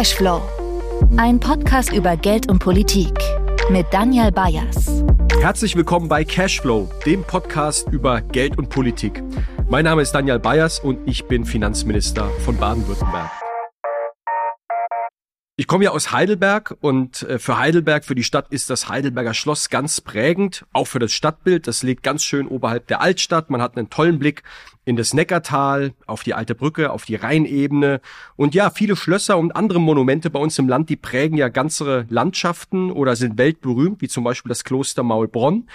Cashflow. 0.00 0.40
Ein 1.18 1.38
Podcast 1.38 1.92
über 1.92 2.16
Geld 2.16 2.48
und 2.48 2.58
Politik 2.58 3.12
mit 3.68 3.84
Daniel 3.90 4.32
Bayers. 4.32 5.04
Herzlich 5.42 5.76
willkommen 5.76 6.08
bei 6.08 6.24
Cashflow, 6.24 6.88
dem 7.04 7.22
Podcast 7.22 7.86
über 7.90 8.22
Geld 8.22 8.56
und 8.56 8.70
Politik. 8.70 9.22
Mein 9.68 9.84
Name 9.84 10.00
ist 10.00 10.12
Daniel 10.12 10.38
Bayers 10.38 10.78
und 10.78 11.06
ich 11.06 11.26
bin 11.26 11.44
Finanzminister 11.44 12.30
von 12.46 12.56
Baden-Württemberg. 12.56 13.30
Ich 15.60 15.66
komme 15.66 15.84
ja 15.84 15.90
aus 15.90 16.10
Heidelberg 16.10 16.74
und 16.80 17.20
äh, 17.24 17.38
für 17.38 17.58
Heidelberg, 17.58 18.06
für 18.06 18.14
die 18.14 18.24
Stadt 18.24 18.46
ist 18.48 18.70
das 18.70 18.88
Heidelberger 18.88 19.34
Schloss 19.34 19.68
ganz 19.68 20.00
prägend, 20.00 20.64
auch 20.72 20.86
für 20.86 20.98
das 20.98 21.12
Stadtbild. 21.12 21.66
Das 21.66 21.82
liegt 21.82 22.02
ganz 22.02 22.24
schön 22.24 22.48
oberhalb 22.48 22.86
der 22.86 23.02
Altstadt. 23.02 23.50
Man 23.50 23.60
hat 23.60 23.76
einen 23.76 23.90
tollen 23.90 24.18
Blick 24.18 24.42
in 24.86 24.96
das 24.96 25.12
Neckartal, 25.12 25.92
auf 26.06 26.22
die 26.22 26.32
alte 26.32 26.54
Brücke, 26.54 26.90
auf 26.90 27.04
die 27.04 27.16
Rheinebene. 27.16 28.00
Und 28.36 28.54
ja, 28.54 28.70
viele 28.70 28.96
Schlösser 28.96 29.36
und 29.36 29.54
andere 29.54 29.82
Monumente 29.82 30.30
bei 30.30 30.40
uns 30.40 30.58
im 30.58 30.66
Land, 30.66 30.88
die 30.88 30.96
prägen 30.96 31.36
ja 31.36 31.48
ganze 31.48 32.06
Landschaften 32.08 32.90
oder 32.90 33.14
sind 33.14 33.36
weltberühmt, 33.36 34.00
wie 34.00 34.08
zum 34.08 34.24
Beispiel 34.24 34.48
das 34.48 34.64
Kloster 34.64 35.02
Maulbronn. 35.02 35.68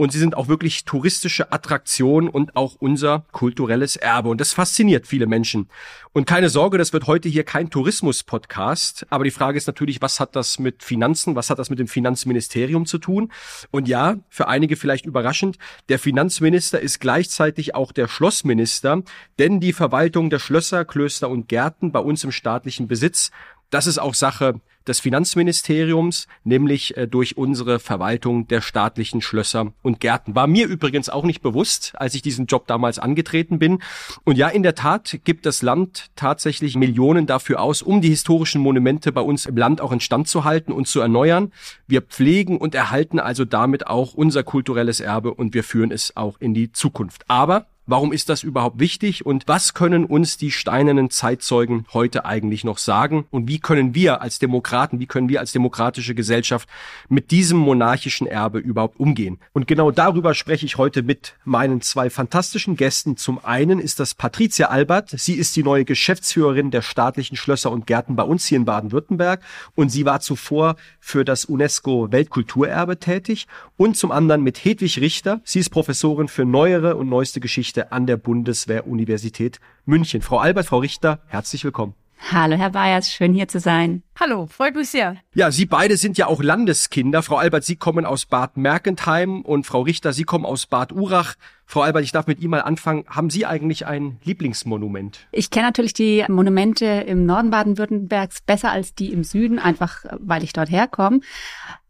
Und 0.00 0.12
sie 0.12 0.18
sind 0.18 0.34
auch 0.34 0.48
wirklich 0.48 0.86
touristische 0.86 1.52
Attraktion 1.52 2.30
und 2.30 2.56
auch 2.56 2.74
unser 2.78 3.26
kulturelles 3.32 3.96
Erbe. 3.96 4.30
Und 4.30 4.40
das 4.40 4.54
fasziniert 4.54 5.06
viele 5.06 5.26
Menschen. 5.26 5.68
Und 6.14 6.26
keine 6.26 6.48
Sorge, 6.48 6.78
das 6.78 6.94
wird 6.94 7.06
heute 7.06 7.28
hier 7.28 7.44
kein 7.44 7.68
Tourismus-Podcast. 7.68 9.06
Aber 9.10 9.24
die 9.24 9.30
Frage 9.30 9.58
ist 9.58 9.66
natürlich, 9.66 10.00
was 10.00 10.18
hat 10.18 10.36
das 10.36 10.58
mit 10.58 10.82
Finanzen, 10.82 11.36
was 11.36 11.50
hat 11.50 11.58
das 11.58 11.68
mit 11.68 11.78
dem 11.78 11.86
Finanzministerium 11.86 12.86
zu 12.86 12.96
tun? 12.96 13.30
Und 13.72 13.88
ja, 13.88 14.16
für 14.30 14.48
einige 14.48 14.76
vielleicht 14.76 15.04
überraschend, 15.04 15.58
der 15.90 15.98
Finanzminister 15.98 16.80
ist 16.80 17.00
gleichzeitig 17.00 17.74
auch 17.74 17.92
der 17.92 18.08
Schlossminister, 18.08 19.02
denn 19.38 19.60
die 19.60 19.74
Verwaltung 19.74 20.30
der 20.30 20.38
Schlösser, 20.38 20.86
Klöster 20.86 21.28
und 21.28 21.46
Gärten 21.46 21.92
bei 21.92 22.00
uns 22.00 22.24
im 22.24 22.32
staatlichen 22.32 22.88
Besitz 22.88 23.32
das 23.70 23.86
ist 23.86 23.98
auch 23.98 24.14
Sache 24.14 24.60
des 24.86 25.00
Finanzministeriums, 25.00 26.26
nämlich 26.44 26.96
äh, 26.96 27.06
durch 27.06 27.36
unsere 27.36 27.78
Verwaltung 27.78 28.48
der 28.48 28.60
staatlichen 28.60 29.20
Schlösser 29.20 29.72
und 29.82 30.00
Gärten. 30.00 30.34
War 30.34 30.46
mir 30.46 30.66
übrigens 30.66 31.08
auch 31.08 31.24
nicht 31.24 31.42
bewusst, 31.42 31.92
als 31.96 32.14
ich 32.14 32.22
diesen 32.22 32.46
Job 32.46 32.66
damals 32.66 32.98
angetreten 32.98 33.58
bin. 33.58 33.82
Und 34.24 34.36
ja, 34.36 34.48
in 34.48 34.62
der 34.62 34.74
Tat 34.74 35.20
gibt 35.24 35.46
das 35.46 35.62
Land 35.62 36.10
tatsächlich 36.16 36.76
Millionen 36.76 37.26
dafür 37.26 37.60
aus, 37.60 37.82
um 37.82 38.00
die 38.00 38.08
historischen 38.08 38.60
Monumente 38.60 39.12
bei 39.12 39.20
uns 39.20 39.46
im 39.46 39.56
Land 39.56 39.80
auch 39.80 39.92
instand 39.92 40.28
zu 40.28 40.44
halten 40.44 40.72
und 40.72 40.88
zu 40.88 41.00
erneuern. 41.00 41.52
Wir 41.86 42.02
pflegen 42.02 42.58
und 42.58 42.74
erhalten 42.74 43.20
also 43.20 43.44
damit 43.44 43.86
auch 43.86 44.14
unser 44.14 44.42
kulturelles 44.42 45.00
Erbe 45.00 45.34
und 45.34 45.54
wir 45.54 45.64
führen 45.64 45.90
es 45.90 46.16
auch 46.16 46.40
in 46.40 46.54
die 46.54 46.72
Zukunft. 46.72 47.24
Aber 47.28 47.66
Warum 47.86 48.12
ist 48.12 48.28
das 48.28 48.44
überhaupt 48.44 48.78
wichtig 48.78 49.26
und 49.26 49.48
was 49.48 49.74
können 49.74 50.04
uns 50.04 50.36
die 50.36 50.52
steinernen 50.52 51.10
Zeitzeugen 51.10 51.86
heute 51.92 52.24
eigentlich 52.24 52.62
noch 52.62 52.78
sagen 52.78 53.26
und 53.30 53.48
wie 53.48 53.58
können 53.58 53.96
wir 53.96 54.20
als 54.20 54.38
Demokraten, 54.38 55.00
wie 55.00 55.06
können 55.06 55.28
wir 55.28 55.40
als 55.40 55.50
demokratische 55.50 56.14
Gesellschaft 56.14 56.68
mit 57.08 57.32
diesem 57.32 57.58
monarchischen 57.58 58.28
Erbe 58.28 58.58
überhaupt 58.58 59.00
umgehen? 59.00 59.40
Und 59.52 59.66
genau 59.66 59.90
darüber 59.90 60.34
spreche 60.34 60.66
ich 60.66 60.76
heute 60.76 61.02
mit 61.02 61.34
meinen 61.44 61.80
zwei 61.80 62.10
fantastischen 62.10 62.76
Gästen. 62.76 63.16
Zum 63.16 63.44
einen 63.44 63.80
ist 63.80 63.98
das 63.98 64.14
Patricia 64.14 64.68
Albert. 64.68 65.10
Sie 65.10 65.34
ist 65.34 65.56
die 65.56 65.64
neue 65.64 65.84
Geschäftsführerin 65.84 66.70
der 66.70 66.82
staatlichen 66.82 67.36
Schlösser 67.36 67.72
und 67.72 67.88
Gärten 67.88 68.14
bei 68.14 68.22
uns 68.22 68.46
hier 68.46 68.58
in 68.58 68.66
Baden-Württemberg 68.66 69.42
und 69.74 69.88
sie 69.88 70.04
war 70.04 70.20
zuvor 70.20 70.76
für 71.00 71.24
das 71.24 71.44
UNESCO 71.44 72.12
Weltkulturerbe 72.12 73.00
tätig 73.00 73.48
und 73.76 73.96
zum 73.96 74.12
anderen 74.12 74.42
mit 74.42 74.64
Hedwig 74.64 75.00
Richter. 75.00 75.40
Sie 75.44 75.58
ist 75.58 75.70
Professorin 75.70 76.28
für 76.28 76.44
neuere 76.44 76.96
und 76.96 77.08
neueste 77.08 77.40
Geschichte 77.40 77.79
Geschichte 77.80 77.92
an 77.92 78.06
der 78.06 78.16
Bundeswehr-Universität 78.16 79.58
München. 79.86 80.22
Frau 80.22 80.38
Albert, 80.38 80.66
Frau 80.66 80.78
Richter, 80.78 81.20
herzlich 81.28 81.64
willkommen. 81.64 81.94
Hallo, 82.30 82.54
Herr 82.56 82.70
Bayers, 82.70 83.10
schön 83.10 83.32
hier 83.32 83.48
zu 83.48 83.60
sein. 83.60 84.02
Hallo, 84.18 84.46
freut 84.46 84.74
mich 84.74 84.90
sehr. 84.90 85.16
Ja, 85.34 85.50
Sie 85.50 85.64
beide 85.64 85.96
sind 85.96 86.18
ja 86.18 86.26
auch 86.26 86.42
Landeskinder. 86.42 87.22
Frau 87.22 87.36
Albert, 87.36 87.64
Sie 87.64 87.76
kommen 87.76 88.04
aus 88.04 88.26
Bad 88.26 88.58
Mergentheim 88.58 89.40
und 89.40 89.66
Frau 89.66 89.80
Richter, 89.80 90.12
Sie 90.12 90.24
kommen 90.24 90.44
aus 90.44 90.66
Bad 90.66 90.92
Urach. 90.92 91.36
Frau 91.64 91.80
Albert, 91.80 92.04
ich 92.04 92.12
darf 92.12 92.26
mit 92.26 92.40
Ihnen 92.40 92.50
mal 92.50 92.60
anfangen. 92.60 93.04
Haben 93.08 93.30
Sie 93.30 93.46
eigentlich 93.46 93.86
ein 93.86 94.18
Lieblingsmonument? 94.24 95.26
Ich 95.32 95.50
kenne 95.50 95.66
natürlich 95.66 95.94
die 95.94 96.24
Monumente 96.28 96.84
im 96.84 97.24
Norden 97.24 97.50
Baden-Württembergs 97.50 98.42
besser 98.42 98.70
als 98.70 98.94
die 98.94 99.12
im 99.12 99.24
Süden, 99.24 99.58
einfach 99.58 100.04
weil 100.18 100.44
ich 100.44 100.52
dort 100.52 100.70
herkomme. 100.70 101.20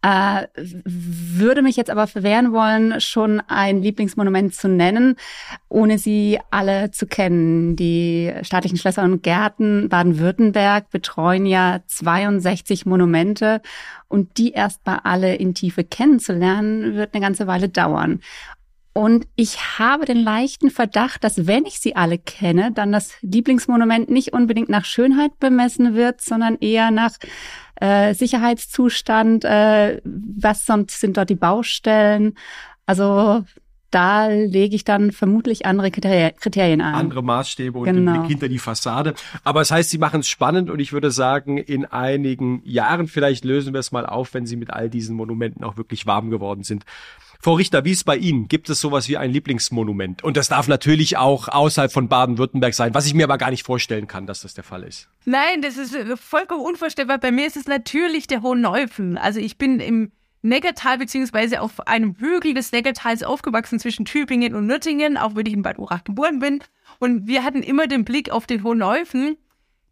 Äh, 0.03 0.47
würde 0.55 1.61
mich 1.61 1.77
jetzt 1.77 1.91
aber 1.91 2.07
verwehren 2.07 2.53
wollen, 2.53 3.01
schon 3.03 3.41
ein 3.49 3.83
Lieblingsmonument 3.83 4.55
zu 4.55 4.67
nennen, 4.67 5.17
ohne 5.69 5.99
sie 5.99 6.39
alle 6.51 6.91
zu 6.91 7.07
kennen. 7.07 7.77
Die 7.77 8.33
staatlichen 8.43 8.79
Schlösser 8.79 9.03
und 9.03 9.23
Gärten 9.23 9.91
Baden-Württemberg 9.91 10.89
betreuen 10.91 11.45
ja 11.45 11.81
62 11.87 12.87
Monumente 12.87 13.61
und 14.09 14.39
die 14.39 14.53
erstmal 14.53 15.01
alle 15.05 15.35
in 15.35 15.55
Tiefe 15.55 15.85
kennenzulernen, 15.85 16.95
wird 16.95 17.15
eine 17.15 17.23
ganze 17.23 17.47
Weile 17.47 17.69
dauern. 17.69 18.21
Und 18.93 19.29
ich 19.37 19.79
habe 19.79 20.05
den 20.05 20.17
leichten 20.17 20.71
Verdacht, 20.71 21.23
dass 21.23 21.47
wenn 21.47 21.65
ich 21.65 21.79
sie 21.79 21.95
alle 21.95 22.19
kenne, 22.19 22.73
dann 22.73 22.91
das 22.91 23.15
Lieblingsmonument 23.21 24.11
nicht 24.11 24.33
unbedingt 24.33 24.69
nach 24.69 24.85
Schönheit 24.85 25.39
bemessen 25.39 25.95
wird, 25.95 26.21
sondern 26.21 26.57
eher 26.57 26.91
nach 26.91 27.13
äh, 27.81 28.15
Sicherheitszustand. 28.15 29.45
Äh, 29.45 30.01
was 30.05 30.67
sonst 30.67 31.01
sind 31.01 31.17
dort 31.17 31.31
die 31.31 31.35
Baustellen? 31.35 32.35
Also 32.87 33.45
da 33.91 34.29
lege 34.29 34.77
ich 34.77 34.85
dann 34.85 35.11
vermutlich 35.11 35.67
andere 35.67 35.91
Kriterien 35.91 36.81
an. 36.81 36.95
Andere 36.95 37.23
Maßstäbe 37.23 37.79
und 37.79 37.85
genau. 37.87 38.13
den 38.13 38.21
Blick 38.21 38.31
hinter 38.31 38.49
die 38.49 38.59
Fassade. 38.59 39.15
Aber 39.43 39.63
es 39.63 39.71
das 39.71 39.77
heißt, 39.77 39.91
Sie 39.91 39.99
machen 39.99 40.21
es 40.21 40.29
spannend 40.29 40.69
und 40.69 40.81
ich 40.81 40.93
würde 40.93 41.13
sagen, 41.13 41.57
in 41.57 41.85
einigen 41.85 42.61
Jahren 42.65 43.07
vielleicht 43.07 43.45
lösen 43.45 43.73
wir 43.73 43.79
es 43.79 43.93
mal 43.93 44.05
auf, 44.05 44.35
wenn 44.35 44.47
Sie 44.47 44.57
mit 44.57 44.71
all 44.71 44.91
diesen 44.91 45.15
Monumenten 45.15 45.63
auch 45.63 45.77
wirklich 45.77 46.07
warm 46.07 46.31
geworden 46.31 46.65
sind. 46.65 46.85
Frau 47.43 47.55
Richter, 47.55 47.85
wie 47.85 47.93
ist 47.93 48.03
bei 48.05 48.17
Ihnen? 48.17 48.49
Gibt 48.49 48.69
es 48.69 48.81
sowas 48.81 49.09
wie 49.09 49.17
ein 49.17 49.31
Lieblingsmonument? 49.31 50.25
Und 50.25 50.37
das 50.37 50.49
darf 50.49 50.67
natürlich 50.67 51.17
auch 51.17 51.47
außerhalb 51.47 51.93
von 51.93 52.09
Baden-Württemberg 52.09 52.75
sein, 52.75 52.93
was 52.95 53.07
ich 53.07 53.15
mir 53.15 53.25
aber 53.25 53.39
gar 53.39 53.51
nicht 53.51 53.65
vorstellen 53.65 54.09
kann, 54.09 54.27
dass 54.27 54.43
das 54.43 54.55
der 54.55 54.65
Fall 54.65 54.83
ist. 54.83 55.09
Nein, 55.25 55.63
das 55.63 55.77
ist 55.77 55.97
vollkommen 56.17 56.65
unvorstellbar. 56.65 57.19
Bei 57.19 57.31
mir 57.31 57.47
ist 57.47 57.57
es 57.57 57.67
natürlich 57.67 58.27
der 58.27 58.43
Hohen 58.43 58.61
Neufen. 58.61 59.17
Also 59.17 59.39
ich 59.39 59.57
bin 59.57 59.79
im 59.79 60.11
Neckartal 60.43 60.99
beziehungsweise 60.99 61.61
auf 61.61 61.87
einem 61.87 62.17
Hügel 62.19 62.55
des 62.55 62.73
Neckartals 62.73 63.23
aufgewachsen 63.23 63.79
zwischen 63.79 64.05
Tübingen 64.05 64.55
und 64.55 64.67
Nürtingen, 64.67 65.17
auch 65.17 65.35
wenn 65.35 65.47
ich 65.47 65.53
in 65.53 65.63
Bad 65.63 65.79
Urach 65.79 66.05
geboren 66.05 66.39
bin. 66.39 66.61
Und 66.99 67.27
wir 67.27 67.45
hatten 67.45 67.63
immer 67.63 67.87
den 67.87 68.05
Blick 68.05 68.31
auf 68.31 68.47
den 68.47 68.63
Hohen 68.63 68.79
Neufen 68.79 69.37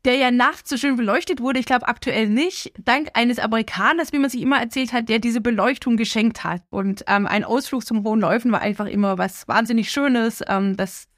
der 0.04 0.14
ja 0.14 0.30
nachts 0.30 0.70
so 0.70 0.76
schön 0.76 0.96
beleuchtet 0.96 1.40
wurde. 1.40 1.58
Ich 1.58 1.66
glaube 1.66 1.88
aktuell 1.88 2.28
nicht, 2.28 2.72
dank 2.78 3.10
eines 3.14 3.38
Amerikaners, 3.38 4.12
wie 4.12 4.18
man 4.18 4.30
sich 4.30 4.40
immer 4.40 4.58
erzählt 4.58 4.92
hat, 4.92 5.08
der 5.08 5.18
diese 5.18 5.40
Beleuchtung 5.40 5.96
geschenkt 5.96 6.44
hat. 6.44 6.62
Und 6.70 7.04
ähm, 7.08 7.26
ein 7.26 7.44
Ausflug 7.44 7.84
zum 7.84 8.04
Hohen 8.04 8.20
Läufen 8.20 8.52
war 8.52 8.60
einfach 8.60 8.86
immer 8.86 9.18
was 9.18 9.46
wahnsinnig 9.48 9.90
Schönes, 9.90 10.42
ähm, 10.46 10.76
das 10.76 11.08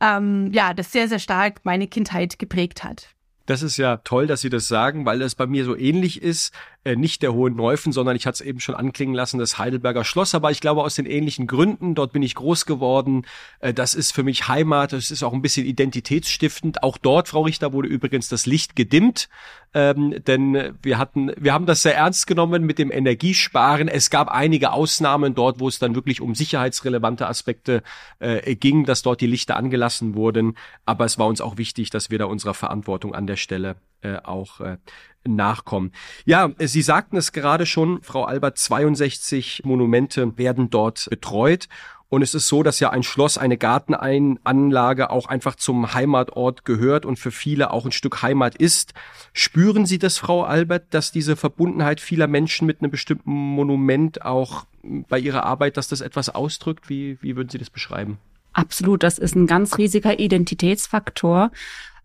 ähm, 0.00 0.50
ja, 0.52 0.72
das 0.72 0.92
sehr, 0.92 1.08
sehr 1.08 1.18
stark 1.18 1.60
meine 1.64 1.86
Kindheit 1.86 2.38
geprägt 2.38 2.82
hat. 2.82 3.08
Das 3.44 3.62
ist 3.62 3.76
ja 3.76 3.98
toll, 3.98 4.26
dass 4.26 4.40
Sie 4.40 4.48
das 4.48 4.68
sagen, 4.68 5.04
weil 5.04 5.18
das 5.18 5.34
bei 5.34 5.46
mir 5.46 5.64
so 5.64 5.76
ähnlich 5.76 6.22
ist. 6.22 6.54
Äh, 6.82 6.96
nicht 6.96 7.20
der 7.20 7.34
Hohen 7.34 7.56
Neufen, 7.56 7.92
sondern 7.92 8.16
ich 8.16 8.26
hatte 8.26 8.36
es 8.36 8.40
eben 8.40 8.58
schon 8.58 8.74
anklingen 8.74 9.14
lassen, 9.14 9.38
das 9.38 9.58
Heidelberger 9.58 10.02
Schloss. 10.02 10.34
Aber 10.34 10.50
ich 10.50 10.60
glaube 10.60 10.82
aus 10.82 10.94
den 10.94 11.04
ähnlichen 11.04 11.46
Gründen. 11.46 11.94
Dort 11.94 12.12
bin 12.12 12.22
ich 12.22 12.34
groß 12.34 12.64
geworden. 12.64 13.26
Äh, 13.58 13.74
das 13.74 13.94
ist 13.94 14.12
für 14.12 14.22
mich 14.22 14.48
Heimat. 14.48 14.94
Das 14.94 15.10
ist 15.10 15.22
auch 15.22 15.34
ein 15.34 15.42
bisschen 15.42 15.66
identitätsstiftend. 15.66 16.82
Auch 16.82 16.96
dort, 16.96 17.28
Frau 17.28 17.42
Richter, 17.42 17.74
wurde 17.74 17.88
übrigens 17.88 18.30
das 18.30 18.46
Licht 18.46 18.76
gedimmt. 18.76 19.28
Ähm, 19.74 20.24
denn 20.26 20.74
wir 20.82 20.96
hatten, 20.96 21.32
wir 21.36 21.52
haben 21.52 21.66
das 21.66 21.82
sehr 21.82 21.96
ernst 21.96 22.26
genommen 22.26 22.64
mit 22.64 22.78
dem 22.78 22.90
Energiesparen. 22.90 23.86
Es 23.88 24.08
gab 24.08 24.28
einige 24.28 24.72
Ausnahmen 24.72 25.34
dort, 25.34 25.60
wo 25.60 25.68
es 25.68 25.78
dann 25.78 25.94
wirklich 25.94 26.22
um 26.22 26.34
sicherheitsrelevante 26.34 27.28
Aspekte 27.28 27.82
äh, 28.20 28.56
ging, 28.56 28.86
dass 28.86 29.02
dort 29.02 29.20
die 29.20 29.26
Lichter 29.26 29.56
angelassen 29.56 30.14
wurden. 30.14 30.56
Aber 30.86 31.04
es 31.04 31.18
war 31.18 31.26
uns 31.26 31.42
auch 31.42 31.58
wichtig, 31.58 31.90
dass 31.90 32.10
wir 32.10 32.18
da 32.18 32.24
unserer 32.24 32.54
Verantwortung 32.54 33.14
an 33.14 33.26
der 33.26 33.36
Stelle 33.36 33.76
äh, 34.02 34.16
auch 34.16 34.60
äh, 34.60 34.78
nachkommen. 35.26 35.92
Ja, 36.24 36.50
Sie 36.58 36.82
sagten 36.82 37.16
es 37.16 37.32
gerade 37.32 37.66
schon, 37.66 38.02
Frau 38.02 38.24
Albert, 38.24 38.58
62 38.58 39.62
Monumente 39.64 40.36
werden 40.38 40.70
dort 40.70 41.06
betreut. 41.10 41.68
Und 42.10 42.22
es 42.22 42.34
ist 42.34 42.48
so, 42.48 42.64
dass 42.64 42.80
ja 42.80 42.90
ein 42.90 43.04
Schloss, 43.04 43.38
eine 43.38 43.56
Gartenanlage 43.56 45.10
auch 45.10 45.26
einfach 45.26 45.54
zum 45.54 45.94
Heimatort 45.94 46.64
gehört 46.64 47.06
und 47.06 47.20
für 47.20 47.30
viele 47.30 47.70
auch 47.70 47.84
ein 47.84 47.92
Stück 47.92 48.20
Heimat 48.20 48.56
ist. 48.56 48.94
Spüren 49.32 49.86
Sie 49.86 50.00
das, 50.00 50.18
Frau 50.18 50.42
Albert, 50.42 50.92
dass 50.92 51.12
diese 51.12 51.36
Verbundenheit 51.36 52.00
vieler 52.00 52.26
Menschen 52.26 52.66
mit 52.66 52.80
einem 52.80 52.90
bestimmten 52.90 53.30
Monument 53.30 54.24
auch 54.24 54.66
bei 54.82 55.20
Ihrer 55.20 55.44
Arbeit, 55.44 55.76
dass 55.76 55.86
das 55.86 56.00
etwas 56.00 56.30
ausdrückt? 56.30 56.88
Wie, 56.88 57.16
wie 57.22 57.36
würden 57.36 57.48
Sie 57.48 57.58
das 57.58 57.70
beschreiben? 57.70 58.18
Absolut, 58.52 59.02
das 59.02 59.18
ist 59.18 59.36
ein 59.36 59.46
ganz 59.46 59.78
riesiger 59.78 60.18
Identitätsfaktor. 60.18 61.50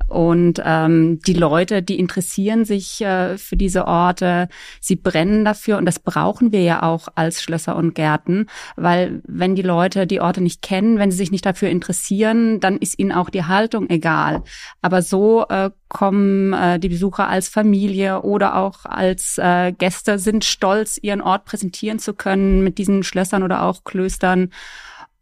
Und 0.07 0.61
ähm, 0.63 1.19
die 1.25 1.33
Leute, 1.33 1.81
die 1.81 1.97
interessieren 1.97 2.63
sich 2.63 3.01
äh, 3.01 3.39
für 3.39 3.57
diese 3.57 3.87
Orte, 3.87 4.49
sie 4.79 4.95
brennen 4.95 5.43
dafür 5.43 5.77
und 5.77 5.85
das 5.85 5.97
brauchen 5.97 6.51
wir 6.51 6.61
ja 6.61 6.83
auch 6.83 7.07
als 7.15 7.41
Schlösser 7.41 7.75
und 7.75 7.95
Gärten, 7.95 8.45
weil 8.75 9.21
wenn 9.25 9.55
die 9.55 9.63
Leute 9.63 10.05
die 10.05 10.21
Orte 10.21 10.41
nicht 10.41 10.61
kennen, 10.61 10.99
wenn 10.99 11.09
sie 11.09 11.17
sich 11.17 11.31
nicht 11.31 11.45
dafür 11.45 11.69
interessieren, 11.69 12.59
dann 12.59 12.77
ist 12.77 12.99
ihnen 12.99 13.11
auch 13.11 13.31
die 13.31 13.45
Haltung 13.45 13.89
egal. 13.89 14.43
Aber 14.83 15.01
so 15.01 15.47
äh, 15.47 15.71
kommen 15.89 16.53
äh, 16.53 16.77
die 16.77 16.89
Besucher 16.89 17.27
als 17.27 17.49
Familie 17.49 18.21
oder 18.21 18.57
auch 18.57 18.85
als 18.85 19.39
äh, 19.39 19.71
Gäste, 19.71 20.19
sind 20.19 20.45
stolz, 20.45 20.99
ihren 21.01 21.21
Ort 21.21 21.45
präsentieren 21.45 21.97
zu 21.97 22.13
können 22.13 22.63
mit 22.63 22.77
diesen 22.77 23.01
Schlössern 23.01 23.41
oder 23.41 23.63
auch 23.63 23.83
Klöstern. 23.83 24.51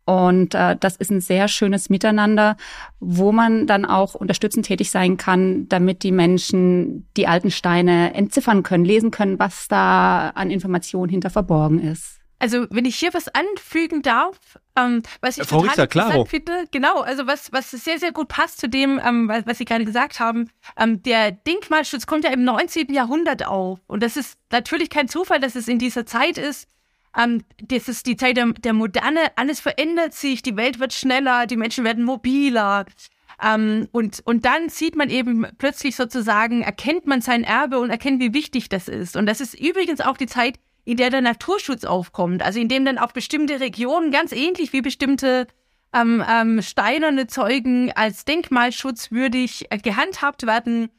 Und 0.05 0.53
äh, 0.53 0.75
das 0.77 0.97
ist 0.97 1.11
ein 1.11 1.21
sehr 1.21 1.47
schönes 1.47 1.89
Miteinander, 1.89 2.57
wo 2.99 3.31
man 3.31 3.67
dann 3.67 3.85
auch 3.85 4.15
unterstützend 4.15 4.65
tätig 4.65 4.91
sein 4.91 5.17
kann, 5.17 5.67
damit 5.69 6.03
die 6.03 6.11
Menschen 6.11 7.07
die 7.15 7.27
alten 7.27 7.51
Steine 7.51 8.13
entziffern 8.13 8.63
können, 8.63 8.83
lesen 8.83 9.11
können, 9.11 9.39
was 9.39 9.67
da 9.67 10.29
an 10.29 10.51
Informationen 10.51 11.09
hinter 11.09 11.29
verborgen 11.29 11.79
ist. 11.79 12.19
Also 12.43 12.67
wenn 12.71 12.83
ich 12.83 12.97
hier 12.97 13.13
was 13.13 13.29
anfügen 13.29 14.01
darf, 14.01 14.37
ähm, 14.75 15.01
was 15.21 15.37
ich 15.37 15.47
Frau 15.47 15.61
total 15.61 15.69
Richter, 15.69 15.83
interessant 15.83 16.27
finde, 16.27 16.65
genau, 16.71 16.99
also 16.99 17.25
was, 17.25 17.53
was 17.53 17.71
sehr, 17.71 17.99
sehr 17.99 18.11
gut 18.11 18.27
passt 18.27 18.59
zu 18.59 18.67
dem, 18.67 18.99
ähm, 19.01 19.29
was, 19.29 19.45
was 19.45 19.59
Sie 19.59 19.63
gerade 19.63 19.85
gesagt 19.85 20.19
haben, 20.19 20.49
ähm, 20.77 21.01
der 21.03 21.31
Denkmalschutz 21.31 22.05
kommt 22.05 22.25
ja 22.25 22.31
im 22.31 22.43
19. 22.43 22.93
Jahrhundert 22.93 23.47
auf. 23.47 23.79
Und 23.87 24.03
das 24.03 24.17
ist 24.17 24.37
natürlich 24.51 24.89
kein 24.89 25.07
Zufall, 25.07 25.39
dass 25.39 25.55
es 25.55 25.69
in 25.69 25.79
dieser 25.79 26.05
Zeit 26.05 26.37
ist, 26.37 26.67
ähm, 27.17 27.43
das 27.61 27.87
ist 27.87 28.05
die 28.07 28.17
Zeit 28.17 28.37
der, 28.37 28.53
der 28.53 28.73
Moderne, 28.73 29.19
alles 29.35 29.59
verändert 29.59 30.13
sich, 30.13 30.41
die 30.41 30.57
Welt 30.57 30.79
wird 30.79 30.93
schneller, 30.93 31.45
die 31.45 31.57
Menschen 31.57 31.83
werden 31.83 32.03
mobiler. 32.03 32.85
Ähm, 33.41 33.87
und, 33.91 34.21
und 34.25 34.45
dann 34.45 34.69
sieht 34.69 34.95
man 34.95 35.09
eben 35.09 35.45
plötzlich 35.57 35.95
sozusagen, 35.95 36.61
erkennt 36.61 37.05
man 37.05 37.21
sein 37.21 37.43
Erbe 37.43 37.79
und 37.79 37.89
erkennt, 37.89 38.21
wie 38.21 38.33
wichtig 38.33 38.69
das 38.69 38.87
ist. 38.87 39.15
Und 39.15 39.25
das 39.25 39.41
ist 39.41 39.59
übrigens 39.59 40.01
auch 40.01 40.17
die 40.17 40.27
Zeit, 40.27 40.59
in 40.85 40.97
der 40.97 41.09
der 41.09 41.21
Naturschutz 41.21 41.85
aufkommt. 41.85 42.43
Also 42.43 42.59
in 42.59 42.67
dem 42.67 42.85
dann 42.85 42.97
auch 42.97 43.11
bestimmte 43.11 43.59
Regionen, 43.59 44.11
ganz 44.11 44.31
ähnlich 44.31 44.73
wie 44.73 44.81
bestimmte 44.81 45.47
ähm, 45.93 46.23
ähm, 46.27 46.61
steinerne 46.61 47.27
Zeugen 47.27 47.91
als 47.93 48.25
denkmalschutzwürdig 48.25 49.67
äh, 49.69 49.77
gehandhabt 49.77 50.45
werden 50.45 50.89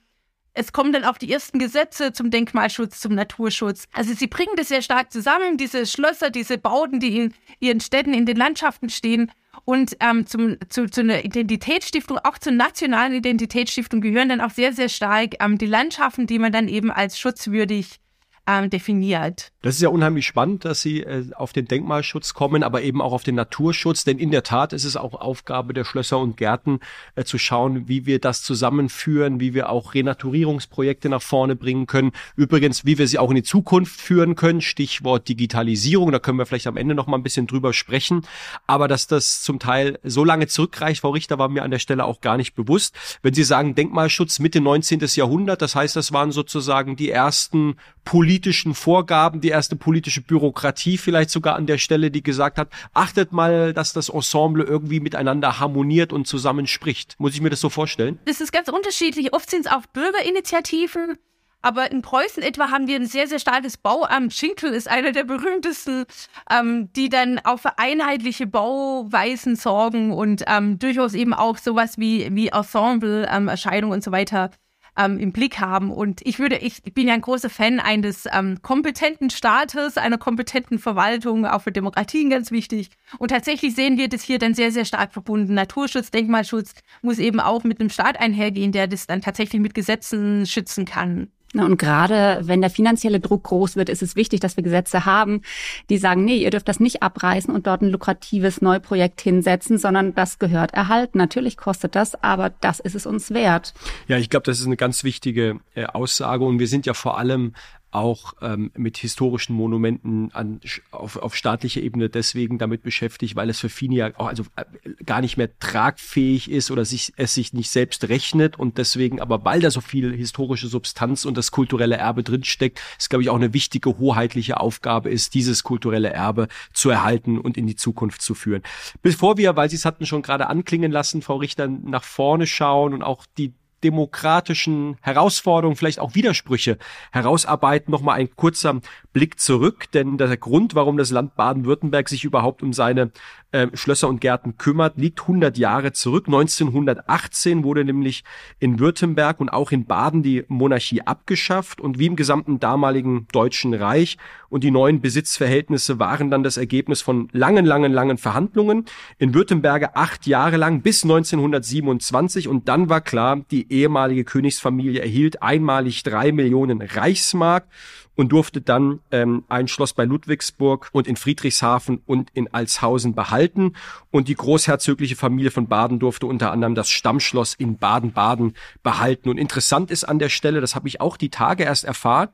es 0.55 0.73
kommen 0.73 0.93
dann 0.93 1.05
auch 1.05 1.19
die 1.19 1.31
ersten 1.31 1.59
Gesetze 1.59 2.13
zum 2.13 2.31
Denkmalschutz, 2.31 3.01
zum 3.01 3.15
Naturschutz. 3.15 3.87
Also 3.93 4.15
sie 4.15 4.29
bringen 4.29 4.55
das 4.57 4.69
sehr 4.69 4.83
stark 4.83 5.13
zusammen, 5.13 5.57
diese 5.57 5.85
Schlösser, 5.85 6.31
diese 6.31 6.59
Bauten, 6.59 7.01
die 7.01 7.19
in 7.19 7.35
ihren 7.59 7.81
Städten, 7.81 8.15
in 8.15 8.25
den 8.25 8.37
Landschaften 8.37 8.89
stehen. 8.89 9.33
Und 9.65 9.97
ähm, 10.01 10.27
zum, 10.27 10.57
zu, 10.69 10.89
zu 10.89 11.01
einer 11.01 11.25
Identitätsstiftung, 11.25 12.19
auch 12.19 12.39
zur 12.39 12.53
nationalen 12.53 13.15
Identitätsstiftung 13.15 14.01
gehören 14.01 14.29
dann 14.29 14.41
auch 14.41 14.51
sehr, 14.51 14.73
sehr 14.73 14.89
stark 14.89 15.35
ähm, 15.41 15.59
die 15.59 15.67
Landschaften, 15.67 16.27
die 16.27 16.39
man 16.39 16.53
dann 16.53 16.69
eben 16.69 16.91
als 16.91 17.19
schutzwürdig 17.19 18.01
ähm, 18.47 18.71
definiert. 18.71 19.53
Das 19.65 19.77
ist 19.77 19.81
ja 19.81 19.89
unheimlich 19.89 20.27
spannend, 20.27 20.67
dass 20.67 20.83
Sie 20.83 21.01
äh, 21.01 21.25
auf 21.35 21.55
den 21.55 21.65
Denkmalschutz 21.65 22.35
kommen, 22.35 22.63
aber 22.63 22.83
eben 22.83 23.01
auch 23.01 23.15
auf 23.15 23.23
den 23.23 23.35
Naturschutz, 23.35 24.05
denn 24.05 24.19
in 24.19 24.31
der 24.31 24.43
Tat 24.43 24.75
ist 24.75 24.85
es 24.85 24.95
auch 24.95 25.15
Aufgabe 25.15 25.73
der 25.73 25.85
Schlösser 25.85 26.19
und 26.19 26.37
Gärten 26.37 26.81
äh, 27.15 27.25
zu 27.25 27.39
schauen, 27.39 27.89
wie 27.89 28.05
wir 28.05 28.19
das 28.19 28.43
zusammenführen, 28.43 29.41
wie 29.41 29.55
wir 29.55 29.71
auch 29.71 29.95
Renaturierungsprojekte 29.95 31.09
nach 31.09 31.23
vorne 31.23 31.57
bringen 31.57 31.87
können. 31.87 32.13
Übrigens, 32.37 32.85
wie 32.85 32.99
wir 32.99 33.09
sie 33.09 33.19
auch 33.19 33.31
in 33.31 33.37
die 33.37 33.43
Zukunft 33.43 33.99
führen 33.99 34.35
können, 34.35 34.61
Stichwort 34.61 35.31
Digitalisierung, 35.31 36.13
da 36.13 36.19
können 36.19 36.37
wir 36.37 36.45
vielleicht 36.45 36.67
am 36.67 36.77
Ende 36.77 36.95
noch 36.95 37.07
mal 37.07 37.17
ein 37.17 37.23
bisschen 37.23 37.47
drüber 37.47 37.73
sprechen, 37.73 38.21
aber 38.67 38.87
dass 38.87 39.07
das 39.07 39.43
zum 39.43 39.61
Teil 39.61 39.99
so 40.03 40.25
lange 40.25 40.47
zurückreicht, 40.47 41.01
Frau 41.01 41.13
Richter, 41.13 41.39
war 41.39 41.49
mir 41.49 41.63
an 41.63 41.71
der 41.71 41.79
Stelle 41.79 42.05
auch 42.05 42.21
gar 42.21 42.37
nicht 42.37 42.55
bewusst. 42.55 42.95
Wenn 43.23 43.33
Sie 43.33 43.45
sagen 43.45 43.75
Denkmalschutz 43.75 44.41
Mitte 44.41 44.61
19. 44.61 45.01
Jahrhundert, 45.15 45.63
das 45.63 45.75
heißt, 45.75 45.97
das 45.97 46.13
waren 46.13 46.33
sozusagen 46.33 46.97
die 46.97 47.09
ersten 47.09 47.77
politischen 48.05 48.75
Vorgaben, 48.75 49.41
die 49.41 49.54
erste 49.55 49.77
politische 49.77 50.21
Bürokratie 50.21 50.99
vielleicht 50.99 51.31
sogar 51.31 51.55
an 51.55 51.67
der 51.67 51.79
Stelle, 51.79 52.11
die 52.11 52.23
gesagt 52.23 52.59
hat, 52.59 52.69
achtet 52.93 53.33
mal, 53.33 53.73
dass 53.73 53.93
das 53.93 54.09
Ensemble 54.09 54.65
irgendwie 54.65 55.01
miteinander 55.01 55.61
harmoniert 55.61 56.13
und 56.13 56.27
zusammenspricht. 56.27 57.15
Muss 57.19 57.35
ich 57.35 57.41
mir 57.41 57.51
das 57.51 57.61
so 57.61 57.71
vorstellen? 57.71 58.19
Das 58.25 58.41
ist 58.41 58.53
ganz 58.53 58.69
unterschiedlich. 58.69 59.33
Oft 59.33 59.49
sind 59.49 59.67
es 59.67 59.73
auch 59.73 59.87
Bürgerinitiativen. 59.87 61.19
Aber 61.63 61.91
in 61.91 62.03
Preußen 62.03 62.43
etwa 62.43 62.71
haben 62.71 62.89
wir 62.89 62.97
ein 62.97 63.07
sehr, 63.07 63.27
sehr 63.27 63.39
starkes 63.39 63.79
Bauamt. 63.79 64.35
Schinkel 64.35 64.75
ist 64.75 64.87
einer 64.87 65.13
der 65.13 65.25
berühmtesten, 65.25 66.05
ähm, 66.51 66.93
die 66.93 67.09
dann 67.09 67.39
auch 67.39 67.59
für 67.59 67.79
einheitliche 67.79 68.47
Bauweisen 68.47 69.57
sorgen 69.57 70.13
und 70.13 70.45
ähm, 70.47 70.79
durchaus 70.79 71.15
eben 71.15 71.33
auch 71.33 71.57
sowas 71.57 71.97
wie, 71.97 72.29
wie 72.33 72.49
Ensemble, 72.49 73.27
ähm, 73.33 73.49
Erscheinungen 73.49 73.95
und 73.95 74.05
so 74.05 74.13
weiter 74.13 74.51
ähm, 74.97 75.19
im 75.19 75.33
Blick 75.33 75.61
haben. 75.61 75.91
Und 75.91 76.21
ich 76.25 76.39
würde, 76.39 76.57
ich 76.59 76.83
bin 76.83 77.09
ja 77.09 77.15
ein 77.15 77.21
großer 77.21 77.51
Fan 77.51 77.81
eines 77.81 78.27
ähm, 78.33 78.61
kompetenten 78.63 79.31
Staates, 79.31 79.97
einer 79.97 80.19
kompetenten 80.19 80.79
Verwaltung, 80.79 81.47
auch 81.47 81.63
für 81.63 81.73
Demokratien 81.73 82.31
ganz 82.31 82.51
wichtig. 82.51 82.91
Und 83.19 83.29
tatsächlich 83.29 83.75
sehen 83.75 83.99
wir 83.99 84.09
das 84.09 84.23
hier 84.23 84.39
dann 84.39 84.55
sehr, 84.55 84.73
sehr 84.73 84.85
stark 84.85 85.13
verbunden. 85.13 85.55
Naturschutz, 85.55 86.11
Denkmalschutz 86.11 86.75
muss 87.03 87.19
eben 87.19 87.41
auch 87.41 87.65
mit 87.65 87.81
einem 87.81 87.91
Staat 87.91 88.19
einhergehen, 88.21 88.73
der 88.73 88.87
das 88.87 89.07
dann 89.07 89.21
tatsächlich 89.21 89.61
mit 89.61 89.75
Gesetzen 89.75 90.47
schützen 90.47 90.85
kann. 90.85 91.29
Und 91.61 91.79
gerade 91.79 92.41
wenn 92.43 92.61
der 92.61 92.71
finanzielle 92.71 93.21
Druck 93.21 93.45
groß 93.45 93.77
wird, 93.77 93.89
ist 93.89 94.03
es 94.03 94.17
wichtig, 94.17 94.41
dass 94.41 94.57
wir 94.57 94.65
Gesetze 94.65 95.05
haben, 95.05 95.43
die 95.91 95.99
sagen, 95.99 96.25
nee, 96.25 96.37
ihr 96.39 96.51
dürft 96.51 96.69
das 96.69 96.81
nicht 96.81 97.03
abreißen 97.03 97.55
und 97.55 97.67
dort 97.67 97.83
ein 97.83 97.91
lukratives 97.91 98.61
Neuprojekt 98.61 99.21
hinsetzen, 99.21 99.79
sondern 99.79 100.15
das 100.15 100.39
gehört 100.39 100.75
erhalten. 100.75 101.19
Natürlich 101.19 101.57
kostet 101.57 101.95
das, 101.95 102.23
aber 102.23 102.51
das 102.61 102.81
ist 102.81 102.95
es 102.95 103.07
uns 103.07 103.31
wert. 103.31 103.75
Ja, 104.09 104.19
ich 104.19 104.31
glaube, 104.31 104.45
das 104.45 104.61
ist 104.61 104.67
eine 104.67 104.77
ganz 104.77 105.05
wichtige 105.05 105.61
äh, 105.75 105.85
Aussage 105.85 106.45
und 106.45 106.59
wir 106.59 106.69
sind 106.69 106.87
ja 106.87 106.95
vor 106.95 107.19
allem 107.19 107.55
auch 107.95 108.35
ähm, 108.43 108.71
mit 108.77 108.97
historischen 108.97 109.55
Monumenten 109.55 110.31
an, 110.33 110.61
auf, 110.91 111.17
auf 111.17 111.37
staatlicher 111.37 111.81
Ebene 111.81 112.09
deswegen 112.09 112.59
damit 112.59 112.83
beschäftigt, 112.83 113.37
weil 113.37 113.49
es 113.51 113.61
für 113.61 113.69
viele 113.69 113.95
ja 113.95 114.11
auch 114.17 114.27
also 114.27 114.45
äh, 114.57 114.65
gar 115.05 115.21
nicht 115.21 115.37
mehr 115.37 115.59
tragfähig 115.59 116.51
ist 116.51 116.71
oder 116.71 116.85
sich, 116.85 117.13
es 117.17 117.35
sich 117.35 117.53
nicht 117.53 117.71
selbst 117.71 118.09
rechnet 118.09 118.59
und 118.59 118.79
deswegen, 118.79 119.21
aber 119.21 119.45
weil 119.45 119.61
da 119.61 119.71
so 119.71 119.81
viel 119.81 120.15
historische 120.15 120.67
Substanz 120.67 121.25
und 121.25 121.37
das 121.37 121.51
kulturelle 121.51 121.97
Erbe 121.97 122.23
drinsteckt, 122.23 122.81
ist 122.99 123.11
glaube 123.11 123.23
ich 123.23 123.31
auch 123.31 123.37
eine 123.37 123.55
wichtige 123.55 123.99
hoheitliche 123.99 124.61
Aufgabe 124.61 125.11
ist, 125.11 125.35
dieses 125.35 125.63
kulturelle 125.63 126.11
Erbe 126.11 126.49
zu 126.73 126.91
erhalten 126.91 127.39
und 127.39 127.57
in 127.57 127.67
die 127.67 127.77
Zukunft 127.77 128.23
zu 128.23 128.35
führen. 128.35 128.63
Bevor 129.03 129.37
wir, 129.37 129.55
weil 129.57 129.71
Sie 129.71 129.77
es 129.77 129.85
hatten 129.85 130.07
schon 130.07 130.23
gerade 130.23 130.49
anklingen 130.49 130.91
lassen, 130.91 131.23
Frau 131.23 131.37
Richter, 131.37 131.69
nach 131.69 132.05
vorne 132.05 132.47
schauen 132.47 132.93
und 132.93 133.03
auch 133.03 133.25
die 133.39 133.53
demokratischen 133.85 134.97
Herausforderungen, 135.03 135.77
vielleicht 135.77 136.01
auch 136.01 136.15
Widersprüche 136.15 136.79
herausarbeiten. 137.13 137.93
Nochmal 137.93 138.19
ein 138.19 138.35
kurzer 138.35 138.81
Blick 139.13 139.39
zurück, 139.39 139.91
denn 139.93 140.19
der 140.19 140.37
Grund, 140.37 140.75
warum 140.75 140.97
das 140.97 141.11
Land 141.11 141.37
Baden-Württemberg 141.37 142.09
sich 142.09 142.25
überhaupt 142.25 142.63
um 142.63 142.73
seine 142.73 143.13
äh, 143.53 143.69
Schlösser 143.75 144.09
und 144.09 144.21
Gärten 144.21 144.57
kümmert, 144.59 144.97
liegt 144.97 145.21
100 145.21 145.57
Jahre 145.59 145.93
zurück. 145.93 146.27
1918 146.27 147.63
wurde 147.63 147.85
nämlich 147.85 148.25
in 148.59 148.81
Württemberg 148.81 149.39
und 149.39 149.51
auch 149.51 149.71
in 149.71 149.85
Baden 149.87 150.25
die 150.25 150.45
Monarchie 150.49 151.03
abgeschafft 151.03 151.81
und 151.81 151.99
wie 151.99 152.07
im 152.07 152.17
gesamten 152.17 152.59
damaligen 152.59 153.29
Deutschen 153.31 153.75
Reich 153.75 154.17
und 154.55 154.63
die 154.63 154.71
neuen 154.71 155.01
Besitzverhältnisse 155.01 155.99
waren 155.99 156.31
dann 156.31 156.45
das 156.45 156.59
Ergebnis 156.59 157.03
von 157.03 157.29
langen, 157.33 157.67
langen, 157.67 157.93
langen 157.93 158.19
Verhandlungen. 158.19 158.85
In 159.19 159.35
Württemberg 159.35 159.91
acht 159.97 160.29
Jahre 160.29 160.59
lang 160.59 160.81
bis 160.81 161.03
1927 161.03 162.47
und 162.47 162.69
dann 162.69 162.89
war 162.89 163.01
klar, 163.01 163.41
die 163.51 163.73
ehemalige 163.73 164.23
Königsfamilie 164.23 165.01
erhielt 165.01 165.43
einmalig 165.43 166.05
drei 166.05 166.31
Millionen 166.31 166.83
Reichsmark 166.83 167.67
und 168.15 168.31
durfte 168.31 168.61
dann 168.61 169.01
ähm, 169.11 169.43
ein 169.49 169.67
Schloss 169.67 169.93
bei 169.93 170.05
Ludwigsburg 170.05 170.89
und 170.93 171.09
in 171.09 171.17
Friedrichshafen 171.17 172.01
und 172.07 172.31
in 172.33 172.47
Alshausen 172.55 173.17
behalten. 173.17 173.73
Und 174.13 174.29
die 174.29 174.37
großherzogliche 174.37 175.17
Familie 175.17 175.51
von 175.51 175.67
Baden 175.67 175.99
durfte 175.99 176.27
unter 176.27 176.53
anderem 176.53 176.77
das 176.77 176.91
Stammschloss 176.91 177.55
in 177.55 177.77
Baden-Baden 177.79 178.55
behalten. 178.85 179.31
Und 179.31 179.39
interessant 179.39 179.91
ist 179.91 180.05
an 180.05 180.21
der 180.21 180.29
Stelle, 180.29 180.61
das 180.61 180.77
habe 180.77 180.87
ich 180.87 181.01
auch 181.01 181.17
die 181.17 181.31
Tage 181.31 181.65
erst 181.65 181.83
erfahren, 181.83 182.29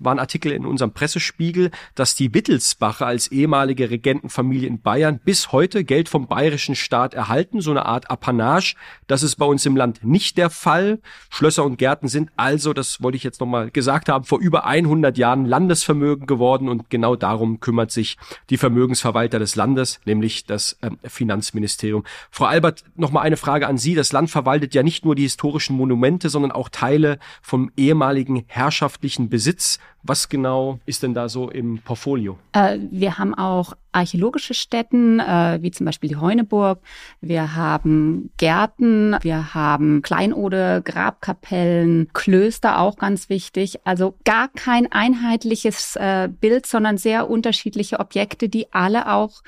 war 0.00 0.14
ein 0.14 0.18
Artikel 0.18 0.52
in 0.52 0.66
unserem 0.66 0.92
Pressespiegel, 0.92 1.70
dass 1.94 2.14
die 2.14 2.32
Wittelsbacher 2.34 3.06
als 3.06 3.28
ehemalige 3.28 3.90
Regentenfamilie 3.90 4.68
in 4.68 4.80
Bayern 4.80 5.20
bis 5.24 5.52
heute 5.52 5.84
Geld 5.84 6.08
vom 6.08 6.26
bayerischen 6.26 6.74
Staat 6.74 7.14
erhalten, 7.14 7.60
so 7.60 7.70
eine 7.70 7.86
Art 7.86 8.10
Apanage. 8.10 8.74
Das 9.06 9.22
ist 9.22 9.36
bei 9.36 9.46
uns 9.46 9.64
im 9.66 9.76
Land 9.76 10.04
nicht 10.04 10.38
der 10.38 10.50
Fall. 10.50 11.00
Schlösser 11.30 11.64
und 11.64 11.78
Gärten 11.78 12.08
sind 12.08 12.30
also, 12.36 12.72
das 12.72 13.02
wollte 13.02 13.16
ich 13.16 13.24
jetzt 13.24 13.40
nochmal 13.40 13.70
gesagt 13.70 14.08
haben, 14.08 14.24
vor 14.24 14.40
über 14.40 14.66
100 14.66 15.16
Jahren 15.18 15.44
Landesvermögen 15.44 16.26
geworden 16.26 16.68
und 16.68 16.90
genau 16.90 17.16
darum 17.16 17.60
kümmert 17.60 17.90
sich 17.90 18.16
die 18.50 18.56
Vermögensverwalter 18.56 19.38
des 19.38 19.56
Landes, 19.56 20.00
nämlich 20.04 20.44
das 20.44 20.78
äh, 20.82 20.90
Finanzministerium. 21.08 22.04
Frau 22.30 22.46
Albert, 22.46 22.84
nochmal 22.96 23.24
eine 23.24 23.36
Frage 23.36 23.66
an 23.66 23.78
Sie. 23.78 23.94
Das 23.94 24.12
Land 24.12 24.30
verwaltet 24.30 24.74
ja 24.74 24.82
nicht 24.82 25.04
nur 25.04 25.14
die 25.14 25.22
historischen 25.22 25.76
Monumente, 25.76 26.28
sondern 26.28 26.52
auch 26.52 26.68
Teile 26.68 27.18
vom 27.42 27.70
ehemaligen 27.76 28.44
herrschaftlichen 28.46 29.28
Besitz 29.28 29.78
Was 30.02 30.28
genau 30.28 30.78
ist 30.86 31.02
denn 31.02 31.14
da 31.14 31.28
so 31.28 31.50
im 31.50 31.78
Portfolio? 31.78 32.38
Äh, 32.52 32.78
wir 32.90 33.18
haben 33.18 33.34
auch 33.34 33.72
archäologische 33.90 34.54
Stätten, 34.54 35.18
äh, 35.18 35.58
wie 35.62 35.72
zum 35.72 35.86
Beispiel 35.86 36.08
die 36.08 36.16
Heuneburg. 36.16 36.80
Wir 37.20 37.56
haben 37.56 38.30
Gärten, 38.36 39.16
wir 39.22 39.54
haben 39.54 40.02
Kleinode, 40.02 40.82
Grabkapellen, 40.84 42.08
Klöster 42.12 42.78
auch 42.78 42.96
ganz 42.96 43.28
wichtig. 43.28 43.80
Also 43.84 44.16
gar 44.24 44.48
kein 44.48 44.90
einheitliches 44.92 45.96
äh, 45.96 46.28
Bild, 46.28 46.66
sondern 46.66 46.98
sehr 46.98 47.28
unterschiedliche 47.28 47.98
Objekte, 47.98 48.48
die 48.48 48.72
alle 48.72 49.12
auch 49.12 49.42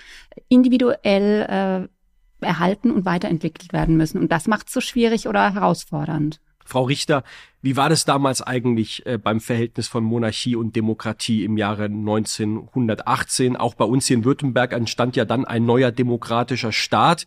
individuell 0.49 1.88
äh, 2.42 2.45
erhalten 2.45 2.90
und 2.90 3.04
weiterentwickelt 3.04 3.73
werden 3.73 3.97
müssen. 3.97 4.18
Und 4.18 4.33
das 4.33 4.49
macht 4.49 4.68
es 4.68 4.73
so 4.73 4.80
schwierig 4.80 5.28
oder 5.28 5.54
herausfordernd. 5.54 6.40
Frau 6.69 6.85
Richter, 6.85 7.25
wie 7.63 7.77
war 7.77 7.89
das 7.89 8.05
damals 8.05 8.43
eigentlich 8.43 9.05
äh, 9.07 9.17
beim 9.17 9.41
Verhältnis 9.41 9.89
von 9.89 10.05
Monarchie 10.05 10.55
und 10.55 10.77
Demokratie 10.77 11.45
im 11.45 11.57
Jahre 11.57 11.85
1918? 11.85 13.57
Auch 13.57 13.75
bei 13.75 13.87
uns 13.87 14.07
hier 14.07 14.19
in 14.19 14.25
Württemberg 14.25 14.73
entstand 14.73 15.17
ja 15.17 15.25
dann 15.25 15.47
ein 15.47 15.65
neuer 15.65 15.91
demokratischer 15.91 16.71
Staat 16.71 17.27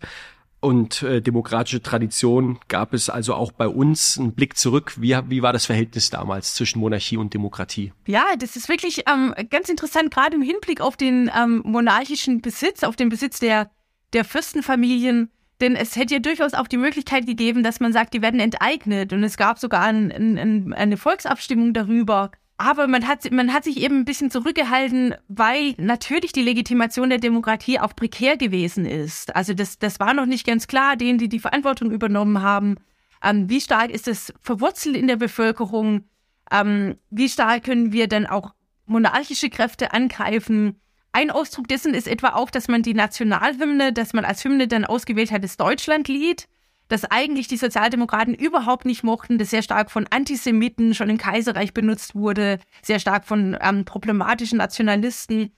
und 0.59 1.01
äh, 1.01 1.23
demokratische 1.23 1.81
Tradition 1.81 2.59
gab 2.67 2.93
es 2.93 3.09
also 3.09 3.33
auch 3.33 3.51
bei 3.51 3.67
uns. 3.67 4.17
Ein 4.17 4.33
Blick 4.33 4.57
zurück, 4.57 4.93
wie, 4.97 5.17
wie 5.27 5.41
war 5.41 5.53
das 5.53 5.65
Verhältnis 5.65 6.11
damals 6.11 6.53
zwischen 6.53 6.79
Monarchie 6.79 7.17
und 7.17 7.33
Demokratie? 7.33 7.93
Ja, 8.05 8.23
das 8.37 8.55
ist 8.55 8.69
wirklich 8.69 9.05
ähm, 9.11 9.33
ganz 9.49 9.69
interessant, 9.69 10.11
gerade 10.11 10.35
im 10.35 10.43
Hinblick 10.43 10.79
auf 10.79 10.97
den 10.97 11.31
ähm, 11.35 11.63
monarchischen 11.65 12.41
Besitz, 12.41 12.83
auf 12.83 12.95
den 12.95 13.09
Besitz 13.09 13.39
der, 13.39 13.71
der 14.13 14.23
Fürstenfamilien 14.23 15.31
denn 15.61 15.75
es 15.75 15.95
hätte 15.95 16.15
ja 16.15 16.19
durchaus 16.19 16.53
auch 16.53 16.67
die 16.67 16.77
Möglichkeit 16.77 17.25
gegeben, 17.25 17.63
dass 17.63 17.79
man 17.79 17.93
sagt, 17.93 18.13
die 18.13 18.21
werden 18.21 18.39
enteignet. 18.39 19.13
Und 19.13 19.23
es 19.23 19.37
gab 19.37 19.59
sogar 19.59 19.83
ein, 19.83 20.11
ein, 20.11 20.73
eine 20.73 20.97
Volksabstimmung 20.97 21.73
darüber. 21.73 22.31
Aber 22.57 22.87
man 22.87 23.07
hat, 23.07 23.31
man 23.31 23.53
hat 23.53 23.63
sich 23.63 23.77
eben 23.77 23.99
ein 23.99 24.05
bisschen 24.05 24.29
zurückgehalten, 24.29 25.15
weil 25.27 25.73
natürlich 25.77 26.31
die 26.31 26.43
Legitimation 26.43 27.09
der 27.09 27.17
Demokratie 27.17 27.79
auch 27.79 27.95
prekär 27.95 28.37
gewesen 28.37 28.85
ist. 28.85 29.35
Also 29.35 29.55
das, 29.55 29.79
das 29.79 29.99
war 29.99 30.13
noch 30.13 30.27
nicht 30.27 30.45
ganz 30.45 30.67
klar, 30.67 30.95
denen, 30.95 31.17
die 31.17 31.29
die 31.29 31.39
Verantwortung 31.39 31.89
übernommen 31.89 32.43
haben. 32.43 32.75
Ähm, 33.23 33.49
wie 33.49 33.61
stark 33.61 33.89
ist 33.89 34.07
es 34.07 34.33
verwurzelt 34.41 34.95
in 34.95 35.07
der 35.07 35.15
Bevölkerung? 35.15 36.03
Ähm, 36.51 36.97
wie 37.09 37.29
stark 37.29 37.63
können 37.63 37.93
wir 37.93 38.07
dann 38.07 38.27
auch 38.27 38.53
monarchische 38.85 39.49
Kräfte 39.49 39.93
angreifen? 39.93 40.79
Ein 41.13 41.29
Ausdruck 41.31 41.67
dessen 41.67 41.93
ist 41.93 42.07
etwa 42.07 42.29
auch, 42.29 42.49
dass 42.49 42.67
man 42.67 42.83
die 42.83 42.93
Nationalhymne, 42.93 43.91
dass 43.91 44.13
man 44.13 44.23
als 44.23 44.43
Hymne 44.43 44.67
dann 44.67 44.85
ausgewählt 44.85 45.31
hat, 45.31 45.43
das 45.43 45.57
Deutschlandlied, 45.57 46.47
das 46.87 47.05
eigentlich 47.05 47.47
die 47.47 47.57
Sozialdemokraten 47.57 48.33
überhaupt 48.33 48.85
nicht 48.85 49.03
mochten, 49.03 49.37
das 49.37 49.49
sehr 49.49 49.61
stark 49.61 49.91
von 49.91 50.07
Antisemiten 50.09 50.93
schon 50.93 51.09
im 51.09 51.17
Kaiserreich 51.17 51.73
benutzt 51.73 52.15
wurde, 52.15 52.59
sehr 52.81 52.99
stark 52.99 53.25
von 53.25 53.57
ähm, 53.61 53.85
problematischen 53.85 54.57
Nationalisten. 54.57 55.51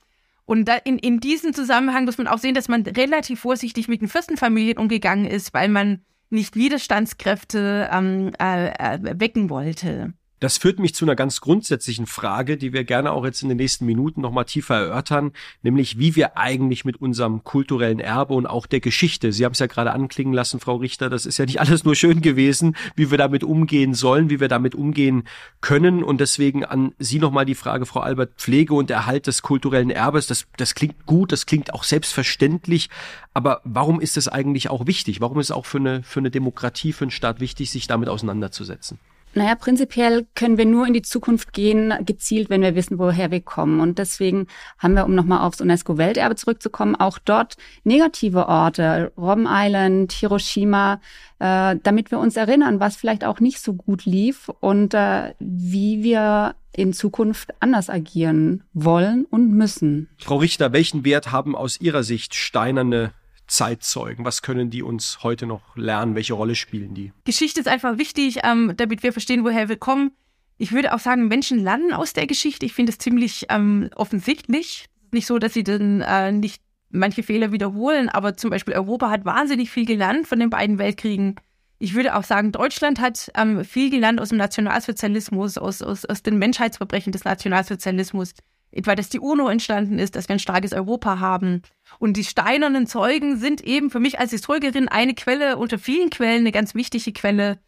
Und 0.46 0.70
in, 0.84 0.98
in 1.00 1.20
diesem 1.20 1.54
Zusammenhang 1.54 2.06
muss 2.06 2.18
man 2.18 2.28
auch 2.28 2.38
sehen, 2.40 2.56
dass 2.56 2.68
man 2.68 2.82
relativ 2.84 3.42
vorsichtig 3.42 3.88
mit 3.88 4.02
den 4.02 4.10
Fürstenfamilien 4.10 4.78
umgegangen 4.78 5.26
ist, 5.26 5.54
weil 5.54 5.70
man 5.70 6.02
nicht 6.30 6.56
Widerstandskräfte 6.56 7.90
ähm, 7.92 8.32
äh, 8.40 8.70
äh, 8.70 9.20
wecken 9.20 9.50
wollte. 9.50 10.14
Das 10.44 10.58
führt 10.58 10.78
mich 10.78 10.94
zu 10.94 11.06
einer 11.06 11.16
ganz 11.16 11.40
grundsätzlichen 11.40 12.06
Frage, 12.06 12.58
die 12.58 12.74
wir 12.74 12.84
gerne 12.84 13.14
auch 13.14 13.24
jetzt 13.24 13.44
in 13.44 13.48
den 13.48 13.56
nächsten 13.56 13.86
Minuten 13.86 14.20
nochmal 14.20 14.44
tiefer 14.44 14.76
erörtern, 14.76 15.32
nämlich 15.62 16.00
wie 16.00 16.18
wir 16.18 16.38
eigentlich 16.38 16.84
mit 16.84 17.00
unserem 17.00 17.46
kulturellen 17.46 18.02
Erbe 18.02 18.34
und 18.34 18.46
auch 18.46 18.66
der 18.66 18.82
Geschichte, 18.82 19.32
Sie 19.32 19.46
haben 19.46 19.54
es 19.54 19.60
ja 19.60 19.68
gerade 19.68 19.94
anklingen 19.94 20.34
lassen, 20.34 20.60
Frau 20.60 20.76
Richter, 20.76 21.10
das 21.10 21.26
ist 21.26 21.38
ja 21.38 21.46
nicht 21.46 21.62
alles 21.62 21.86
nur 21.86 21.96
schön 21.96 22.22
gewesen, 22.22 22.76
wie 22.98 23.10
wir 23.10 23.18
damit 23.18 23.46
umgehen 23.46 23.94
sollen, 23.94 24.30
wie 24.30 24.42
wir 24.42 24.50
damit 24.50 24.76
umgehen 24.76 25.24
können. 25.62 26.04
Und 26.04 26.20
deswegen 26.20 26.66
an 26.66 26.92
Sie 27.00 27.20
nochmal 27.20 27.46
die 27.46 27.56
Frage, 27.56 27.86
Frau 27.86 28.02
Albert, 28.02 28.34
Pflege 28.36 28.74
und 28.74 28.92
Erhalt 28.92 29.28
des 29.28 29.44
kulturellen 29.44 29.92
Erbes, 29.92 30.28
das, 30.28 30.46
das 30.58 30.76
klingt 30.76 31.06
gut, 31.06 31.32
das 31.32 31.46
klingt 31.46 31.74
auch 31.74 31.86
selbstverständlich, 31.86 32.90
aber 33.34 33.62
warum 33.64 34.02
ist 34.02 34.18
es 34.18 34.28
eigentlich 34.28 34.70
auch 34.70 34.88
wichtig? 34.88 35.22
Warum 35.22 35.40
ist 35.40 35.48
es 35.48 35.52
auch 35.52 35.66
für 35.66 35.78
eine, 35.78 36.04
für 36.04 36.20
eine 36.20 36.32
Demokratie, 36.32 36.92
für 36.92 37.06
einen 37.06 37.12
Staat 37.12 37.40
wichtig, 37.40 37.72
sich 37.72 37.88
damit 37.88 38.10
auseinanderzusetzen? 38.10 39.00
Naja, 39.36 39.56
prinzipiell 39.56 40.28
können 40.36 40.58
wir 40.58 40.66
nur 40.66 40.86
in 40.86 40.94
die 40.94 41.02
Zukunft 41.02 41.54
gehen, 41.54 41.94
gezielt, 42.06 42.50
wenn 42.50 42.62
wir 42.62 42.76
wissen, 42.76 43.00
woher 43.00 43.32
wir 43.32 43.42
kommen. 43.42 43.80
Und 43.80 43.98
deswegen 43.98 44.48
haben 44.78 44.94
wir, 44.94 45.06
um 45.06 45.16
nochmal 45.16 45.42
aufs 45.42 45.62
UNESCO-Welterbe 45.62 46.36
zurückzukommen, 46.36 46.96
auch 46.96 47.18
dort 47.18 47.58
negative 47.84 48.48
Orte, 48.48 49.12
Robben 49.18 49.48
Island, 49.50 50.12
Hiroshima, 50.12 51.02
äh, 51.40 51.76
damit 51.82 52.12
wir 52.12 52.20
uns 52.20 52.36
erinnern, 52.36 52.80
was 52.80 52.96
vielleicht 52.96 53.24
auch 53.26 53.40
nicht 53.40 53.60
so 53.60 53.74
gut 53.74 54.06
lief 54.06 54.50
und 54.60 54.94
äh, 54.94 55.34
wie 55.40 56.04
wir 56.04 56.56
in 56.76 56.94
Zukunft 56.94 57.52
anders 57.60 57.90
agieren 57.90 58.64
wollen 58.74 59.26
und 59.26 59.52
müssen. 59.52 60.10
Frau 60.18 60.38
Richter, 60.38 60.74
welchen 60.74 61.06
Wert 61.06 61.32
haben 61.32 61.56
aus 61.56 61.80
Ihrer 61.80 62.04
Sicht 62.04 62.36
steinerne 62.36 63.14
Zeitzeugen? 63.48 64.26
Was 64.26 64.42
können 64.42 64.70
die 64.70 64.84
uns 64.84 65.24
heute 65.24 65.46
noch 65.46 65.76
lernen? 65.76 66.16
Welche 66.16 66.34
Rolle 66.34 66.56
spielen 66.56 66.94
die? 66.94 67.12
Geschichte 67.26 67.60
ist 67.60 67.68
einfach 67.68 67.98
wichtig, 67.98 68.40
ähm, 68.44 68.74
damit 68.78 69.04
wir 69.04 69.12
verstehen, 69.12 69.44
woher 69.44 69.70
wir 69.70 69.78
kommen. 69.78 70.12
Ich 70.58 70.72
würde 70.72 70.94
auch 70.94 71.00
sagen, 71.00 71.28
Menschen 71.28 71.60
lernen 71.60 71.94
aus 71.94 72.14
der 72.14 72.28
Geschichte. 72.28 72.66
Ich 72.66 72.74
finde 72.74 72.92
es 72.92 72.98
ziemlich 72.98 73.48
ähm, 73.50 73.90
offensichtlich. 73.96 74.86
Nicht 75.12 75.28
so, 75.28 75.40
dass 75.40 75.54
sie 75.54 75.64
dann 75.64 76.02
äh, 76.02 76.32
nicht 76.32 76.62
manche 76.90 77.24
Fehler 77.24 77.52
wiederholen, 77.52 78.10
aber 78.10 78.38
zum 78.38 78.50
Beispiel 78.50 78.76
Europa 78.76 79.10
hat 79.10 79.26
wahnsinnig 79.26 79.72
viel 79.72 79.86
gelernt 79.86 80.28
von 80.28 80.40
den 80.40 80.50
beiden 80.50 80.78
Weltkriegen. 80.78 81.36
Ich 81.80 81.96
würde 81.96 82.16
auch 82.16 82.24
sagen, 82.24 82.52
Deutschland 82.52 83.02
hat 83.02 83.32
ähm, 83.36 83.66
viel 83.66 83.90
gelernt 83.90 84.22
aus 84.22 84.30
dem 84.30 84.38
Nationalsozialismus, 84.38 85.58
aus, 85.58 85.82
aus, 85.82 86.06
aus 86.06 86.24
den 86.24 86.38
Menschheitsverbrechen 86.38 87.12
des 87.12 87.26
Nationalsozialismus 87.26 88.34
etwa, 88.74 88.96
dass 88.96 89.10
die 89.10 89.20
UNO 89.20 89.50
entstanden 89.50 90.00
ist, 90.00 90.16
dass 90.16 90.28
wir 90.28 90.36
ein 90.36 90.40
starkes 90.40 90.74
Europa 90.74 91.20
haben. 91.20 91.62
Und 92.00 92.18
die 92.18 92.24
steinernen 92.24 92.88
Zeugen 92.88 93.38
sind 93.38 93.62
eben 93.62 93.90
für 93.90 94.00
mich 94.00 94.20
als 94.20 94.32
Historikerin 94.32 94.88
eine 94.88 95.14
Quelle 95.14 95.58
unter 95.58 95.78
vielen 95.78 96.10
Quellen, 96.10 96.40
eine 96.40 96.52
ganz 96.52 96.74
wichtige 96.74 97.14
Quelle, 97.14 97.60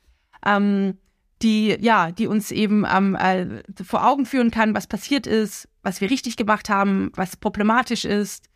ähm, 0.46 0.98
die 1.42 1.78
ja, 1.80 2.12
die 2.12 2.28
uns 2.28 2.52
eben 2.52 2.86
ähm, 2.92 3.16
äh, 3.16 3.62
vor 3.84 4.08
Augen 4.08 4.26
führen 4.26 4.52
kann, 4.52 4.74
was 4.74 4.88
passiert 4.88 5.28
ist, 5.28 5.68
was 5.84 6.02
wir 6.02 6.10
richtig 6.10 6.38
gemacht 6.38 6.70
haben, 6.70 7.12
was 7.16 7.38
problematisch 7.38 8.06
ist. 8.06 8.50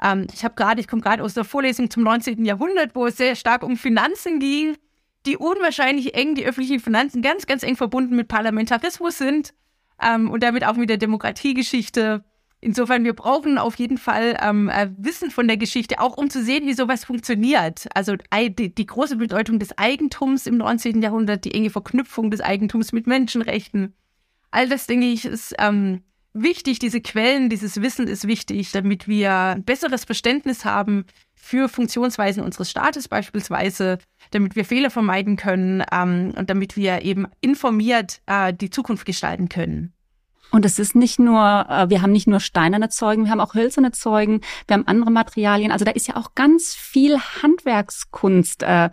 Ähm, 0.00 0.28
ich 0.32 0.44
habe 0.44 0.54
gerade, 0.54 0.80
ich 0.80 0.86
komme 0.86 1.02
gerade 1.02 1.24
aus 1.24 1.34
der 1.34 1.44
Vorlesung 1.44 1.90
zum 1.90 2.04
19. 2.04 2.44
Jahrhundert, 2.44 2.94
wo 2.94 3.06
es 3.06 3.16
sehr 3.16 3.34
stark 3.34 3.64
um 3.64 3.76
Finanzen 3.76 4.38
ging, 4.38 4.76
die 5.24 5.36
unwahrscheinlich 5.36 6.14
eng, 6.14 6.36
die 6.36 6.46
öffentlichen 6.46 6.78
Finanzen 6.78 7.20
ganz, 7.20 7.46
ganz 7.46 7.64
eng 7.64 7.74
verbunden 7.74 8.14
mit 8.14 8.28
Parlamentarismus 8.28 9.18
sind 9.18 9.54
ähm, 10.02 10.30
und 10.30 10.42
damit 10.42 10.64
auch 10.64 10.76
mit 10.76 10.90
der 10.90 10.96
Demokratiegeschichte. 10.96 12.24
Insofern, 12.60 13.04
wir 13.04 13.12
brauchen 13.12 13.58
auf 13.58 13.76
jeden 13.76 13.98
Fall 13.98 14.36
ähm, 14.42 14.68
äh, 14.68 14.88
Wissen 14.96 15.30
von 15.30 15.46
der 15.46 15.56
Geschichte, 15.56 16.00
auch 16.00 16.16
um 16.16 16.30
zu 16.30 16.42
sehen, 16.42 16.66
wie 16.66 16.72
sowas 16.72 17.04
funktioniert. 17.04 17.86
Also 17.94 18.16
die, 18.16 18.74
die, 18.74 18.86
große 18.86 19.16
Bedeutung 19.16 19.58
des 19.58 19.76
Eigentums 19.76 20.46
im 20.46 20.56
19. 20.56 21.02
Jahrhundert, 21.02 21.44
die 21.44 21.52
enge 21.52 21.70
Verknüpfung 21.70 22.30
des 22.30 22.40
Eigentums 22.40 22.92
mit 22.92 23.06
Menschenrechten. 23.06 23.94
All 24.50 24.68
das, 24.68 24.86
denke 24.86 25.06
ich, 25.06 25.26
ist 25.26 25.54
ähm, 25.58 26.02
wichtig. 26.42 26.78
Diese 26.78 27.00
Quellen, 27.00 27.48
dieses 27.48 27.80
Wissen 27.82 28.06
ist 28.08 28.26
wichtig, 28.26 28.72
damit 28.72 29.08
wir 29.08 29.32
ein 29.32 29.64
besseres 29.64 30.04
Verständnis 30.04 30.64
haben 30.64 31.04
für 31.34 31.68
Funktionsweisen 31.68 32.42
unseres 32.42 32.70
Staates 32.70 33.08
beispielsweise, 33.08 33.98
damit 34.32 34.56
wir 34.56 34.64
Fehler 34.64 34.90
vermeiden 34.90 35.36
können 35.36 35.84
ähm, 35.92 36.32
und 36.36 36.50
damit 36.50 36.76
wir 36.76 37.02
eben 37.02 37.26
informiert 37.40 38.20
äh, 38.26 38.52
die 38.52 38.70
Zukunft 38.70 39.06
gestalten 39.06 39.48
können. 39.48 39.92
Und 40.50 40.64
es 40.64 40.78
ist 40.78 40.94
nicht 40.94 41.18
nur, 41.18 41.66
äh, 41.68 41.90
wir 41.90 42.02
haben 42.02 42.12
nicht 42.12 42.26
nur 42.26 42.40
steinerne 42.40 42.88
Zeugen, 42.88 43.24
wir 43.24 43.30
haben 43.30 43.40
auch 43.40 43.54
hölzerne 43.54 43.92
Zeugen, 43.92 44.40
wir 44.66 44.74
haben 44.74 44.86
andere 44.86 45.10
Materialien. 45.10 45.70
Also 45.70 45.84
da 45.84 45.92
ist 45.92 46.08
ja 46.08 46.16
auch 46.16 46.34
ganz 46.34 46.74
viel 46.74 47.18
Handwerkskunst 47.18 48.62
äh, 48.62 48.90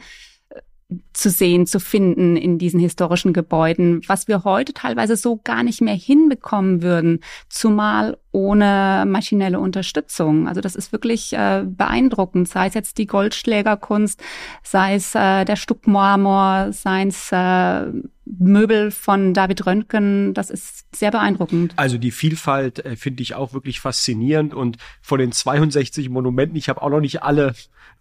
zu 1.13 1.29
sehen, 1.29 1.65
zu 1.65 1.79
finden 1.79 2.35
in 2.35 2.57
diesen 2.57 2.79
historischen 2.79 3.33
Gebäuden, 3.33 4.01
was 4.07 4.27
wir 4.27 4.43
heute 4.43 4.73
teilweise 4.73 5.15
so 5.15 5.39
gar 5.43 5.63
nicht 5.63 5.81
mehr 5.81 5.95
hinbekommen 5.95 6.81
würden, 6.81 7.19
zumal 7.49 8.17
ohne 8.31 9.05
maschinelle 9.07 9.59
Unterstützung. 9.59 10.47
Also 10.47 10.59
das 10.59 10.75
ist 10.75 10.91
wirklich 10.91 11.33
äh, 11.33 11.63
beeindruckend, 11.65 12.49
sei 12.49 12.67
es 12.67 12.73
jetzt 12.73 12.97
die 12.97 13.05
Goldschlägerkunst, 13.05 14.21
sei 14.63 14.95
es 14.95 15.13
äh, 15.13 15.45
der 15.45 15.55
Stuckmarmor, 15.55 16.71
sei 16.71 17.03
es 17.03 17.31
äh, 17.31 17.91
Möbel 18.25 18.89
von 18.91 19.33
David 19.33 19.65
Röntgen, 19.65 20.33
das 20.33 20.49
ist 20.49 20.85
sehr 20.95 21.11
beeindruckend. 21.11 21.73
Also 21.75 21.97
die 21.97 22.11
Vielfalt 22.11 22.83
äh, 22.85 22.95
finde 22.95 23.21
ich 23.21 23.35
auch 23.35 23.53
wirklich 23.53 23.79
faszinierend 23.79 24.53
und 24.53 24.77
von 25.01 25.19
den 25.19 25.31
62 25.31 26.09
Monumenten, 26.09 26.57
ich 26.57 26.69
habe 26.69 26.81
auch 26.81 26.89
noch 26.89 27.01
nicht 27.01 27.21
alle 27.21 27.53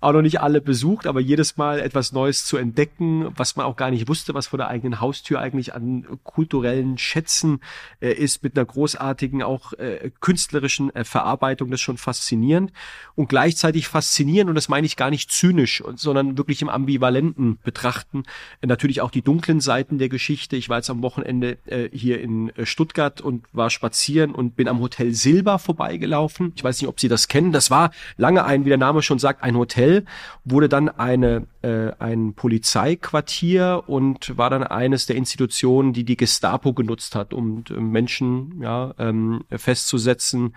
auch 0.02 0.12
noch 0.12 0.22
nicht 0.22 0.40
alle 0.40 0.60
besucht, 0.60 1.06
aber 1.06 1.20
jedes 1.20 1.56
Mal 1.56 1.78
etwas 1.78 2.12
Neues 2.12 2.44
zu 2.44 2.56
entdecken, 2.56 3.28
was 3.36 3.56
man 3.56 3.66
auch 3.66 3.76
gar 3.76 3.90
nicht 3.90 4.08
wusste, 4.08 4.34
was 4.34 4.48
vor 4.48 4.56
der 4.56 4.68
eigenen 4.68 5.00
Haustür 5.00 5.40
eigentlich 5.40 5.74
an 5.74 6.06
kulturellen 6.24 6.98
Schätzen 6.98 7.60
äh, 8.00 8.12
ist, 8.12 8.42
mit 8.42 8.56
einer 8.56 8.66
großartigen, 8.66 9.42
auch 9.42 9.72
äh, 9.74 10.10
künstlerischen 10.20 10.94
äh, 10.94 11.04
Verarbeitung, 11.04 11.70
das 11.70 11.78
ist 11.78 11.84
schon 11.84 11.98
faszinierend 11.98 12.72
und 13.14 13.28
gleichzeitig 13.28 13.86
faszinierend 13.86 14.48
und 14.48 14.56
das 14.56 14.68
meine 14.68 14.86
ich 14.86 14.96
gar 14.96 15.10
nicht 15.10 15.30
zynisch, 15.30 15.82
sondern 15.94 16.36
wirklich 16.36 16.62
im 16.62 16.68
ambivalenten 16.68 17.58
Betrachten. 17.62 18.24
Äh, 18.60 18.66
natürlich 18.66 19.00
auch 19.02 19.10
die 19.10 19.22
dunklen 19.22 19.60
Seiten 19.60 19.98
der 19.98 20.08
Geschichte. 20.08 20.56
Ich 20.56 20.68
war 20.68 20.78
jetzt 20.78 20.90
am 20.90 21.02
Wochenende 21.02 21.58
äh, 21.66 21.88
hier 21.92 22.20
in 22.20 22.50
äh, 22.56 22.66
Stuttgart 22.66 23.20
und 23.20 23.44
war 23.52 23.70
spazieren 23.70 24.34
und 24.34 24.56
bin 24.56 24.66
am 24.66 24.80
Hotel 24.80 25.14
Silber 25.14 25.58
vorbeigelaufen. 25.58 26.52
Ich 26.56 26.64
weiß 26.64 26.80
nicht, 26.80 26.88
ob 26.88 26.98
Sie 26.98 27.08
das 27.08 27.28
kennen. 27.28 27.52
Das 27.52 27.70
war 27.70 27.92
lange 28.16 28.44
ein, 28.44 28.64
wie 28.64 28.70
der 28.70 28.78
Name 28.78 29.02
schon 29.02 29.18
sagt, 29.20 29.42
ein 29.42 29.56
Hotel, 29.56 29.91
wurde 30.44 30.68
dann 30.68 30.88
eine 30.88 31.46
äh, 31.62 31.92
ein 31.98 32.34
Polizeiquartier 32.34 33.84
und 33.86 34.36
war 34.36 34.50
dann 34.50 34.64
eines 34.64 35.06
der 35.06 35.16
Institutionen, 35.16 35.92
die 35.92 36.04
die 36.04 36.16
Gestapo 36.16 36.72
genutzt 36.72 37.14
hat, 37.14 37.32
um 37.32 37.64
Menschen 37.78 38.60
ja, 38.60 38.94
ähm, 38.98 39.44
festzusetzen 39.50 40.54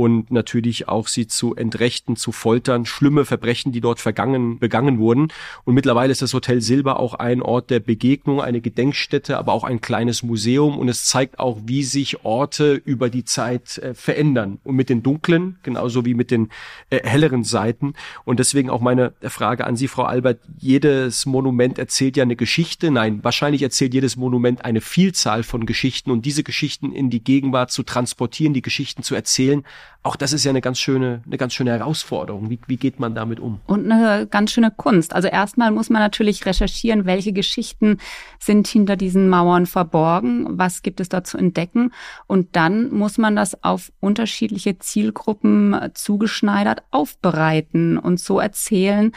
und 0.00 0.30
natürlich 0.30 0.88
auch 0.88 1.08
sie 1.08 1.26
zu 1.26 1.54
entrechten, 1.54 2.16
zu 2.16 2.32
foltern, 2.32 2.86
schlimme 2.86 3.26
Verbrechen, 3.26 3.70
die 3.70 3.82
dort 3.82 4.00
vergangen, 4.00 4.58
begangen 4.58 4.98
wurden. 4.98 5.28
Und 5.66 5.74
mittlerweile 5.74 6.10
ist 6.10 6.22
das 6.22 6.32
Hotel 6.32 6.62
Silber 6.62 6.98
auch 6.98 7.12
ein 7.12 7.42
Ort 7.42 7.68
der 7.68 7.80
Begegnung, 7.80 8.40
eine 8.40 8.62
Gedenkstätte, 8.62 9.36
aber 9.36 9.52
auch 9.52 9.62
ein 9.62 9.82
kleines 9.82 10.22
Museum 10.22 10.78
und 10.78 10.88
es 10.88 11.04
zeigt 11.04 11.38
auch, 11.38 11.58
wie 11.66 11.82
sich 11.82 12.24
Orte 12.24 12.72
über 12.72 13.10
die 13.10 13.26
Zeit 13.26 13.76
äh, 13.76 13.92
verändern 13.92 14.58
und 14.64 14.74
mit 14.74 14.88
den 14.88 15.02
dunklen, 15.02 15.58
genauso 15.62 16.06
wie 16.06 16.14
mit 16.14 16.30
den 16.30 16.48
äh, 16.88 17.06
helleren 17.06 17.44
Seiten. 17.44 17.92
Und 18.24 18.38
deswegen 18.38 18.70
auch 18.70 18.80
meine 18.80 19.12
Frage 19.20 19.66
an 19.66 19.76
Sie, 19.76 19.86
Frau 19.86 20.04
Albert, 20.04 20.38
jedes 20.56 21.26
Monument 21.26 21.78
erzählt 21.78 22.16
ja 22.16 22.22
eine 22.22 22.36
Geschichte. 22.36 22.90
Nein, 22.90 23.22
wahrscheinlich 23.22 23.60
erzählt 23.60 23.92
jedes 23.92 24.16
Monument 24.16 24.64
eine 24.64 24.80
Vielzahl 24.80 25.42
von 25.42 25.66
Geschichten 25.66 26.10
und 26.10 26.24
diese 26.24 26.42
Geschichten 26.42 26.90
in 26.90 27.10
die 27.10 27.22
Gegenwart 27.22 27.70
zu 27.70 27.82
transportieren, 27.82 28.54
die 28.54 28.62
Geschichten 28.62 29.02
zu 29.02 29.14
erzählen, 29.14 29.62
auch 30.02 30.16
das 30.16 30.32
ist 30.32 30.44
ja 30.44 30.50
eine 30.50 30.62
ganz 30.62 30.78
schöne, 30.78 31.22
eine 31.26 31.36
ganz 31.36 31.52
schöne 31.52 31.72
Herausforderung. 31.72 32.48
Wie, 32.48 32.58
wie 32.66 32.78
geht 32.78 33.00
man 33.00 33.14
damit 33.14 33.38
um? 33.38 33.60
Und 33.66 33.90
eine 33.90 34.26
ganz 34.26 34.50
schöne 34.50 34.70
Kunst. 34.70 35.14
Also 35.14 35.28
erstmal 35.28 35.70
muss 35.72 35.90
man 35.90 36.00
natürlich 36.00 36.46
recherchieren, 36.46 37.04
welche 37.04 37.34
Geschichten 37.34 37.98
sind 38.38 38.66
hinter 38.66 38.96
diesen 38.96 39.28
Mauern 39.28 39.66
verborgen, 39.66 40.46
was 40.58 40.80
gibt 40.80 41.00
es 41.00 41.10
da 41.10 41.22
zu 41.22 41.36
entdecken. 41.36 41.92
Und 42.26 42.56
dann 42.56 42.90
muss 42.90 43.18
man 43.18 43.36
das 43.36 43.62
auf 43.62 43.92
unterschiedliche 44.00 44.78
Zielgruppen 44.78 45.76
zugeschneidert 45.92 46.82
aufbereiten 46.90 47.98
und 47.98 48.18
so 48.18 48.40
erzählen, 48.40 49.12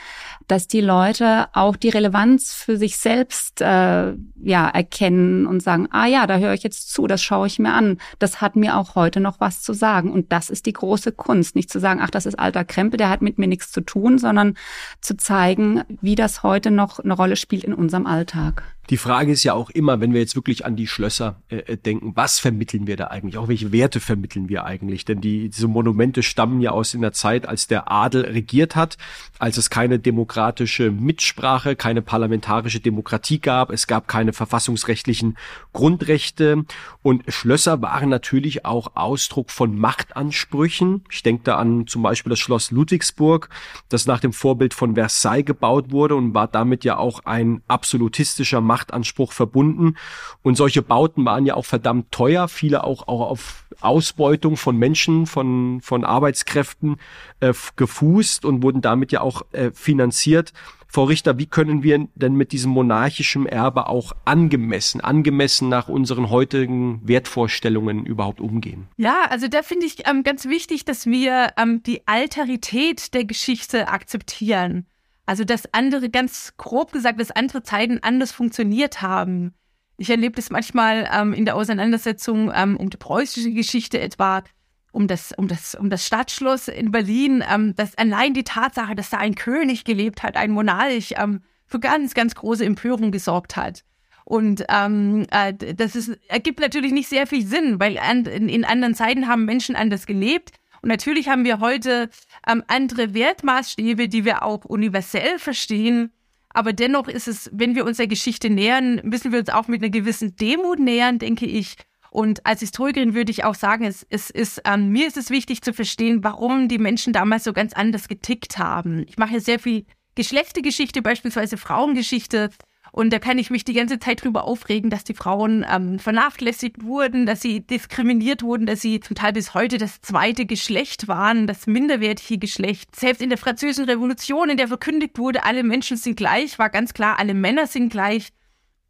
dass 0.49 0.67
die 0.67 0.81
Leute 0.81 1.47
auch 1.53 1.77
die 1.77 1.89
Relevanz 1.89 2.53
für 2.53 2.75
sich 2.75 2.97
selbst 2.97 3.61
äh, 3.61 4.13
ja 4.41 4.67
erkennen 4.67 5.47
und 5.47 5.63
sagen, 5.63 5.87
ah 5.91 6.07
ja, 6.07 6.27
da 6.27 6.39
höre 6.39 6.53
ich 6.53 6.63
jetzt 6.63 6.91
zu, 6.91 7.07
das 7.07 7.23
schaue 7.23 7.47
ich 7.47 7.57
mir 7.57 7.71
an. 7.71 7.99
Das 8.19 8.41
hat 8.41 8.57
mir 8.57 8.77
auch 8.77 8.95
heute 8.95 9.21
noch 9.21 9.39
was 9.39 9.61
zu 9.61 9.71
sagen. 9.71 10.11
Und 10.11 10.33
das 10.33 10.49
ist 10.53 10.65
die 10.65 10.73
große 10.73 11.11
Kunst, 11.11 11.55
nicht 11.55 11.69
zu 11.69 11.79
sagen, 11.79 11.99
ach, 12.01 12.09
das 12.09 12.25
ist 12.25 12.39
alter 12.39 12.63
Krempel, 12.63 12.97
der 12.97 13.09
hat 13.09 13.21
mit 13.21 13.37
mir 13.37 13.47
nichts 13.47 13.71
zu 13.71 13.81
tun, 13.81 14.17
sondern 14.17 14.55
zu 15.01 15.17
zeigen, 15.17 15.83
wie 16.01 16.15
das 16.15 16.43
heute 16.43 16.71
noch 16.71 16.99
eine 16.99 17.13
Rolle 17.13 17.35
spielt 17.35 17.65
in 17.65 17.73
unserem 17.73 18.05
Alltag. 18.05 18.63
Die 18.89 18.97
Frage 18.97 19.31
ist 19.31 19.45
ja 19.45 19.53
auch 19.53 19.69
immer, 19.69 20.01
wenn 20.01 20.11
wir 20.11 20.19
jetzt 20.19 20.35
wirklich 20.35 20.65
an 20.65 20.75
die 20.75 20.87
Schlösser 20.87 21.41
äh, 21.47 21.57
äh, 21.57 21.77
denken, 21.77 22.11
was 22.15 22.39
vermitteln 22.39 22.85
wir 22.85 22.97
da 22.97 23.07
eigentlich? 23.07 23.37
Auch 23.37 23.47
welche 23.47 23.71
Werte 23.71 24.01
vermitteln 24.01 24.49
wir 24.49 24.65
eigentlich? 24.65 25.05
Denn 25.05 25.21
die, 25.21 25.47
diese 25.47 25.69
Monumente 25.69 26.21
stammen 26.21 26.59
ja 26.59 26.71
aus 26.71 26.93
in 26.93 27.01
der 27.01 27.13
Zeit, 27.13 27.47
als 27.47 27.67
der 27.67 27.89
Adel 27.89 28.25
regiert 28.25 28.75
hat, 28.75 28.97
als 29.39 29.55
es 29.55 29.69
keine 29.69 29.99
demokratische 29.99 30.91
Mitsprache, 30.91 31.77
keine 31.77 32.01
parlamentarische 32.01 32.81
Demokratie 32.81 33.39
gab, 33.39 33.71
es 33.71 33.87
gab 33.87 34.09
keine 34.09 34.33
verfassungsrechtlichen 34.33 35.37
Grundrechte 35.71 36.65
und 37.01 37.23
Schlösser 37.29 37.81
waren 37.81 38.09
natürlich 38.09 38.65
auch 38.65 38.95
Ausdruck 38.95 39.49
von 39.49 39.77
Machtansprüchen. 39.77 41.05
Ich 41.09 41.23
denke 41.23 41.43
da 41.45 41.55
an 41.55 41.87
zum 41.87 42.03
Beispiel 42.03 42.31
das 42.31 42.39
Schloss 42.39 42.71
Ludwigsburg, 42.71 43.49
das 43.87 44.07
nach 44.07 44.19
dem 44.19 44.33
Vorbild 44.33 44.73
von 44.73 44.95
Versailles 44.95 45.45
gebaut 45.45 45.91
wurde 45.91 46.15
und 46.15 46.33
war 46.33 46.49
damit 46.49 46.83
ja 46.83 46.97
auch 46.97 47.21
ein 47.23 47.61
absolutistischer 47.69 48.59
Machtanspruch 48.73 49.33
verbunden. 49.33 49.97
Und 50.41 50.55
solche 50.55 50.81
Bauten 50.81 51.23
waren 51.25 51.45
ja 51.45 51.53
auch 51.53 51.65
verdammt 51.65 52.11
teuer, 52.11 52.47
viele 52.47 52.83
auch, 52.83 53.07
auch 53.07 53.29
auf 53.29 53.65
Ausbeutung 53.81 54.57
von 54.57 54.75
Menschen, 54.77 55.27
von, 55.27 55.79
von 55.81 56.03
Arbeitskräften 56.03 56.97
äh, 57.39 57.53
gefußt 57.75 58.45
und 58.45 58.63
wurden 58.63 58.81
damit 58.81 59.11
ja 59.11 59.21
auch 59.21 59.43
äh, 59.51 59.69
finanziert. 59.71 60.53
Frau 60.87 61.05
Richter, 61.05 61.39
wie 61.39 61.47
können 61.47 61.81
wir 61.81 62.07
denn 62.13 62.35
mit 62.35 62.51
diesem 62.51 62.71
monarchischen 62.71 63.47
Erbe 63.47 63.87
auch 63.87 64.11
angemessen, 64.25 65.01
angemessen 65.01 65.67
nach 65.67 65.87
unseren 65.87 66.29
heutigen 66.29 67.01
Wertvorstellungen 67.03 68.05
überhaupt 68.05 68.39
umgehen? 68.39 68.87
Ja, 68.97 69.25
also 69.29 69.47
da 69.47 69.63
finde 69.63 69.87
ich 69.87 70.07
ähm, 70.07 70.23
ganz 70.23 70.45
wichtig, 70.45 70.85
dass 70.85 71.07
wir 71.07 71.53
ähm, 71.57 71.81
die 71.81 72.07
Alterität 72.07 73.15
der 73.15 73.25
Geschichte 73.25 73.87
akzeptieren. 73.87 74.85
Also, 75.25 75.43
dass 75.43 75.73
andere, 75.73 76.09
ganz 76.09 76.53
grob 76.57 76.91
gesagt, 76.91 77.19
dass 77.19 77.31
andere 77.31 77.63
Zeiten 77.63 77.99
anders 78.01 78.31
funktioniert 78.31 79.01
haben. 79.01 79.53
Ich 79.97 80.09
erlebe 80.09 80.35
das 80.35 80.49
manchmal 80.49 81.09
ähm, 81.13 81.33
in 81.33 81.45
der 81.45 81.55
Auseinandersetzung 81.55 82.51
ähm, 82.53 82.75
um 82.77 82.89
die 82.89 82.97
preußische 82.97 83.51
Geschichte 83.51 83.99
etwa, 83.99 84.43
um 84.91 85.07
das, 85.07 85.31
um 85.31 85.47
das, 85.47 85.75
um 85.75 85.89
das 85.89 86.05
Stadtschloss 86.05 86.67
in 86.67 86.91
Berlin, 86.91 87.43
ähm, 87.49 87.75
dass 87.75 87.97
allein 87.97 88.33
die 88.33 88.43
Tatsache, 88.43 88.95
dass 88.95 89.11
da 89.11 89.17
ein 89.17 89.35
König 89.35 89.85
gelebt 89.85 90.23
hat, 90.23 90.35
ein 90.35 90.51
Monarch, 90.51 91.13
ähm, 91.17 91.41
für 91.65 91.79
ganz, 91.79 92.13
ganz 92.13 92.35
große 92.35 92.65
Empörung 92.65 93.11
gesorgt 93.11 93.55
hat. 93.55 93.83
Und 94.25 94.63
ähm, 94.69 95.25
äh, 95.31 95.53
das 95.53 95.95
ist, 95.95 96.17
ergibt 96.27 96.59
natürlich 96.59 96.91
nicht 96.91 97.09
sehr 97.09 97.27
viel 97.27 97.45
Sinn, 97.45 97.79
weil 97.79 97.97
an, 97.97 98.25
in, 98.25 98.47
in 98.47 98.63
anderen 98.63 98.95
Zeiten 98.95 99.27
haben 99.27 99.45
Menschen 99.45 99.75
anders 99.75 100.05
gelebt. 100.05 100.51
Und 100.81 100.89
natürlich 100.89 101.29
haben 101.29 101.45
wir 101.45 101.59
heute 101.59 102.09
ähm, 102.47 102.63
andere 102.67 103.13
Wertmaßstäbe, 103.13 104.07
die 104.07 104.25
wir 104.25 104.43
auch 104.43 104.65
universell 104.65 105.39
verstehen. 105.39 106.11
Aber 106.49 106.73
dennoch 106.73 107.07
ist 107.07 107.27
es, 107.27 107.49
wenn 107.51 107.75
wir 107.75 107.85
uns 107.85 107.97
der 107.97 108.07
Geschichte 108.07 108.49
nähern, 108.49 109.01
müssen 109.03 109.31
wir 109.31 109.39
uns 109.39 109.49
auch 109.49 109.67
mit 109.67 109.81
einer 109.81 109.89
gewissen 109.89 110.35
Demut 110.35 110.79
nähern, 110.79 111.19
denke 111.19 111.45
ich. 111.45 111.75
Und 112.11 112.45
als 112.45 112.59
Historikerin 112.59 113.15
würde 113.15 113.31
ich 113.31 113.43
auch 113.43 113.55
sagen, 113.55 113.85
es, 113.85 114.05
es 114.09 114.29
ist, 114.29 114.61
ähm, 114.65 114.89
mir 114.89 115.07
ist 115.07 115.17
es 115.17 115.31
wichtig 115.31 115.63
zu 115.63 115.73
verstehen, 115.73 116.23
warum 116.23 116.67
die 116.67 116.77
Menschen 116.77 117.11
damals 117.11 117.43
so 117.43 117.53
ganz 117.53 117.73
anders 117.73 118.07
getickt 118.07 118.59
haben. 118.59 119.03
Ich 119.07 119.17
mache 119.17 119.33
ja 119.33 119.39
sehr 119.39 119.57
viel 119.57 119.85
Geschlechtergeschichte, 120.13 121.01
beispielsweise 121.01 121.57
Frauengeschichte. 121.57 122.51
Und 122.93 123.11
da 123.11 123.17
kann 123.17 123.39
ich 123.39 123.49
mich 123.49 123.65
die 123.65 123.73
ganze 123.73 123.97
Zeit 123.97 124.23
drüber 124.23 124.43
aufregen, 124.43 124.91
dass 124.91 125.03
die 125.03 125.15
Frauen 125.15 125.65
ähm, 125.67 125.97
vernachlässigt 125.97 126.83
wurden, 126.83 127.25
dass 127.25 127.41
sie 127.41 127.61
diskriminiert 127.61 128.43
wurden, 128.43 128.67
dass 128.67 128.81
sie 128.81 128.99
zum 128.99 129.15
Teil 129.15 129.33
bis 129.33 129.55
heute 129.55 129.79
das 129.79 130.01
zweite 130.01 130.45
Geschlecht 130.45 131.07
waren, 131.07 131.47
das 131.47 131.65
minderwertige 131.65 132.37
Geschlecht. 132.37 132.95
Selbst 132.95 133.23
in 133.23 133.29
der 133.29 133.39
Französischen 133.39 133.85
Revolution, 133.85 134.51
in 134.51 134.57
der 134.57 134.67
verkündigt 134.67 135.17
wurde, 135.17 135.43
alle 135.43 135.63
Menschen 135.63 135.97
sind 135.97 136.17
gleich, 136.17 136.59
war 136.59 136.69
ganz 136.69 136.93
klar, 136.93 137.17
alle 137.17 137.33
Männer 137.33 137.65
sind 137.65 137.89
gleich. 137.89 138.29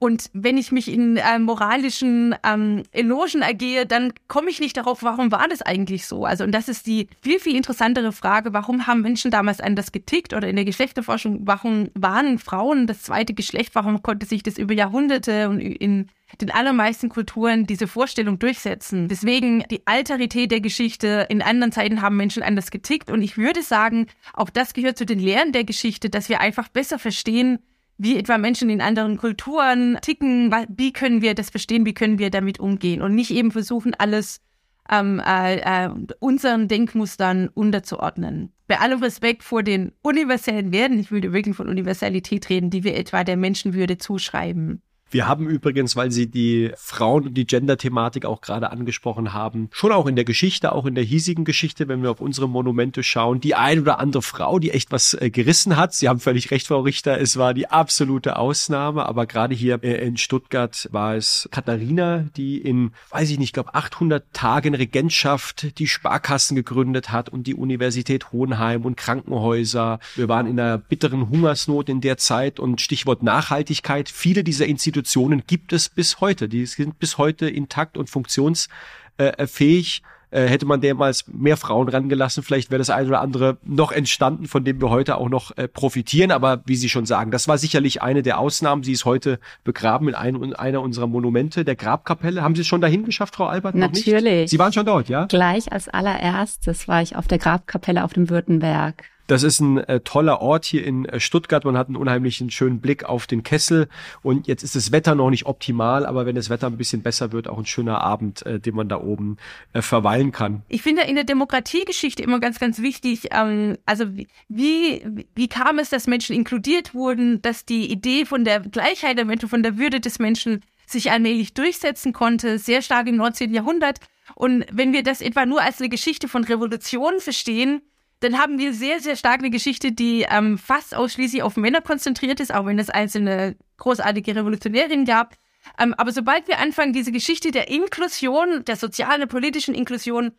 Und 0.04 0.30
wenn 0.34 0.58
ich 0.58 0.74
mich 0.74 0.92
in 0.92 1.16
äh, 1.16 1.40
moralischen 1.40 2.36
ähm, 2.46 2.84
Elogen 2.92 3.42
ergehe, 3.42 3.86
dann 3.86 4.12
komme 4.28 4.50
ich 4.50 4.60
nicht 4.60 4.76
darauf, 4.76 5.02
warum 5.02 5.32
war 5.32 5.48
das 5.48 5.62
eigentlich 5.62 6.08
so? 6.08 6.26
Also, 6.26 6.44
und 6.44 6.52
das 6.52 6.68
ist 6.68 6.88
die 6.88 7.08
viel, 7.22 7.40
viel 7.40 7.56
interessantere 7.56 8.12
Frage, 8.12 8.52
warum 8.52 8.86
haben 8.86 9.00
Menschen 9.00 9.32
damals 9.32 9.62
anders 9.62 9.94
getickt 9.94 10.34
oder 10.34 10.50
in 10.50 10.58
der 10.58 10.66
Geschlechterforschung, 10.66 11.44
warum 11.46 11.90
waren 11.94 12.38
Frauen 12.38 12.86
das 12.86 13.04
zweite 13.04 13.34
Geschlecht, 13.34 13.76
warum 13.76 14.04
konnte 14.04 14.26
sich 14.26 14.44
das 14.44 14.58
über 14.58 14.74
Jahrhunderte 14.74 15.48
und 15.48 15.62
in 15.62 16.10
den 16.42 16.52
allermeisten 16.52 17.08
Kulturen 17.08 17.66
diese 17.66 17.88
Vorstellung 17.88 18.40
durchsetzen. 18.40 19.08
Deswegen 19.08 19.64
die 19.72 19.84
Alterität 19.86 20.52
der 20.52 20.60
Geschichte. 20.60 21.28
In 21.30 21.42
anderen 21.42 21.72
Zeiten 21.72 22.02
haben 22.02 22.18
Menschen 22.18 22.44
anders 22.44 22.72
getickt. 22.72 23.10
Und 23.10 23.22
ich 23.22 23.38
würde 23.38 23.62
sagen, 23.62 24.08
auch 24.34 24.50
das 24.50 24.74
gehört 24.74 24.98
zu 24.98 25.06
den 25.06 25.20
Lehren 25.20 25.54
der 25.54 25.64
Geschichte, 25.64 26.10
dass 26.10 26.28
wir 26.28 26.42
einfach 26.42 26.68
besser 26.68 27.00
verstehen, 27.00 27.60
wie 28.04 28.18
etwa 28.18 28.38
Menschen 28.38 28.70
in 28.70 28.82
anderen 28.82 29.18
Kulturen 29.18 29.98
ticken, 30.02 30.54
wie 30.70 30.94
können 30.94 31.22
wir 31.22 31.34
das 31.34 31.50
verstehen, 31.50 31.86
wie 31.86 31.94
können 31.94 32.20
wir 32.20 32.30
damit 32.30 32.60
umgehen 32.60 33.02
und 33.02 33.16
nicht 33.16 33.32
eben 33.32 33.52
versuchen, 33.52 33.94
alles 33.98 34.42
ähm, 34.90 35.22
äh, 35.26 35.86
äh, 35.86 35.90
unseren 36.20 36.68
Denkmustern 36.68 37.48
unterzuordnen. 37.48 38.52
Bei 38.68 38.80
allem 38.80 39.02
Respekt 39.02 39.44
vor 39.44 39.64
den 39.64 39.94
universellen 40.02 40.72
Werten, 40.72 41.00
ich 41.00 41.12
würde 41.12 41.34
wirklich 41.34 41.56
von 41.56 41.70
Universalität 41.70 42.50
reden, 42.50 42.70
die 42.70 42.84
wir 42.84 42.96
etwa 42.96 43.24
der 43.24 43.38
Menschenwürde 43.38 43.98
zuschreiben. 43.98 44.82
Wir 45.14 45.28
haben 45.28 45.48
übrigens, 45.48 45.96
weil 45.96 46.10
Sie 46.10 46.26
die 46.26 46.72
Frauen- 46.76 47.28
und 47.28 47.36
die 47.36 47.46
Gender-Thematik 47.46 48.26
auch 48.26 48.42
gerade 48.42 48.72
angesprochen 48.72 49.32
haben, 49.32 49.70
schon 49.72 49.92
auch 49.92 50.08
in 50.08 50.16
der 50.16 50.26
Geschichte, 50.26 50.72
auch 50.72 50.88
in 50.88 50.96
der 50.96 51.04
hiesigen 51.04 51.46
Geschichte, 51.46 51.88
wenn 51.88 52.02
wir 52.02 52.10
auf 52.10 52.20
unsere 52.20 52.50
Monumente 52.50 53.04
schauen, 53.04 53.40
die 53.40 53.54
ein 53.54 53.80
oder 53.80 54.00
andere 54.00 54.24
Frau, 54.24 54.58
die 54.58 54.72
echt 54.72 54.92
was 54.92 55.14
äh, 55.14 55.30
gerissen 55.30 55.78
hat. 55.78 55.94
Sie 55.94 56.10
haben 56.10 56.20
völlig 56.20 56.50
recht, 56.50 56.66
Frau 56.66 56.82
Richter, 56.82 57.22
es 57.22 57.38
war 57.38 57.54
die 57.54 57.70
absolute 57.70 58.38
Ausnahme, 58.38 59.06
aber 59.06 59.28
gerade 59.28 59.54
hier 59.54 59.84
äh, 59.84 60.04
in 60.04 60.18
Stuttgart 60.18 60.90
war 60.92 61.14
es 61.14 61.48
Katharina, 61.52 62.26
die 62.36 62.58
in, 62.58 62.92
weiß 63.12 63.30
ich 63.30 63.38
nicht, 63.38 63.54
glaube 63.54 63.76
800 63.76 64.34
Tagen 64.34 64.74
Regentschaft 64.74 65.78
die 65.78 65.88
Sparkassen 65.88 66.56
gegründet 66.56 67.12
hat 67.12 67.30
und 67.30 67.46
die 67.46 67.54
Universität 67.54 68.32
Hohenheim 68.32 68.84
und 68.84 68.98
Krankenhäuser. 68.98 70.00
Wir 70.16 70.28
waren 70.28 70.48
in 70.48 70.60
einer 70.60 70.80
bitteren 70.80 71.30
Hungersnot 71.30 71.88
in 71.88 72.02
der 72.02 72.18
Zeit 72.18 72.60
und 72.60 72.82
Stichwort 72.82 73.22
Nachhaltigkeit. 73.22 74.10
Viele 74.10 74.44
dieser 74.44 74.66
Institutionen 74.66 75.03
gibt 75.48 75.74
es 75.74 75.90
bis 75.90 76.22
heute. 76.22 76.50
Die 76.50 76.66
sind 76.66 77.00
bis 77.00 77.18
heute 77.18 77.50
intakt 77.50 77.98
und 77.98 78.10
funktionsfähig. 78.10 80.04
Äh, 80.34 80.48
hätte 80.48 80.66
man 80.66 80.82
damals 80.82 81.26
mehr 81.28 81.58
Frauen 81.58 81.88
rangelassen, 81.90 82.42
vielleicht 82.42 82.72
wäre 82.72 82.80
das 82.80 82.90
eine 82.90 83.08
oder 83.08 83.22
andere 83.22 83.58
noch 83.64 83.92
entstanden, 83.92 84.48
von 84.48 84.64
dem 84.64 84.82
wir 84.82 84.90
heute 84.90 85.18
auch 85.18 85.30
noch 85.30 85.56
äh, 85.58 85.68
profitieren. 85.68 86.32
Aber 86.32 86.64
wie 86.66 86.76
Sie 86.76 86.90
schon 86.90 87.06
sagen, 87.06 87.30
das 87.30 87.48
war 87.48 87.60
sicherlich 87.60 88.02
eine 88.02 88.24
der 88.24 88.40
Ausnahmen. 88.40 88.82
Sie 88.82 88.94
ist 88.94 89.06
heute 89.06 89.40
begraben 89.64 90.08
in 90.08 90.16
einem, 90.16 90.56
einer 90.56 90.82
unserer 90.82 91.06
Monumente, 91.06 91.64
der 91.64 91.76
Grabkapelle. 91.76 92.42
Haben 92.42 92.56
Sie 92.56 92.62
es 92.62 92.68
schon 92.68 92.82
dahin 92.82 93.06
geschafft, 93.06 93.36
Frau 93.36 93.46
Albert? 93.46 93.76
Natürlich. 93.76 94.50
Sie 94.50 94.58
waren 94.58 94.74
schon 94.74 94.88
dort, 94.88 95.08
ja? 95.08 95.26
Gleich 95.26 95.72
als 95.72 95.88
allererstes 95.88 96.88
war 96.88 97.04
ich 97.04 97.16
auf 97.16 97.28
der 97.28 97.38
Grabkapelle 97.38 98.04
auf 98.04 98.14
dem 98.14 98.32
Württemberg. 98.32 99.04
Das 99.34 99.42
ist 99.42 99.62
ein 99.62 99.80
äh, 99.80 100.00
toller 100.02 100.42
Ort 100.42 100.64
hier 100.64 100.86
in 100.86 101.06
äh, 101.06 101.20
Stuttgart. 101.20 101.66
Man 101.66 101.76
hat 101.76 101.88
einen 101.88 101.96
unheimlichen 101.96 102.52
schönen 102.52 102.82
Blick 102.82 103.04
auf 103.06 103.26
den 103.26 103.42
Kessel. 103.42 103.88
Und 104.22 104.46
jetzt 104.46 104.62
ist 104.62 104.76
das 104.76 104.92
Wetter 104.92 105.16
noch 105.16 105.32
nicht 105.32 105.48
optimal, 105.48 106.06
aber 106.06 106.28
wenn 106.28 106.36
das 106.36 106.52
Wetter 106.52 106.68
ein 106.68 106.78
bisschen 106.78 107.02
besser 107.02 107.32
wird, 107.32 107.48
auch 107.48 107.58
ein 107.58 107.66
schöner 107.66 108.02
Abend, 108.02 108.46
äh, 108.46 108.60
den 108.60 108.76
man 108.76 108.90
da 108.90 109.02
oben 109.02 109.38
äh, 109.74 109.82
verweilen 109.82 110.32
kann. 110.32 110.62
Ich 110.70 110.84
finde 110.84 111.02
in 111.02 111.16
der 111.16 111.24
Demokratiegeschichte 111.24 112.22
immer 112.22 112.40
ganz, 112.40 112.60
ganz 112.60 112.80
wichtig, 112.80 113.30
ähm, 113.32 113.76
also 113.88 114.06
wie, 114.50 115.04
wie 115.34 115.48
kam 115.48 115.80
es, 115.80 115.90
dass 115.90 116.06
Menschen 116.06 116.36
inkludiert 116.36 116.94
wurden, 116.94 117.42
dass 117.42 117.66
die 117.66 117.92
Idee 117.92 118.26
von 118.26 118.46
der 118.46 118.60
Gleichheit 118.60 119.18
der 119.18 119.26
Menschen, 119.26 119.50
von 119.50 119.64
der 119.64 119.80
Würde 119.80 120.00
des 120.00 120.20
Menschen 120.20 120.62
sich 120.86 121.10
allmählich 121.10 121.56
durchsetzen 121.56 122.14
konnte, 122.14 122.60
sehr 122.60 122.84
stark 122.84 123.08
im 123.08 123.16
19. 123.16 123.52
Jahrhundert. 123.52 123.98
Und 124.36 124.68
wenn 124.72 124.94
wir 124.94 125.02
das 125.02 125.22
etwa 125.22 125.48
nur 125.48 125.64
als 125.64 125.80
eine 125.80 125.90
Geschichte 125.90 126.28
von 126.28 126.44
Revolution 126.44 127.20
verstehen, 127.20 127.82
dann 128.24 128.38
haben 128.38 128.58
wir 128.58 128.74
sehr, 128.74 129.00
sehr 129.02 129.16
stark 129.16 129.40
eine 129.40 129.50
Geschichte, 129.50 129.92
die 129.92 130.26
ähm, 130.30 130.58
fast 130.58 130.96
ausschließlich 130.96 131.44
auf 131.44 131.58
Männer 131.58 131.82
konzentriert 131.82 132.40
ist, 132.40 132.54
auch 132.54 132.66
wenn 132.66 132.80
es 132.80 132.90
einzelne 132.90 133.56
großartige 133.78 134.36
Revolutionärinnen 134.36 135.06
gab. 135.06 135.36
Ähm, 135.78 135.94
aber 135.98 136.12
sobald 136.12 136.48
wir 136.48 136.60
anfangen, 136.60 136.94
diese 136.94 137.12
Geschichte 137.12 137.52
der 137.52 137.70
Inklusion, 137.70 138.64
der 138.66 138.78
sozialen, 138.78 139.28
politischen 139.28 139.76
Inklusion 139.76 140.32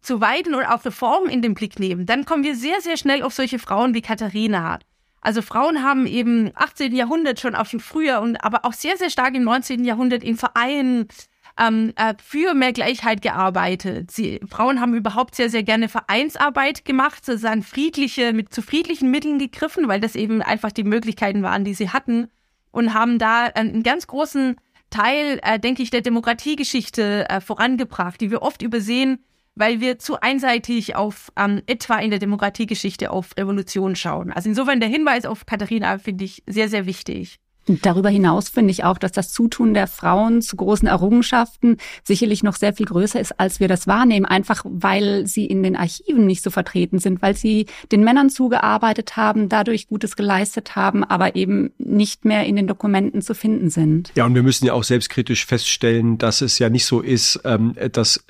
zu 0.00 0.20
weiten 0.20 0.54
und 0.54 0.64
auch 0.64 0.84
Reformen 0.84 1.30
in 1.30 1.42
den 1.42 1.54
Blick 1.54 1.78
nehmen, 1.78 2.06
dann 2.06 2.24
kommen 2.24 2.44
wir 2.44 2.56
sehr, 2.56 2.80
sehr 2.80 2.96
schnell 2.96 3.22
auf 3.22 3.34
solche 3.34 3.58
Frauen 3.58 3.94
wie 3.94 4.02
Katharina. 4.02 4.78
Also 5.20 5.42
Frauen 5.42 5.82
haben 5.82 6.06
eben 6.06 6.52
18. 6.54 6.94
Jahrhundert 6.94 7.40
schon 7.40 7.54
auch 7.54 7.66
schon 7.66 7.80
früher 7.80 8.20
und 8.20 8.36
aber 8.44 8.64
auch 8.64 8.72
sehr, 8.72 8.96
sehr 8.96 9.10
stark 9.10 9.34
im 9.34 9.44
19. 9.44 9.84
Jahrhundert 9.84 10.22
in 10.22 10.36
Vereinen, 10.36 11.08
ähm, 11.58 11.92
äh, 11.96 12.14
für 12.22 12.54
mehr 12.54 12.72
Gleichheit 12.72 13.22
gearbeitet. 13.22 14.10
Sie, 14.10 14.40
Frauen 14.48 14.80
haben 14.80 14.94
überhaupt 14.94 15.34
sehr, 15.34 15.50
sehr 15.50 15.62
gerne 15.62 15.88
Vereinsarbeit 15.88 16.84
gemacht, 16.84 17.24
sozusagen 17.24 17.62
friedliche, 17.62 18.32
mit 18.32 18.52
zu 18.52 18.62
friedlichen 18.62 19.10
Mitteln 19.10 19.38
gegriffen, 19.38 19.88
weil 19.88 20.00
das 20.00 20.14
eben 20.14 20.42
einfach 20.42 20.72
die 20.72 20.84
Möglichkeiten 20.84 21.42
waren, 21.42 21.64
die 21.64 21.74
sie 21.74 21.90
hatten 21.90 22.28
und 22.70 22.94
haben 22.94 23.18
da 23.18 23.44
einen 23.46 23.82
ganz 23.82 24.06
großen 24.06 24.56
Teil, 24.90 25.40
äh, 25.42 25.58
denke 25.58 25.82
ich, 25.82 25.90
der 25.90 26.00
Demokratiegeschichte 26.00 27.28
äh, 27.28 27.40
vorangebracht, 27.40 28.20
die 28.20 28.30
wir 28.30 28.42
oft 28.42 28.62
übersehen, 28.62 29.18
weil 29.54 29.80
wir 29.80 29.98
zu 29.98 30.20
einseitig 30.20 30.94
auf 30.94 31.32
ähm, 31.36 31.62
etwa 31.66 31.98
in 31.98 32.10
der 32.10 32.20
Demokratiegeschichte 32.20 33.10
auf 33.10 33.36
Revolution 33.36 33.96
schauen. 33.96 34.32
Also 34.32 34.48
insofern 34.48 34.80
der 34.80 34.88
Hinweis 34.88 35.26
auf 35.26 35.46
Katharina 35.46 35.98
finde 35.98 36.24
ich 36.24 36.42
sehr, 36.46 36.68
sehr 36.68 36.86
wichtig. 36.86 37.40
Darüber 37.68 38.08
hinaus 38.08 38.48
finde 38.48 38.70
ich 38.70 38.84
auch, 38.84 38.98
dass 38.98 39.12
das 39.12 39.32
Zutun 39.32 39.74
der 39.74 39.86
Frauen 39.86 40.42
zu 40.42 40.56
großen 40.56 40.88
Errungenschaften 40.88 41.76
sicherlich 42.04 42.42
noch 42.42 42.56
sehr 42.56 42.72
viel 42.72 42.86
größer 42.86 43.20
ist, 43.20 43.38
als 43.38 43.60
wir 43.60 43.68
das 43.68 43.86
wahrnehmen, 43.86 44.26
einfach 44.26 44.64
weil 44.64 45.26
sie 45.26 45.46
in 45.46 45.62
den 45.62 45.76
Archiven 45.76 46.26
nicht 46.26 46.42
so 46.42 46.50
vertreten 46.50 46.98
sind, 46.98 47.22
weil 47.22 47.36
sie 47.36 47.66
den 47.92 48.02
Männern 48.04 48.30
zugearbeitet 48.30 49.16
haben, 49.16 49.48
dadurch 49.48 49.88
Gutes 49.88 50.16
geleistet 50.16 50.76
haben, 50.76 51.04
aber 51.04 51.36
eben 51.36 51.70
nicht 51.78 52.24
mehr 52.24 52.44
in 52.46 52.56
den 52.56 52.66
Dokumenten 52.66 53.22
zu 53.22 53.34
finden 53.34 53.70
sind. 53.70 54.12
Ja, 54.14 54.24
und 54.24 54.34
wir 54.34 54.42
müssen 54.42 54.66
ja 54.66 54.72
auch 54.72 54.84
selbstkritisch 54.84 55.46
feststellen, 55.46 56.18
dass 56.18 56.40
es 56.40 56.58
ja 56.58 56.70
nicht 56.70 56.86
so 56.86 57.00
ist, 57.00 57.40
ähm, 57.44 57.74
dass 57.92 58.24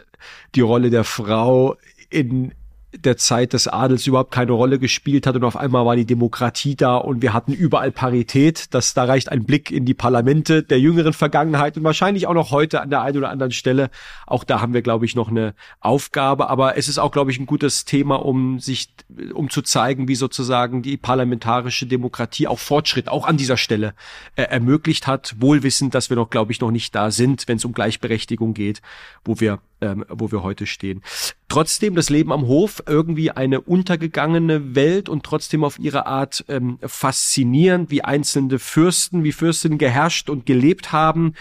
die 0.54 0.60
Rolle 0.60 0.90
der 0.90 1.04
Frau 1.04 1.76
in 2.10 2.52
der 2.96 3.18
Zeit 3.18 3.52
des 3.52 3.68
Adels 3.68 4.06
überhaupt 4.06 4.30
keine 4.30 4.52
Rolle 4.52 4.78
gespielt 4.78 5.26
hat 5.26 5.36
und 5.36 5.44
auf 5.44 5.56
einmal 5.56 5.84
war 5.84 5.94
die 5.94 6.06
Demokratie 6.06 6.74
da 6.74 6.96
und 6.96 7.20
wir 7.20 7.34
hatten 7.34 7.52
überall 7.52 7.92
Parität. 7.92 8.72
Das, 8.72 8.94
da 8.94 9.04
reicht 9.04 9.30
ein 9.30 9.44
Blick 9.44 9.70
in 9.70 9.84
die 9.84 9.92
Parlamente 9.92 10.62
der 10.62 10.80
jüngeren 10.80 11.12
Vergangenheit 11.12 11.76
und 11.76 11.84
wahrscheinlich 11.84 12.26
auch 12.26 12.34
noch 12.34 12.50
heute 12.50 12.80
an 12.80 12.88
der 12.88 13.02
einen 13.02 13.18
oder 13.18 13.28
anderen 13.28 13.52
Stelle. 13.52 13.90
Auch 14.26 14.42
da 14.42 14.62
haben 14.62 14.72
wir, 14.72 14.80
glaube 14.80 15.04
ich, 15.04 15.14
noch 15.14 15.28
eine 15.28 15.54
Aufgabe. 15.80 16.48
Aber 16.48 16.78
es 16.78 16.88
ist 16.88 16.98
auch, 16.98 17.12
glaube 17.12 17.30
ich, 17.30 17.38
ein 17.38 17.44
gutes 17.46 17.84
Thema, 17.84 18.16
um 18.16 18.58
sich, 18.58 18.88
um 19.34 19.50
zu 19.50 19.60
zeigen, 19.60 20.08
wie 20.08 20.14
sozusagen 20.14 20.80
die 20.80 20.96
parlamentarische 20.96 21.86
Demokratie 21.86 22.46
auch 22.46 22.58
Fortschritt 22.58 23.08
auch 23.08 23.26
an 23.26 23.36
dieser 23.36 23.58
Stelle 23.58 23.92
äh, 24.34 24.44
ermöglicht 24.44 25.06
hat. 25.06 25.36
Wohlwissend, 25.38 25.94
dass 25.94 26.08
wir 26.08 26.16
noch, 26.16 26.30
glaube 26.30 26.52
ich, 26.52 26.60
noch 26.60 26.70
nicht 26.70 26.94
da 26.94 27.10
sind, 27.10 27.48
wenn 27.48 27.58
es 27.58 27.66
um 27.66 27.74
Gleichberechtigung 27.74 28.54
geht, 28.54 28.80
wo 29.24 29.40
wir 29.40 29.58
ähm, 29.80 30.04
wo 30.08 30.30
wir 30.30 30.42
heute 30.42 30.66
stehen. 30.66 31.02
Trotzdem 31.48 31.94
das 31.94 32.10
Leben 32.10 32.32
am 32.32 32.46
Hof 32.46 32.82
irgendwie 32.86 33.30
eine 33.30 33.60
untergegangene 33.60 34.74
Welt 34.74 35.08
und 35.08 35.24
trotzdem 35.24 35.64
auf 35.64 35.78
ihre 35.78 36.06
Art 36.06 36.44
ähm, 36.48 36.78
faszinierend, 36.82 37.90
wie 37.90 38.04
einzelne 38.04 38.58
Fürsten, 38.58 39.24
wie 39.24 39.32
Fürstinnen 39.32 39.78
geherrscht 39.78 40.30
und 40.30 40.46
gelebt 40.46 40.92
haben 40.92 41.34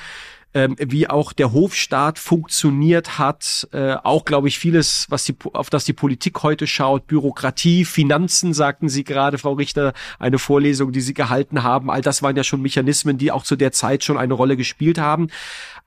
ähm, 0.54 0.76
wie 0.80 1.10
auch 1.10 1.34
der 1.34 1.54
Hofstaat 1.54 2.20
funktioniert 2.20 3.20
hat, 3.20 3.68
äh, 3.72 3.96
auch 4.04 4.26
glaube 4.26 4.48
ich 4.48 4.58
vieles, 4.58 5.06
was 5.10 5.24
die, 5.26 5.36
auf 5.54 5.70
das 5.70 5.86
die 5.86 5.94
Politik 5.94 6.42
heute 6.44 6.68
schaut, 6.68 7.08
Bürokratie, 7.08 7.86
Finanzen, 7.86 8.54
sagten 8.54 8.90
Sie 8.90 9.04
gerade, 9.04 9.38
Frau 9.38 9.54
Richter, 9.54 9.94
eine 10.20 10.40
Vorlesung, 10.40 10.92
die 10.92 11.02
Sie 11.02 11.14
gehalten 11.14 11.64
haben, 11.64 11.92
all 11.92 12.02
das 12.02 12.24
waren 12.24 12.36
ja 12.36 12.44
schon 12.44 12.62
Mechanismen, 12.62 13.18
die 13.18 13.32
auch 13.32 13.44
zu 13.44 13.56
der 13.56 13.72
Zeit 13.72 14.04
schon 14.04 14.18
eine 14.18 14.34
Rolle 14.34 14.58
gespielt 14.58 15.00
haben. 15.00 15.28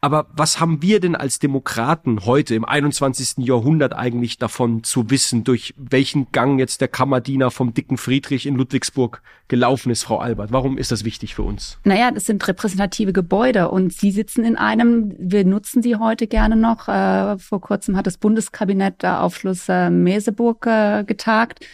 Aber 0.02 0.28
was 0.32 0.60
haben 0.60 0.80
wir 0.80 0.98
denn 0.98 1.14
als 1.14 1.40
Demokraten 1.40 2.24
heute 2.24 2.54
im 2.54 2.64
21. 2.64 3.44
Jahrhundert 3.46 3.92
eigentlich 3.92 4.38
davon 4.38 4.82
zu 4.82 5.10
wissen, 5.10 5.44
durch 5.44 5.74
welchen 5.76 6.32
Gang 6.32 6.58
jetzt 6.58 6.80
der 6.80 6.88
Kammerdiener 6.88 7.50
vom 7.50 7.74
dicken 7.74 7.98
Friedrich 7.98 8.46
in 8.46 8.56
Ludwigsburg 8.56 9.20
gelaufen 9.48 9.90
ist, 9.90 10.04
Frau 10.04 10.18
Albert? 10.18 10.52
Warum 10.52 10.78
ist 10.78 10.90
das 10.90 11.04
wichtig 11.04 11.34
für 11.34 11.42
uns? 11.42 11.78
Naja, 11.84 12.10
das 12.10 12.24
sind 12.24 12.46
repräsentative 12.48 13.12
Gebäude 13.12 13.70
und 13.70 13.92
Sie 13.92 14.10
sitzen 14.10 14.42
in 14.42 14.49
einem, 14.56 15.14
wir 15.18 15.44
nutzen 15.44 15.82
sie 15.82 15.96
heute 15.96 16.26
gerne 16.26 16.56
noch. 16.56 16.88
Äh, 16.88 17.38
vor 17.38 17.60
kurzem 17.60 17.96
hat 17.96 18.06
das 18.06 18.18
Bundeskabinett 18.18 18.96
da 18.98 19.20
auf 19.20 19.36
Schloss 19.36 19.68
äh, 19.68 19.90
Meseburg 19.90 20.66
äh, 20.66 21.04
getagt. 21.04 21.64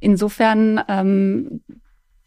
Insofern 0.00 0.80
ähm, 0.88 1.62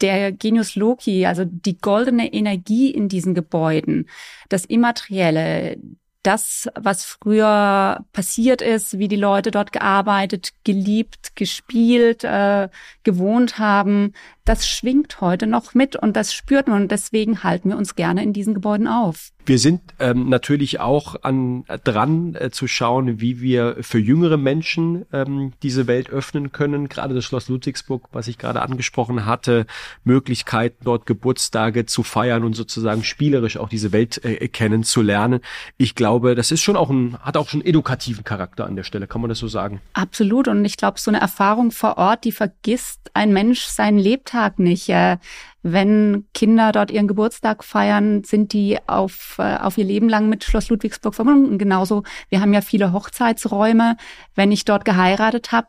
der 0.02 0.32
Genius 0.32 0.76
Loki, 0.76 1.26
also 1.26 1.44
die 1.46 1.78
goldene 1.78 2.34
Energie 2.34 2.90
in 2.90 3.10
diesen 3.10 3.34
Gebäuden, 3.34 4.10
das 4.50 4.66
Immaterielle, 4.66 5.78
das, 6.24 6.68
was 6.76 7.06
früher 7.06 8.06
passiert 8.12 8.62
ist, 8.62 9.00
wie 9.00 9.08
die 9.08 9.16
Leute 9.16 9.52
dort 9.52 9.72
gearbeitet, 9.72 10.50
geliebt, 10.64 11.36
gespielt, 11.36 12.24
äh, 12.24 12.70
gewohnt 13.04 13.58
haben, 13.58 14.14
das 14.50 14.68
schwingt 14.68 15.22
heute 15.22 15.46
noch 15.46 15.76
mit 15.76 15.96
und 15.96 16.16
das 16.16 16.34
spürt 16.34 16.68
man 16.68 16.82
und 16.82 16.92
deswegen 16.92 17.44
halten 17.44 17.70
wir 17.70 17.78
uns 17.78 17.94
gerne 17.94 18.24
in 18.24 18.34
diesen 18.34 18.56
Gebäuden 18.56 18.88
auf. 18.88 19.30
Wir 19.46 19.60
sind 19.60 19.82
ähm, 20.00 20.30
natürlich 20.30 20.80
auch 20.80 21.24
an 21.24 21.66
dran 21.84 22.36
äh, 22.36 22.50
zu 22.52 22.68
schauen, 22.68 23.20
wie 23.22 23.42
wir 23.42 23.78
für 23.82 23.98
jüngere 23.98 24.38
Menschen 24.38 25.06
ähm, 25.12 25.54
diese 25.64 25.88
Welt 25.88 26.10
öffnen 26.10 26.52
können. 26.52 26.90
Gerade 26.90 27.16
das 27.16 27.26
Schloss 27.26 27.48
Ludwigsburg, 27.48 28.10
was 28.12 28.28
ich 28.28 28.38
gerade 28.38 28.62
angesprochen 28.62 29.26
hatte, 29.26 29.66
Möglichkeiten 30.04 30.84
dort 30.84 31.06
Geburtstage 31.06 31.86
zu 31.86 32.04
feiern 32.04 32.44
und 32.44 32.56
sozusagen 32.56 33.04
spielerisch 33.04 33.58
auch 33.58 33.70
diese 33.70 33.92
Welt 33.92 34.24
äh, 34.24 34.48
kennenzulernen. 34.48 35.42
Ich 35.78 35.96
glaube, 35.96 36.36
das 36.36 36.52
ist 36.52 36.62
schon 36.62 36.76
auch 36.76 36.90
ein 36.90 37.18
hat 37.22 37.38
auch 37.38 37.50
schon 37.50 37.64
edukativen 37.64 38.24
Charakter 38.24 38.66
an 38.66 38.76
der 38.76 38.84
Stelle, 38.84 39.08
kann 39.08 39.22
man 39.22 39.30
das 39.30 39.40
so 39.40 39.48
sagen? 39.48 39.82
Absolut 39.94 40.48
und 40.48 40.66
ich 40.66 40.78
glaube, 40.78 41.00
so 41.00 41.10
eine 41.10 41.20
Erfahrung 41.20 41.72
vor 41.72 41.98
Ort, 41.98 42.24
die 42.24 42.32
vergisst 42.32 43.12
ein 43.14 43.34
Mensch 43.34 43.64
seinen 43.64 43.98
Lebtag 43.98 44.39
nicht. 44.60 44.90
Äh, 44.90 45.18
wenn 45.62 46.26
Kinder 46.34 46.72
dort 46.72 46.92
ihren 46.92 47.08
Geburtstag 47.08 47.64
feiern, 47.64 48.24
sind 48.24 48.54
die 48.54 48.78
auf, 48.88 49.36
äh, 49.40 49.58
auf 49.58 49.78
ihr 49.78 49.86
Leben 49.86 50.10
lang 50.10 50.30
mit 50.30 50.44
Schloss 50.44 50.70
Ludwigsburg 50.70 51.16
verbunden. 51.16 51.58
genauso, 51.58 52.04
wir 52.30 52.42
haben 52.42 52.54
ja 52.54 52.62
viele 52.62 52.94
Hochzeitsräume. 52.94 53.98
Wenn 54.36 54.52
ich 54.52 54.66
dort 54.66 54.86
geheiratet 54.86 55.52
habe, 55.52 55.68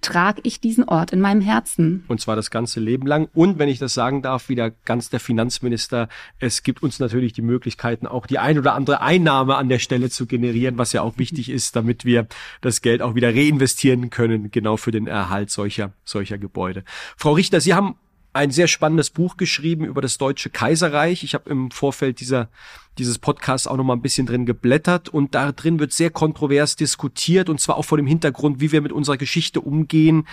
trage 0.00 0.40
ich 0.44 0.60
diesen 0.60 0.84
Ort 0.84 1.12
in 1.12 1.20
meinem 1.20 1.40
Herzen. 1.40 2.04
Und 2.08 2.20
zwar 2.20 2.36
das 2.36 2.50
ganze 2.50 2.80
Leben 2.80 3.06
lang. 3.06 3.28
Und 3.34 3.58
wenn 3.58 3.68
ich 3.68 3.78
das 3.78 3.94
sagen 3.94 4.22
darf, 4.22 4.48
wieder 4.48 4.70
ganz 4.70 5.10
der 5.10 5.20
Finanzminister, 5.20 6.08
es 6.38 6.62
gibt 6.62 6.82
uns 6.82 6.98
natürlich 6.98 7.32
die 7.32 7.42
Möglichkeiten, 7.42 8.06
auch 8.06 8.26
die 8.26 8.38
ein 8.38 8.58
oder 8.58 8.74
andere 8.74 9.00
Einnahme 9.00 9.56
an 9.56 9.68
der 9.68 9.78
Stelle 9.78 10.10
zu 10.10 10.26
generieren, 10.26 10.78
was 10.78 10.92
ja 10.92 11.02
auch 11.02 11.18
wichtig 11.18 11.48
ist, 11.48 11.76
damit 11.76 12.04
wir 12.04 12.26
das 12.60 12.82
Geld 12.82 13.02
auch 13.02 13.14
wieder 13.14 13.34
reinvestieren 13.34 14.10
können, 14.10 14.50
genau 14.50 14.76
für 14.76 14.90
den 14.90 15.06
Erhalt 15.06 15.50
solcher, 15.50 15.92
solcher 16.04 16.38
Gebäude. 16.38 16.84
Frau 17.16 17.32
Richter, 17.32 17.60
Sie 17.60 17.74
haben 17.74 17.96
ein 18.36 18.50
sehr 18.50 18.68
spannendes 18.68 19.10
Buch 19.10 19.36
geschrieben 19.36 19.84
über 19.84 20.02
das 20.02 20.18
Deutsche 20.18 20.50
Kaiserreich. 20.50 21.24
Ich 21.24 21.34
habe 21.34 21.48
im 21.48 21.70
Vorfeld 21.70 22.20
dieser, 22.20 22.48
dieses 22.98 23.18
Podcasts 23.18 23.66
auch 23.66 23.76
noch 23.76 23.84
mal 23.84 23.94
ein 23.94 24.02
bisschen 24.02 24.26
drin 24.26 24.46
geblättert 24.46 25.08
und 25.08 25.34
da 25.34 25.52
drin 25.52 25.80
wird 25.80 25.92
sehr 25.92 26.10
kontrovers 26.10 26.76
diskutiert 26.76 27.48
und 27.48 27.60
zwar 27.60 27.78
auch 27.78 27.84
vor 27.84 27.98
dem 27.98 28.06
Hintergrund, 28.06 28.60
wie 28.60 28.72
wir 28.72 28.82
mit 28.82 28.92
unserer 28.92 29.16
Geschichte 29.16 29.60
umgehen. 29.60 30.28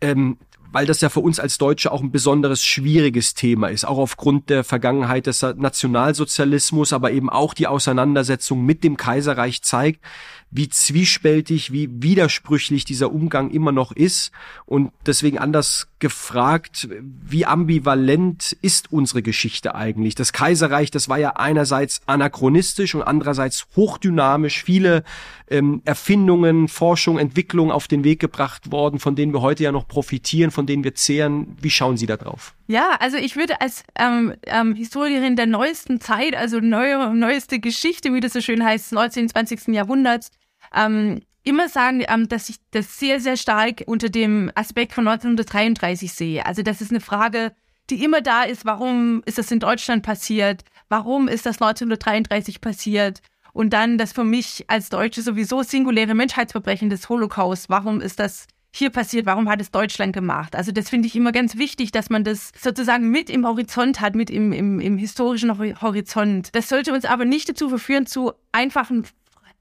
Ähm, 0.00 0.38
weil 0.70 0.86
das 0.86 1.00
ja 1.00 1.08
für 1.08 1.20
uns 1.20 1.40
als 1.40 1.58
Deutsche 1.58 1.90
auch 1.92 2.02
ein 2.02 2.10
besonderes 2.10 2.62
schwieriges 2.62 3.34
Thema 3.34 3.68
ist, 3.68 3.86
auch 3.86 3.98
aufgrund 3.98 4.50
der 4.50 4.64
Vergangenheit 4.64 5.26
des 5.26 5.42
Nationalsozialismus, 5.42 6.92
aber 6.92 7.10
eben 7.10 7.30
auch 7.30 7.54
die 7.54 7.66
Auseinandersetzung 7.66 8.64
mit 8.64 8.84
dem 8.84 8.96
Kaiserreich 8.96 9.62
zeigt, 9.62 10.04
wie 10.50 10.68
zwiespältig, 10.68 11.72
wie 11.72 11.88
widersprüchlich 11.90 12.84
dieser 12.84 13.12
Umgang 13.12 13.50
immer 13.50 13.72
noch 13.72 13.92
ist. 13.92 14.30
Und 14.66 14.92
deswegen 15.06 15.38
anders 15.38 15.88
gefragt, 16.00 16.88
wie 17.00 17.46
ambivalent 17.46 18.56
ist 18.62 18.92
unsere 18.92 19.22
Geschichte 19.22 19.74
eigentlich? 19.74 20.14
Das 20.14 20.32
Kaiserreich, 20.32 20.90
das 20.90 21.08
war 21.08 21.18
ja 21.18 21.30
einerseits 21.36 22.00
anachronistisch 22.06 22.94
und 22.94 23.02
andererseits 23.02 23.66
hochdynamisch. 23.76 24.62
Viele 24.62 25.02
ähm, 25.50 25.82
Erfindungen, 25.84 26.68
Forschung, 26.68 27.18
Entwicklung 27.18 27.72
auf 27.72 27.88
den 27.88 28.04
Weg 28.04 28.20
gebracht 28.20 28.70
worden, 28.70 29.00
von 29.00 29.16
denen 29.16 29.32
wir 29.32 29.42
heute 29.42 29.64
ja 29.64 29.72
noch 29.72 29.88
profitieren, 29.88 30.50
von 30.50 30.66
denen 30.66 30.84
wir 30.84 30.94
zehren. 30.94 31.56
Wie 31.60 31.70
schauen 31.70 31.96
Sie 31.96 32.06
da 32.06 32.16
drauf? 32.16 32.54
Ja, 32.66 32.96
also 33.00 33.16
ich 33.16 33.36
würde 33.36 33.60
als 33.60 33.82
ähm, 33.98 34.34
ähm, 34.44 34.74
Historikerin 34.74 35.36
der 35.36 35.46
neuesten 35.46 36.00
Zeit, 36.00 36.36
also 36.36 36.60
neue, 36.60 37.14
neueste 37.14 37.60
Geschichte, 37.60 38.12
wie 38.14 38.20
das 38.20 38.32
so 38.32 38.40
schön 38.40 38.64
heißt, 38.64 38.92
19. 38.92 39.30
20. 39.30 39.68
Jahrhunderts, 39.68 40.30
ähm, 40.74 41.20
immer 41.48 41.68
sagen, 41.68 42.04
ähm, 42.08 42.28
dass 42.28 42.48
ich 42.48 42.56
das 42.70 42.98
sehr, 42.98 43.20
sehr 43.20 43.36
stark 43.36 43.82
unter 43.86 44.08
dem 44.08 44.52
Aspekt 44.54 44.92
von 44.92 45.08
1933 45.08 46.12
sehe. 46.12 46.46
Also 46.46 46.62
das 46.62 46.80
ist 46.80 46.90
eine 46.90 47.00
Frage, 47.00 47.52
die 47.90 48.04
immer 48.04 48.20
da 48.20 48.42
ist, 48.42 48.64
warum 48.64 49.22
ist 49.24 49.38
das 49.38 49.50
in 49.50 49.60
Deutschland 49.60 50.02
passiert? 50.02 50.62
Warum 50.88 51.26
ist 51.26 51.46
das 51.46 51.56
1933 51.56 52.60
passiert? 52.60 53.22
Und 53.52 53.72
dann 53.72 53.98
das 53.98 54.12
für 54.12 54.24
mich 54.24 54.64
als 54.68 54.90
Deutsche 54.90 55.22
sowieso 55.22 55.62
singuläre 55.62 56.14
Menschheitsverbrechen 56.14 56.90
des 56.90 57.08
Holocaust. 57.08 57.70
Warum 57.70 58.00
ist 58.00 58.20
das 58.20 58.46
hier 58.70 58.90
passiert, 58.90 59.26
warum 59.26 59.48
hat 59.48 59.60
es 59.60 59.70
Deutschland 59.70 60.12
gemacht? 60.12 60.54
Also 60.54 60.72
das 60.72 60.90
finde 60.90 61.08
ich 61.08 61.16
immer 61.16 61.32
ganz 61.32 61.56
wichtig, 61.56 61.90
dass 61.90 62.10
man 62.10 62.22
das 62.22 62.52
sozusagen 62.60 63.10
mit 63.10 63.30
im 63.30 63.46
Horizont 63.46 64.00
hat, 64.00 64.14
mit 64.14 64.30
im, 64.30 64.52
im, 64.52 64.78
im 64.78 64.98
historischen 64.98 65.58
Horizont. 65.80 66.50
Das 66.54 66.68
sollte 66.68 66.92
uns 66.92 67.06
aber 67.06 67.24
nicht 67.24 67.48
dazu 67.48 67.70
verführen, 67.70 68.06
zu 68.06 68.32
einfachen 68.52 69.06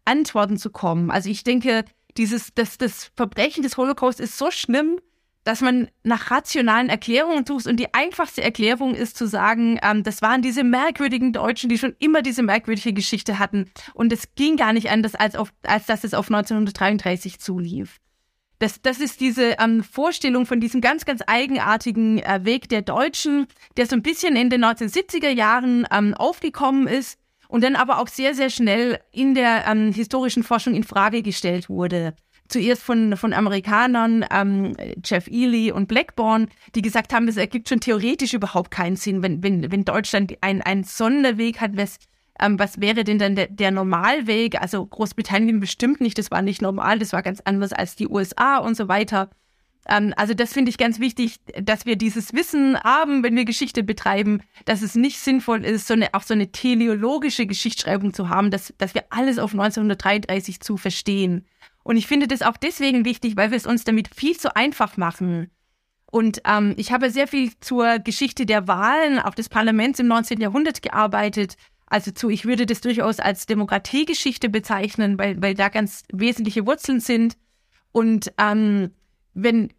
Antworten 0.08 0.58
zu 0.58 0.70
kommen. 0.70 1.12
Also 1.12 1.30
ich 1.30 1.44
denke, 1.44 1.86
dieses, 2.18 2.54
das, 2.56 2.78
das 2.78 3.12
Verbrechen 3.16 3.64
des 3.64 3.78
Holocaust 3.78 4.20
ist 4.20 4.38
so 4.38 4.50
schlimm, 4.50 5.00
dass 5.44 5.62
man 5.62 5.88
nach 6.04 6.30
rationalen 6.30 6.90
Erklärungen 6.90 7.46
sucht. 7.46 7.68
Und 7.68 7.78
die 7.78 7.94
einfachste 7.94 8.44
Erklärung 8.44 8.96
ist 8.96 9.16
zu 9.18 9.28
sagen, 9.28 9.80
ähm, 9.82 10.04
das 10.04 10.22
waren 10.22 10.42
diese 10.42 10.64
merkwürdigen 10.64 11.32
Deutschen, 11.32 11.70
die 11.70 11.78
schon 11.78 11.96
immer 12.00 12.22
diese 12.22 12.44
merkwürdige 12.44 12.92
Geschichte 12.92 13.40
hatten. 13.40 13.72
Und 13.94 14.12
es 14.12 14.36
ging 14.36 14.58
gar 14.58 14.74
nicht 14.74 14.90
anders, 14.90 15.16
als, 15.16 15.36
auf, 15.36 15.54
als 15.64 15.86
dass 15.86 16.04
es 16.04 16.14
auf 16.14 16.28
1933 16.30 17.40
zulief. 17.40 18.00
Das, 18.60 18.82
das 18.82 19.00
ist 19.00 19.22
diese 19.22 19.56
ähm, 19.60 19.84
Vorstellung 19.84 20.46
von 20.46 20.60
diesem 20.60 20.82
ganz, 20.82 21.06
ganz 21.06 21.22
eigenartigen 21.28 22.18
äh, 22.18 22.44
Weg 22.44 22.68
der 22.68 22.82
Deutschen, 22.82 23.48
der 23.78 23.86
so 23.86 23.96
ein 23.96 24.02
bisschen 24.02 24.36
in 24.36 24.50
den 24.50 24.66
1970er 24.66 25.30
Jahren 25.30 25.88
ähm, 25.92 26.14
aufgekommen 26.16 26.88
ist 26.88 27.20
und 27.48 27.64
dann 27.64 27.76
aber 27.76 28.00
auch 28.00 28.08
sehr, 28.08 28.34
sehr 28.34 28.50
schnell 28.50 29.00
in 29.12 29.36
der 29.36 29.66
ähm, 29.68 29.94
historischen 29.94 30.44
Forschung 30.44 30.74
in 30.74 30.84
Frage 30.84 31.22
gestellt 31.22 31.70
wurde. 31.70 32.14
Zuerst 32.50 32.82
von, 32.82 33.18
von 33.18 33.34
Amerikanern, 33.34 34.26
ähm, 34.32 34.76
Jeff 35.04 35.28
Ely 35.28 35.72
und 35.72 35.88
Blackburn, 35.88 36.48
die 36.76 36.82
gesagt 36.82 37.14
haben, 37.14 37.28
es 37.28 37.36
ergibt 37.36 37.68
schon 37.68 37.82
theoretisch 37.82 38.34
überhaupt 38.34 38.72
keinen 38.72 38.96
Sinn, 38.96 39.22
wenn, 39.22 39.44
wenn, 39.44 39.70
wenn 39.70 39.84
Deutschland 39.84 40.38
einen, 40.42 40.84
Sonderweg 40.86 41.60
hat, 41.60 41.76
was, 41.76 41.98
ähm, 42.40 42.58
was 42.58 42.80
wäre 42.80 43.04
denn 43.04 43.20
dann 43.20 43.36
der, 43.36 43.48
der 43.48 43.72
Normalweg? 43.72 44.62
Also 44.62 44.86
Großbritannien 44.86 45.60
bestimmt 45.60 46.00
nicht, 46.00 46.18
das 46.18 46.32
war 46.32 46.42
nicht 46.42 46.62
normal, 46.62 47.00
das 47.00 47.12
war 47.12 47.22
ganz 47.22 47.42
anders 47.44 47.74
als 47.74 47.98
die 47.98 48.08
USA 48.08 48.60
und 48.60 48.78
so 48.78 48.88
weiter. 48.88 49.30
Ähm, 49.88 50.14
also 50.18 50.34
das 50.34 50.54
finde 50.54 50.70
ich 50.70 50.78
ganz 50.78 51.00
wichtig, 51.00 51.38
dass 51.62 51.86
wir 51.86 51.96
dieses 51.96 52.34
Wissen 52.34 52.80
haben, 52.80 53.24
wenn 53.24 53.36
wir 53.36 53.46
Geschichte 53.46 53.84
betreiben, 53.84 54.42
dass 54.66 54.82
es 54.82 54.96
nicht 54.96 55.20
sinnvoll 55.20 55.64
ist, 55.66 55.88
so 55.88 55.94
eine, 55.94 56.14
auch 56.14 56.24
so 56.24 56.34
eine 56.34 56.52
teleologische 56.52 57.46
Geschichtsschreibung 57.46 58.14
zu 58.14 58.30
haben, 58.30 58.52
dass, 58.52 58.74
dass 58.78 58.94
wir 58.94 59.06
alles 59.10 59.40
auf 59.40 59.52
1933 59.52 60.60
zu 60.60 60.78
verstehen. 60.78 61.46
Und 61.84 61.96
ich 61.96 62.08
finde 62.08 62.28
das 62.28 62.42
auch 62.42 62.58
deswegen 62.58 63.06
wichtig, 63.06 63.38
weil 63.38 63.52
wir 63.52 63.58
es 63.58 63.66
uns 63.66 63.86
damit 63.86 64.14
viel 64.14 64.38
zu 64.38 64.56
einfach 64.56 64.98
machen. 64.98 65.50
Und 66.10 66.42
ähm, 66.46 66.74
ich 66.78 66.92
habe 66.92 67.10
sehr 67.10 67.28
viel 67.28 67.52
zur 67.60 68.00
Geschichte 68.00 68.46
der 68.46 68.68
Wahlen, 68.68 69.20
auch 69.20 69.36
des 69.36 69.50
Parlaments 69.50 70.00
im 70.00 70.08
19. 70.08 70.40
Jahrhundert 70.40 70.82
gearbeitet. 70.82 71.56
Also 71.86 72.12
zu, 72.12 72.30
ich 72.30 72.46
würde 72.46 72.66
das 72.66 72.82
durchaus 72.82 73.20
als 73.20 73.46
Demokratiegeschichte 73.46 74.50
bezeichnen, 74.50 75.18
weil, 75.18 75.42
weil 75.42 75.54
da 75.54 75.70
ganz 75.70 76.04
wesentliche 76.12 76.66
Wurzeln 76.66 77.00
sind. 77.00 77.38
Und 77.94 78.34
ähm, 78.38 78.92
wenn 79.34 79.70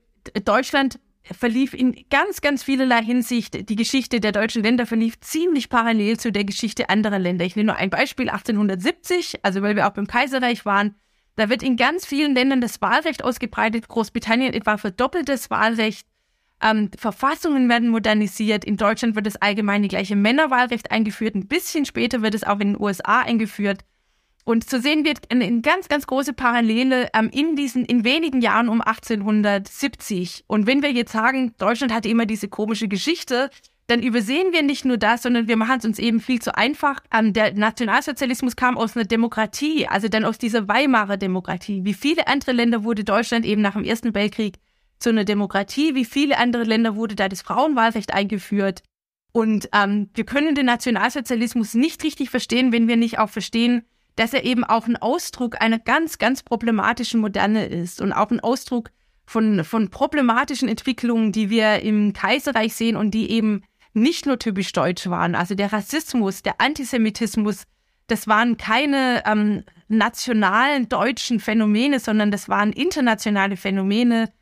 Deutschland 0.45 0.99
verlief 1.23 1.75
in 1.75 2.05
ganz, 2.11 2.41
ganz 2.41 2.63
vielerlei 2.63 3.03
Hinsicht, 3.03 3.69
die 3.69 3.77
Geschichte 3.77 4.21
der 4.21 4.33
deutschen 4.33 4.63
Länder 4.63 4.87
verlief 4.87 5.21
ziemlich 5.21 5.69
parallel 5.69 6.19
zu 6.19 6.33
der 6.33 6.45
Geschichte 6.45 6.89
anderer 6.89 7.19
Länder. 7.19 7.45
Ich 7.45 7.57
nehme 7.57 7.67
nur 7.67 7.77
ein 7.77 7.91
Beispiel, 7.91 8.29
1870, 8.29 9.45
also 9.45 9.63
weil 9.63 9.77
wir 9.77 9.87
auch 9.87 9.93
beim 9.93 10.07
Kaiserreich 10.07 10.65
waren, 10.65 10.95
da 11.37 11.49
wird 11.49 11.63
in 11.63 11.77
ganz 11.77 12.05
vielen 12.05 12.35
Ländern 12.35 12.61
das 12.61 12.81
Wahlrecht 12.81 13.23
ausgebreitet, 13.23 13.89
Großbritannien 13.89 14.55
etwa 14.55 14.77
verdoppeltes 14.77 15.51
Wahlrecht, 15.51 16.07
ähm, 16.61 16.91
Verfassungen 16.97 17.69
werden 17.69 17.91
modernisiert, 17.91 18.65
in 18.65 18.77
Deutschland 18.77 19.15
wird 19.15 19.27
das 19.27 19.37
allgemeine 19.37 19.87
gleiche 19.87 20.17
Männerwahlrecht 20.17 20.91
eingeführt, 20.91 21.37
ein 21.37 21.47
bisschen 21.47 21.85
später 21.85 22.23
wird 22.23 22.35
es 22.35 22.43
auch 22.43 22.59
in 22.59 22.73
den 22.73 22.81
USA 22.81 23.21
eingeführt. 23.21 23.85
Und 24.49 24.71
so 24.71 24.79
sehen 24.79 25.05
wir 25.05 25.13
eine, 25.29 25.61
ganz, 25.61 25.91
ganz 25.91 26.07
große 26.07 26.33
Parallele 26.33 27.11
ähm, 27.13 27.29
in 27.31 27.55
diesen, 27.55 27.85
in 27.85 28.03
wenigen 28.03 28.41
Jahren 28.41 28.71
um 28.71 28.81
1870. 28.81 30.45
Und 30.47 30.67
wenn 30.67 30.81
wir 30.81 30.91
jetzt 30.91 31.13
sagen, 31.13 31.53
Deutschland 31.59 31.93
hatte 31.93 32.09
immer 32.09 32.25
diese 32.25 32.49
komische 32.49 32.89
Geschichte, 32.89 33.51
dann 33.89 34.03
übersehen 34.03 34.55
wir 34.55 34.63
nicht 34.63 34.87
nur 34.87 34.97
das, 34.97 35.25
sondern 35.25 35.49
wir 35.49 35.59
machen 35.59 35.81
es 35.81 35.85
uns 35.85 35.99
eben 35.99 36.19
viel 36.19 36.41
zu 36.41 36.57
einfach. 36.57 37.01
Ähm, 37.13 37.35
der 37.35 37.53
Nationalsozialismus 37.53 38.57
kam 38.57 38.79
aus 38.79 38.97
einer 38.97 39.05
Demokratie, 39.05 39.87
also 39.87 40.09
dann 40.09 40.25
aus 40.25 40.39
dieser 40.39 40.67
Weimarer 40.67 41.19
Demokratie. 41.19 41.85
Wie 41.85 41.93
viele 41.93 42.27
andere 42.27 42.53
Länder 42.53 42.85
wurde 42.85 43.05
Deutschland 43.05 43.45
eben 43.45 43.61
nach 43.61 43.75
dem 43.75 43.85
Ersten 43.85 44.15
Weltkrieg 44.15 44.55
zu 44.99 45.11
einer 45.11 45.27
Demokratie? 45.27 45.95
Wie 45.95 46.07
viele 46.07 46.39
andere 46.39 46.65
Länder 46.65 46.97
wurde 46.97 47.17
da 47.17 47.29
das 47.29 47.43
Frauenwahlrecht 47.43 48.15
eingeführt? 48.15 48.83
Und 49.31 49.69
ähm, 49.75 50.09
wir 50.15 50.25
können 50.25 50.55
den 50.55 50.65
Nationalsozialismus 50.65 51.75
nicht 51.75 52.03
richtig 52.03 52.31
verstehen, 52.31 52.73
wenn 52.73 52.89
wir 52.89 52.97
nicht 52.97 53.19
auch 53.19 53.29
verstehen, 53.29 53.85
dass 54.19 54.35
er 54.35 54.45
eben 54.45 54.65
auch 54.65 54.89
ein 54.89 54.97
Ausdruck 54.97 55.61
einer 55.63 55.79
ganz, 55.79 56.19
ganz 56.19 56.43
problematischen 56.43 57.21
Moderne 57.21 57.67
ist 57.67 58.01
und 58.01 58.13
auch 58.13 58.31
ein 58.31 58.41
Ausdruck 58.41 58.91
von, 59.27 59.63
von 59.63 59.91
problematischen 59.91 60.69
Entwicklungen, 60.69 61.31
die 61.31 61.51
wir 61.51 61.81
im 61.83 62.13
Kaiserreich 62.13 62.75
sehen 62.75 62.97
und 62.97 63.13
die 63.13 63.31
eben 63.31 63.63
nicht 63.95 64.27
nur 64.27 64.39
typisch 64.39 64.73
deutsch 64.73 65.09
waren. 65.09 65.37
Also 65.37 65.55
der 65.55 65.73
Rassismus, 65.73 66.43
der 66.43 66.61
Antisemitismus, 66.61 67.63
das 68.09 68.27
waren 68.27 68.57
keine 68.57 69.23
ähm, 69.25 69.63
nationalen 69.87 70.89
deutschen 70.89 71.39
Phänomene, 71.39 72.01
sondern 72.01 72.33
das 72.33 72.49
waren 72.49 72.73
internationale 72.73 73.57
Phänomene, 73.57 74.33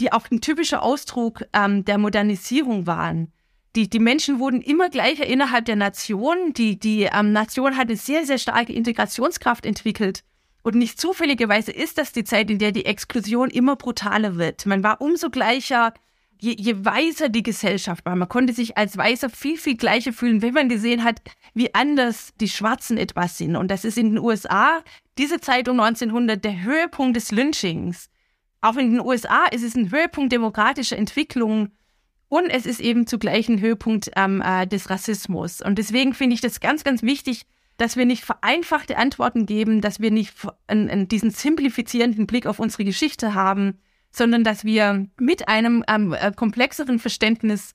die 0.00 0.10
auch 0.10 0.30
ein 0.30 0.40
typischer 0.40 0.82
Ausdruck 0.82 1.44
ähm, 1.52 1.84
der 1.84 1.98
Modernisierung 1.98 2.86
waren 2.86 3.32
die, 3.78 3.88
die 3.88 4.00
Menschen 4.00 4.40
wurden 4.40 4.60
immer 4.60 4.90
gleicher 4.90 5.24
innerhalb 5.24 5.64
der 5.64 5.76
Nation. 5.76 6.52
Die, 6.52 6.80
die 6.80 7.02
ähm, 7.02 7.32
Nation 7.32 7.76
hatte 7.76 7.94
sehr, 7.94 8.26
sehr 8.26 8.38
starke 8.38 8.72
Integrationskraft 8.72 9.64
entwickelt. 9.64 10.24
Und 10.64 10.74
nicht 10.74 11.00
zufälligerweise 11.00 11.70
ist 11.70 11.96
das 11.96 12.10
die 12.10 12.24
Zeit, 12.24 12.50
in 12.50 12.58
der 12.58 12.72
die 12.72 12.86
Exklusion 12.86 13.50
immer 13.50 13.76
brutaler 13.76 14.36
wird. 14.36 14.66
Man 14.66 14.82
war 14.82 15.00
umso 15.00 15.30
gleicher, 15.30 15.94
je, 16.40 16.56
je 16.58 16.84
weiser 16.84 17.28
die 17.28 17.44
Gesellschaft 17.44 18.04
war. 18.04 18.16
Man 18.16 18.28
konnte 18.28 18.52
sich 18.52 18.76
als 18.76 18.96
Weißer 18.96 19.30
viel, 19.30 19.56
viel 19.56 19.76
gleicher 19.76 20.12
fühlen, 20.12 20.42
wenn 20.42 20.54
man 20.54 20.68
gesehen 20.68 21.04
hat, 21.04 21.22
wie 21.54 21.72
anders 21.72 22.32
die 22.40 22.48
Schwarzen 22.48 22.98
etwas 22.98 23.38
sind. 23.38 23.54
Und 23.54 23.70
das 23.70 23.84
ist 23.84 23.96
in 23.96 24.10
den 24.10 24.18
USA, 24.18 24.82
diese 25.18 25.40
Zeit 25.40 25.68
um 25.68 25.78
1900, 25.78 26.44
der 26.44 26.64
Höhepunkt 26.64 27.14
des 27.14 27.30
Lynchings. 27.30 28.10
Auch 28.60 28.76
in 28.76 28.90
den 28.90 29.00
USA 29.00 29.44
ist 29.52 29.62
es 29.62 29.76
ein 29.76 29.92
Höhepunkt 29.92 30.32
demokratischer 30.32 30.98
Entwicklung 30.98 31.68
und 32.28 32.50
es 32.50 32.66
ist 32.66 32.80
eben 32.80 33.06
zugleich 33.06 33.48
ein 33.48 33.60
Höhepunkt 33.60 34.10
ähm, 34.16 34.42
äh, 34.44 34.66
des 34.66 34.90
Rassismus. 34.90 35.62
Und 35.62 35.78
deswegen 35.78 36.14
finde 36.14 36.34
ich 36.34 36.40
das 36.40 36.60
ganz, 36.60 36.84
ganz 36.84 37.02
wichtig, 37.02 37.46
dass 37.78 37.96
wir 37.96 38.04
nicht 38.04 38.24
vereinfachte 38.24 38.98
Antworten 38.98 39.46
geben, 39.46 39.80
dass 39.80 40.00
wir 40.00 40.10
nicht 40.10 40.34
einen, 40.66 40.90
einen, 40.90 41.08
diesen 41.08 41.30
simplifizierenden 41.30 42.26
Blick 42.26 42.46
auf 42.46 42.58
unsere 42.58 42.84
Geschichte 42.84 43.34
haben, 43.34 43.78
sondern 44.10 44.44
dass 44.44 44.64
wir 44.64 45.06
mit 45.18 45.48
einem 45.48 45.84
ähm, 45.88 46.12
äh, 46.12 46.32
komplexeren 46.32 46.98
Verständnis 46.98 47.74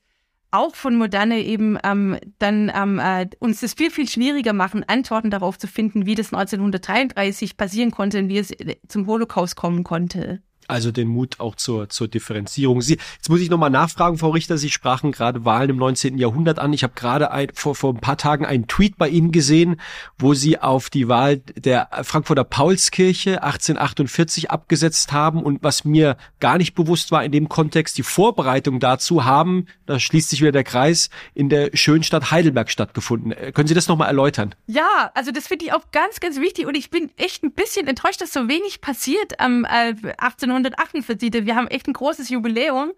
auch 0.52 0.76
von 0.76 0.96
Moderne 0.96 1.40
eben 1.40 1.80
ähm, 1.84 2.18
dann 2.38 2.72
ähm, 2.76 3.00
äh, 3.00 3.28
uns 3.40 3.62
das 3.62 3.74
viel, 3.74 3.90
viel 3.90 4.08
schwieriger 4.08 4.54
machen, 4.54 4.84
Antworten 4.88 5.32
darauf 5.32 5.58
zu 5.58 5.68
finden, 5.68 6.06
wie 6.06 6.16
das 6.16 6.32
1933 6.32 7.58
passieren 7.58 7.90
konnte 7.90 8.20
und 8.20 8.30
wie 8.30 8.38
es 8.38 8.52
äh, 8.52 8.76
zum 8.88 9.08
Holocaust 9.08 9.56
kommen 9.56 9.84
konnte. 9.84 10.44
Also 10.70 10.92
den 10.92 11.08
Mut 11.08 11.40
auch 11.40 11.56
zur, 11.56 11.90
zur 11.90 12.08
Differenzierung. 12.08 12.82
Sie, 12.82 12.98
jetzt 13.16 13.30
muss 13.30 13.42
ich 13.42 13.50
nochmal 13.50 13.70
nachfragen, 13.70 14.18
Frau 14.18 14.30
Richter, 14.30 14.58
Sie 14.58 14.70
sprachen 14.70 15.12
gerade 15.12 15.46
Wahlen 15.46 15.72
im 15.72 15.78
19. 15.78 16.18
Jahrhundert 16.18 16.60
an. 16.60 16.74
Ich 16.74 16.84
habe 16.84 16.94
gerade 16.96 17.32
ein, 17.32 17.50
vor, 17.54 17.76
vor 17.76 17.94
ein 17.94 18.00
paar 18.00 18.18
Tagen 18.18 18.46
einen 18.46 18.68
Tweet 18.68 18.98
bei 18.98 19.10
Ihnen 19.10 19.32
gesehen, 19.32 19.80
wo 20.18 20.34
Sie 20.34 20.60
auf 20.60 20.90
die 20.90 21.08
Wahl 21.08 21.38
der 21.38 21.90
Frankfurter 22.04 22.44
Paulskirche 22.44 23.44
1848 23.44 24.52
abgesetzt 24.52 25.12
haben. 25.12 25.44
Und 25.44 25.64
was 25.64 25.86
mir 25.86 26.18
gar 26.40 26.58
nicht 26.58 26.76
bewusst 26.76 27.12
war 27.12 27.24
in 27.24 27.32
dem 27.32 27.50
Kontext, 27.50 27.98
die 27.98 28.04
Vorbereitung 28.04 28.80
dazu 28.80 29.26
haben, 29.26 29.68
da 29.86 30.00
schließt 30.00 30.30
sich 30.30 30.42
wieder 30.42 30.52
der 30.52 30.64
Kreis, 30.64 31.10
in 31.34 31.50
der 31.50 31.72
schönen 31.74 32.04
Stadt 32.04 32.32
Heidelberg 32.32 32.70
stattgefunden. 32.70 33.32
Äh, 33.32 33.52
können 33.52 33.68
Sie 33.68 33.74
das 33.74 33.88
nochmal 33.88 34.08
erläutern? 34.08 34.56
Ja, 34.68 35.12
also 35.14 35.32
das 35.32 35.48
finde 35.48 35.66
ich 35.66 35.74
auch 35.74 35.92
ganz, 35.92 36.20
ganz 36.20 36.40
wichtig. 36.40 36.66
Und 36.66 36.76
ich 36.76 36.90
bin 36.90 37.12
echt 37.18 37.44
ein 37.44 37.52
bisschen 37.52 37.88
enttäuscht, 37.88 38.22
dass 38.22 38.34
so 38.34 38.48
wenig 38.48 38.82
passiert 38.82 39.40
am 39.40 39.66
äh, 39.66 39.96
18 40.18 40.52
1948. 40.56 41.46
Wir 41.46 41.56
haben 41.56 41.68
echt 41.68 41.88
ein 41.88 41.94
großes 41.94 42.30
Jubiläum. 42.30 42.92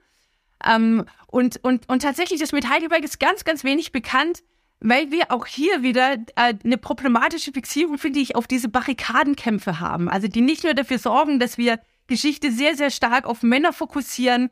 Ähm, 0.65 1.05
und, 1.27 1.63
und, 1.63 1.87
und 1.89 2.01
tatsächlich 2.01 2.41
ist 2.41 2.53
mit 2.53 2.69
Heidelberg 2.69 3.03
ist 3.03 3.19
ganz, 3.19 3.43
ganz 3.43 3.63
wenig 3.63 3.91
bekannt, 3.91 4.43
weil 4.79 5.11
wir 5.11 5.31
auch 5.31 5.45
hier 5.45 5.83
wieder 5.83 6.13
äh, 6.35 6.53
eine 6.63 6.77
problematische 6.77 7.51
Fixierung, 7.51 7.97
finde 7.97 8.19
ich, 8.19 8.35
auf 8.35 8.47
diese 8.47 8.69
Barrikadenkämpfe 8.69 9.79
haben. 9.79 10.09
Also 10.09 10.27
die 10.27 10.41
nicht 10.41 10.63
nur 10.63 10.73
dafür 10.73 10.99
sorgen, 10.99 11.39
dass 11.39 11.57
wir 11.57 11.79
Geschichte 12.07 12.51
sehr, 12.51 12.75
sehr 12.75 12.91
stark 12.91 13.25
auf 13.25 13.41
Männer 13.41 13.73
fokussieren, 13.73 14.49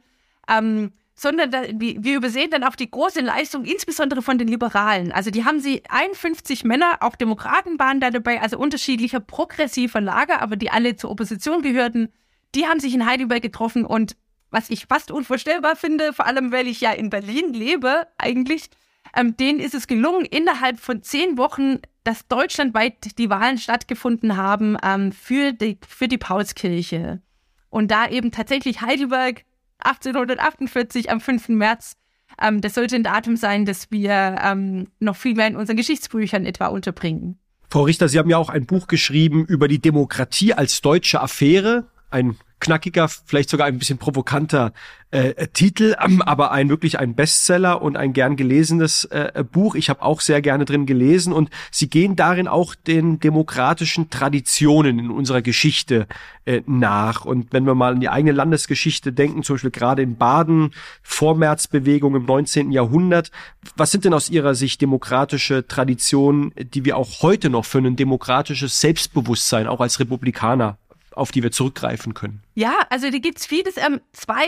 ähm, 0.50 0.92
sondern 1.16 1.52
da, 1.52 1.62
wir 1.76 2.18
übersehen 2.18 2.50
dann 2.50 2.64
auch 2.64 2.76
die 2.76 2.90
große 2.90 3.22
Leistung, 3.22 3.66
insbesondere 3.66 4.22
von 4.22 4.40
den 4.40 4.48
Liberalen. 4.48 5.12
Also 5.12 5.30
die 5.30 5.46
haben 5.46 5.60
sie 5.60 5.84
51 5.88 6.64
Männer, 6.64 6.98
auch 7.02 7.16
Demokraten 7.16 7.78
waren 7.78 8.00
da 8.00 8.10
dabei, 8.10 8.42
also 8.42 8.58
unterschiedlicher 8.58 9.20
progressiver 9.20 10.02
Lager, 10.02 10.42
aber 10.42 10.56
die 10.56 10.72
alle 10.72 10.96
zur 10.96 11.12
Opposition 11.12 11.62
gehörten 11.62 12.10
die 12.56 12.66
haben 12.66 12.80
sich 12.80 12.94
in 12.94 13.06
Heidelberg 13.06 13.42
getroffen 13.42 13.86
und 13.86 14.16
was 14.50 14.70
ich 14.70 14.86
fast 14.86 15.12
unvorstellbar 15.12 15.76
finde, 15.76 16.14
vor 16.14 16.28
allem 16.28 16.52
weil 16.52 16.68
ich 16.68 16.80
ja 16.80 16.92
in 16.92 17.10
Berlin 17.10 17.54
lebe 17.54 18.08
eigentlich, 18.18 18.70
ähm, 19.16 19.36
denen 19.36 19.60
ist 19.60 19.74
es 19.74 19.88
gelungen, 19.88 20.26
innerhalb 20.26 20.80
von 20.80 21.02
zehn 21.02 21.38
Wochen, 21.38 21.80
dass 22.04 22.28
deutschlandweit 22.28 23.18
die 23.18 23.30
Wahlen 23.30 23.58
stattgefunden 23.58 24.38
haben 24.38 24.78
ähm, 24.84 25.12
für, 25.12 25.54
die, 25.54 25.80
für 25.88 26.08
die 26.08 26.18
Paulskirche. 26.18 27.22
Und 27.70 27.90
da 27.90 28.08
eben 28.08 28.32
tatsächlich 28.32 28.82
Heidelberg 28.82 29.44
1848 29.80 31.10
am 31.10 31.20
5. 31.20 31.50
März, 31.50 31.98
ähm, 32.42 32.62
das 32.62 32.76
sollte 32.76 32.96
ein 32.96 33.04
Datum 33.04 33.38
sein, 33.38 33.66
das 33.66 33.90
wir 33.92 34.36
ähm, 34.44 34.88
noch 35.00 35.16
viel 35.16 35.36
mehr 35.36 35.48
in 35.48 35.56
unseren 35.56 35.78
Geschichtsbüchern 35.78 36.46
etwa 36.46 36.68
unterbringen. 36.68 37.40
Frau 37.70 37.84
Richter, 37.84 38.08
Sie 38.08 38.20
haben 38.20 38.30
ja 38.30 38.38
auch 38.38 38.50
ein 38.50 38.68
Buch 38.68 38.88
geschrieben 38.88 39.46
über 39.46 39.68
die 39.68 39.80
Demokratie 39.80 40.54
als 40.54 40.82
deutsche 40.82 41.22
Affäre 41.22 41.88
ein 42.14 42.38
knackiger, 42.64 43.10
vielleicht 43.10 43.50
sogar 43.50 43.68
ein 43.68 43.78
bisschen 43.78 43.98
provokanter 43.98 44.72
äh, 45.12 45.48
Titel, 45.48 45.96
ähm, 46.04 46.22
aber 46.22 46.52
ein 46.52 46.70
wirklich 46.70 46.98
ein 46.98 47.14
Bestseller 47.14 47.82
und 47.82 47.98
ein 47.98 48.14
gern 48.14 48.36
gelesenes 48.36 49.06
äh, 49.06 49.44
Buch. 49.44 49.76
Ich 49.76 49.90
habe 49.90 50.02
auch 50.02 50.22
sehr 50.22 50.42
gerne 50.42 50.66
drin 50.66 50.86
gelesen 50.86 51.34
und 51.34 51.50
sie 51.72 51.90
gehen 51.90 52.16
darin 52.16 52.48
auch 52.48 52.74
den 52.74 53.20
demokratischen 53.20 54.10
Traditionen 54.10 54.98
in 54.98 55.12
unserer 55.12 55.42
Geschichte 55.42 56.08
äh, 56.46 56.62
nach. 56.66 57.26
Und 57.26 57.52
wenn 57.52 57.66
wir 57.66 57.76
mal 57.76 57.94
an 57.94 58.00
die 58.00 58.10
eigene 58.10 58.32
Landesgeschichte 58.32 59.14
denken, 59.14 59.44
zum 59.44 59.56
Beispiel 59.56 59.72
gerade 59.72 60.02
in 60.02 60.18
Baden, 60.18 60.72
Vormärzbewegung 61.04 62.16
im 62.16 62.26
19. 62.26 62.72
Jahrhundert, 62.72 63.30
was 63.76 63.92
sind 63.92 64.06
denn 64.06 64.14
aus 64.14 64.30
Ihrer 64.30 64.56
Sicht 64.56 64.82
demokratische 64.82 65.68
Traditionen, 65.68 66.54
die 66.58 66.86
wir 66.86 66.98
auch 66.98 67.22
heute 67.22 67.50
noch 67.50 67.66
für 67.66 67.80
ein 67.80 67.98
demokratisches 67.98 68.80
Selbstbewusstsein 68.80 69.68
auch 69.68 69.82
als 69.82 70.00
Republikaner 70.00 70.78
auf 71.14 71.32
die 71.32 71.44
wir 71.44 71.52
zurückgreifen 71.52 72.14
können? 72.14 72.42
Ja, 72.56 72.74
also 72.90 73.10
da 73.10 73.18
gibt's 73.18 73.46
vieles. 73.46 73.78
Ähm, 73.78 74.02
zwei, 74.12 74.46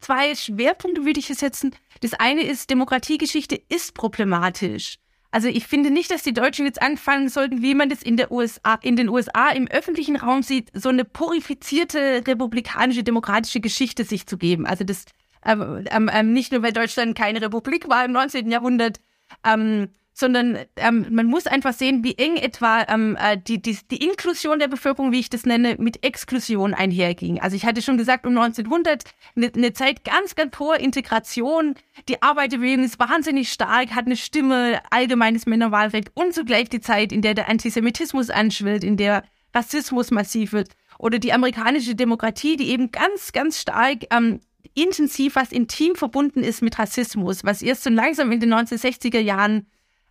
zwei 0.00 0.34
Schwerpunkte 0.34 1.04
würde 1.04 1.20
ich 1.20 1.26
setzen. 1.26 1.74
Das 2.00 2.14
eine 2.14 2.42
ist, 2.42 2.70
Demokratiegeschichte 2.70 3.60
ist 3.68 3.94
problematisch. 3.94 4.98
Also 5.30 5.48
ich 5.48 5.66
finde 5.66 5.90
nicht, 5.90 6.10
dass 6.10 6.22
die 6.22 6.32
Deutschen 6.32 6.64
jetzt 6.64 6.80
anfangen 6.80 7.28
sollten, 7.28 7.60
wie 7.60 7.74
man 7.74 7.88
das 7.88 8.02
in 8.02 8.16
der 8.16 8.32
USA, 8.32 8.78
in 8.80 8.96
den 8.96 9.08
USA 9.08 9.50
im 9.50 9.66
öffentlichen 9.68 10.16
Raum 10.16 10.42
sieht, 10.42 10.70
so 10.72 10.88
eine 10.88 11.04
purifizierte 11.04 12.22
republikanische 12.26 13.02
demokratische 13.02 13.60
Geschichte 13.60 14.04
sich 14.04 14.26
zu 14.26 14.38
geben. 14.38 14.66
Also 14.66 14.84
das 14.84 15.04
ähm, 15.44 15.84
ähm, 15.90 16.10
ähm 16.12 16.32
nicht 16.32 16.52
nur, 16.52 16.62
weil 16.62 16.72
Deutschland 16.72 17.16
keine 17.18 17.42
Republik 17.42 17.88
war 17.88 18.04
im 18.04 18.12
19. 18.12 18.50
Jahrhundert, 18.50 19.00
ähm, 19.44 19.88
sondern 20.18 20.58
ähm, 20.76 21.06
man 21.10 21.26
muss 21.26 21.46
einfach 21.46 21.74
sehen, 21.74 22.02
wie 22.02 22.16
eng 22.16 22.36
etwa 22.36 22.86
ähm, 22.88 23.18
äh, 23.20 23.36
die, 23.36 23.60
die, 23.60 23.76
die 23.90 24.02
Inklusion 24.02 24.58
der 24.58 24.66
Bevölkerung, 24.66 25.12
wie 25.12 25.20
ich 25.20 25.28
das 25.28 25.44
nenne, 25.44 25.76
mit 25.78 26.02
Exklusion 26.02 26.72
einherging. 26.72 27.38
Also 27.42 27.54
ich 27.54 27.66
hatte 27.66 27.82
schon 27.82 27.98
gesagt, 27.98 28.24
um 28.26 28.36
1900 28.36 29.04
eine, 29.36 29.52
eine 29.54 29.74
Zeit 29.74 30.04
ganz, 30.04 30.34
ganz 30.34 30.58
hohe 30.58 30.78
Integration. 30.78 31.74
Die 32.08 32.22
Arbeiterbewegung 32.22 32.82
ist 32.82 32.98
wahnsinnig 32.98 33.52
stark, 33.52 33.94
hat 33.94 34.06
eine 34.06 34.16
Stimme, 34.16 34.80
allgemeines 34.90 35.44
Männerwahlrecht 35.44 36.10
und 36.14 36.32
zugleich 36.32 36.70
die 36.70 36.80
Zeit, 36.80 37.12
in 37.12 37.20
der 37.20 37.34
der 37.34 37.50
Antisemitismus 37.50 38.30
anschwillt, 38.30 38.84
in 38.84 38.96
der 38.96 39.22
Rassismus 39.54 40.10
massiv 40.10 40.54
wird. 40.54 40.70
Oder 40.98 41.18
die 41.18 41.34
amerikanische 41.34 41.94
Demokratie, 41.94 42.56
die 42.56 42.70
eben 42.70 42.90
ganz, 42.90 43.32
ganz 43.32 43.60
stark 43.60 44.04
ähm, 44.10 44.40
intensiv, 44.72 45.36
was 45.36 45.52
intim 45.52 45.94
verbunden 45.94 46.42
ist 46.42 46.62
mit 46.62 46.78
Rassismus, 46.78 47.44
was 47.44 47.60
erst 47.60 47.84
so 47.84 47.90
langsam 47.90 48.32
in 48.32 48.40
den 48.40 48.54
1960er 48.54 49.20
Jahren 49.20 49.66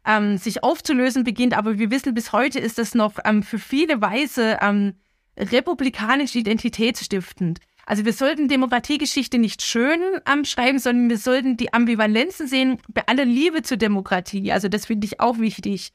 ähm, 0.06 0.38
sich 0.38 0.63
aufzulösen 0.63 1.24
beginnt. 1.24 1.58
Aber 1.58 1.78
wir 1.78 1.91
wissen, 1.91 2.13
bis 2.13 2.32
heute 2.32 2.60
ist 2.60 2.78
das 2.78 2.96
noch 2.96 3.13
ähm, 3.26 3.44
für 3.44 3.60
viele 3.60 4.02
Weise 4.02 4.58
ähm, 4.62 4.94
republikanisch 5.38 6.36
identitätsstiftend. 6.36 7.60
Also 7.86 8.04
wir 8.04 8.13
sollten 8.13 8.48
Demokratiegeschichte 8.48 9.38
nicht 9.38 9.62
schön 9.62 10.00
ähm, 10.32 10.44
schreiben, 10.44 10.80
sondern 10.80 11.10
wir 11.10 11.18
sollten 11.18 11.56
die 11.56 11.74
Ambivalenzen 11.74 12.48
sehen 12.48 12.80
bei 12.88 13.06
aller 13.08 13.26
Liebe 13.26 13.62
zur 13.62 13.78
Demokratie. 13.78 14.52
Also 14.52 14.68
das 14.70 14.88
finde 14.88 15.06
ich 15.06 15.20
auch 15.20 15.38
wichtig. 15.38 15.94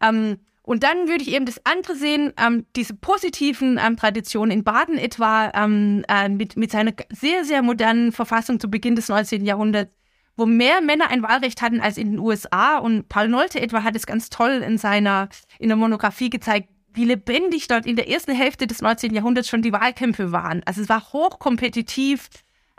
Ähm, 0.00 0.38
und 0.62 0.82
dann 0.82 1.08
würde 1.08 1.22
ich 1.22 1.32
eben 1.32 1.46
das 1.46 1.64
andere 1.64 1.94
sehen, 1.94 2.32
ähm, 2.38 2.66
diese 2.76 2.94
positiven 2.94 3.80
ähm, 3.82 3.96
Traditionen 3.96 4.50
in 4.50 4.64
Baden 4.64 4.98
etwa 4.98 5.50
ähm, 5.54 6.04
äh, 6.08 6.28
mit, 6.28 6.56
mit 6.56 6.70
seiner 6.70 6.92
sehr, 7.10 7.44
sehr 7.44 7.62
modernen 7.62 8.12
Verfassung 8.12 8.60
zu 8.60 8.70
Beginn 8.70 8.94
des 8.94 9.08
19. 9.08 9.44
Jahrhunderts, 9.44 9.90
wo 10.38 10.46
mehr 10.46 10.80
Männer 10.80 11.10
ein 11.10 11.22
Wahlrecht 11.22 11.60
hatten 11.60 11.80
als 11.80 11.98
in 11.98 12.12
den 12.12 12.18
USA. 12.20 12.78
Und 12.78 13.08
Paul 13.08 13.28
Nolte 13.28 13.60
etwa 13.60 13.82
hat 13.82 13.96
es 13.96 14.06
ganz 14.06 14.30
toll 14.30 14.62
in 14.64 14.78
seiner 14.78 15.28
in 15.58 15.68
der 15.68 15.76
Monographie 15.76 16.30
gezeigt, 16.30 16.68
wie 16.94 17.04
lebendig 17.04 17.66
dort 17.66 17.86
in 17.86 17.96
der 17.96 18.08
ersten 18.08 18.32
Hälfte 18.32 18.68
des 18.68 18.80
19. 18.80 19.12
Jahrhunderts 19.12 19.48
schon 19.48 19.62
die 19.62 19.72
Wahlkämpfe 19.72 20.30
waren. 20.30 20.62
Also 20.64 20.80
es 20.80 20.88
war 20.88 21.12
hochkompetitiv. 21.12 22.30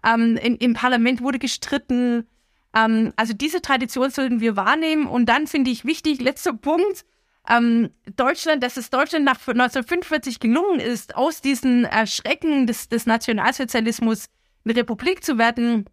Ähm, 0.06 0.38
in, 0.38 0.56
Im 0.56 0.74
Parlament 0.74 1.22
wurde 1.22 1.38
gestritten. 1.38 2.26
Ähm, 2.74 3.12
also 3.18 3.34
diese 3.34 3.62
Tradition 3.62 4.10
sollten 4.10 4.40
wir 4.40 4.56
wahrnehmen. 4.56 5.06
Und 5.06 5.26
dann 5.28 5.46
finde 5.46 5.70
ich 5.70 5.84
wichtig, 5.84 6.22
letzter 6.22 6.54
Punkt, 6.54 7.04
ähm, 7.50 7.90
Deutschland, 8.16 8.64
dass 8.64 8.78
es 8.78 8.90
Deutschland 8.90 9.26
nach 9.26 9.36
1945 9.36 10.40
gelungen 10.40 10.80
ist, 10.80 11.16
aus 11.16 11.42
diesen 11.42 11.84
Erschrecken 11.84 12.68
des, 12.68 12.88
des 12.88 13.06
Nationalsozialismus 13.06 14.28
eine 14.64 14.78
Republik 14.78 15.26
zu 15.26 15.38
werden, 15.38 15.86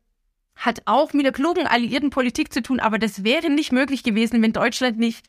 hat 0.56 0.82
auch 0.86 1.12
mit 1.12 1.24
der 1.24 1.32
klugen 1.32 1.66
alliierten 1.66 2.10
Politik 2.10 2.52
zu 2.52 2.62
tun, 2.62 2.80
aber 2.80 2.98
das 2.98 3.22
wäre 3.22 3.50
nicht 3.50 3.72
möglich 3.72 4.02
gewesen, 4.02 4.42
wenn 4.42 4.52
Deutschland 4.52 4.98
nicht 4.98 5.26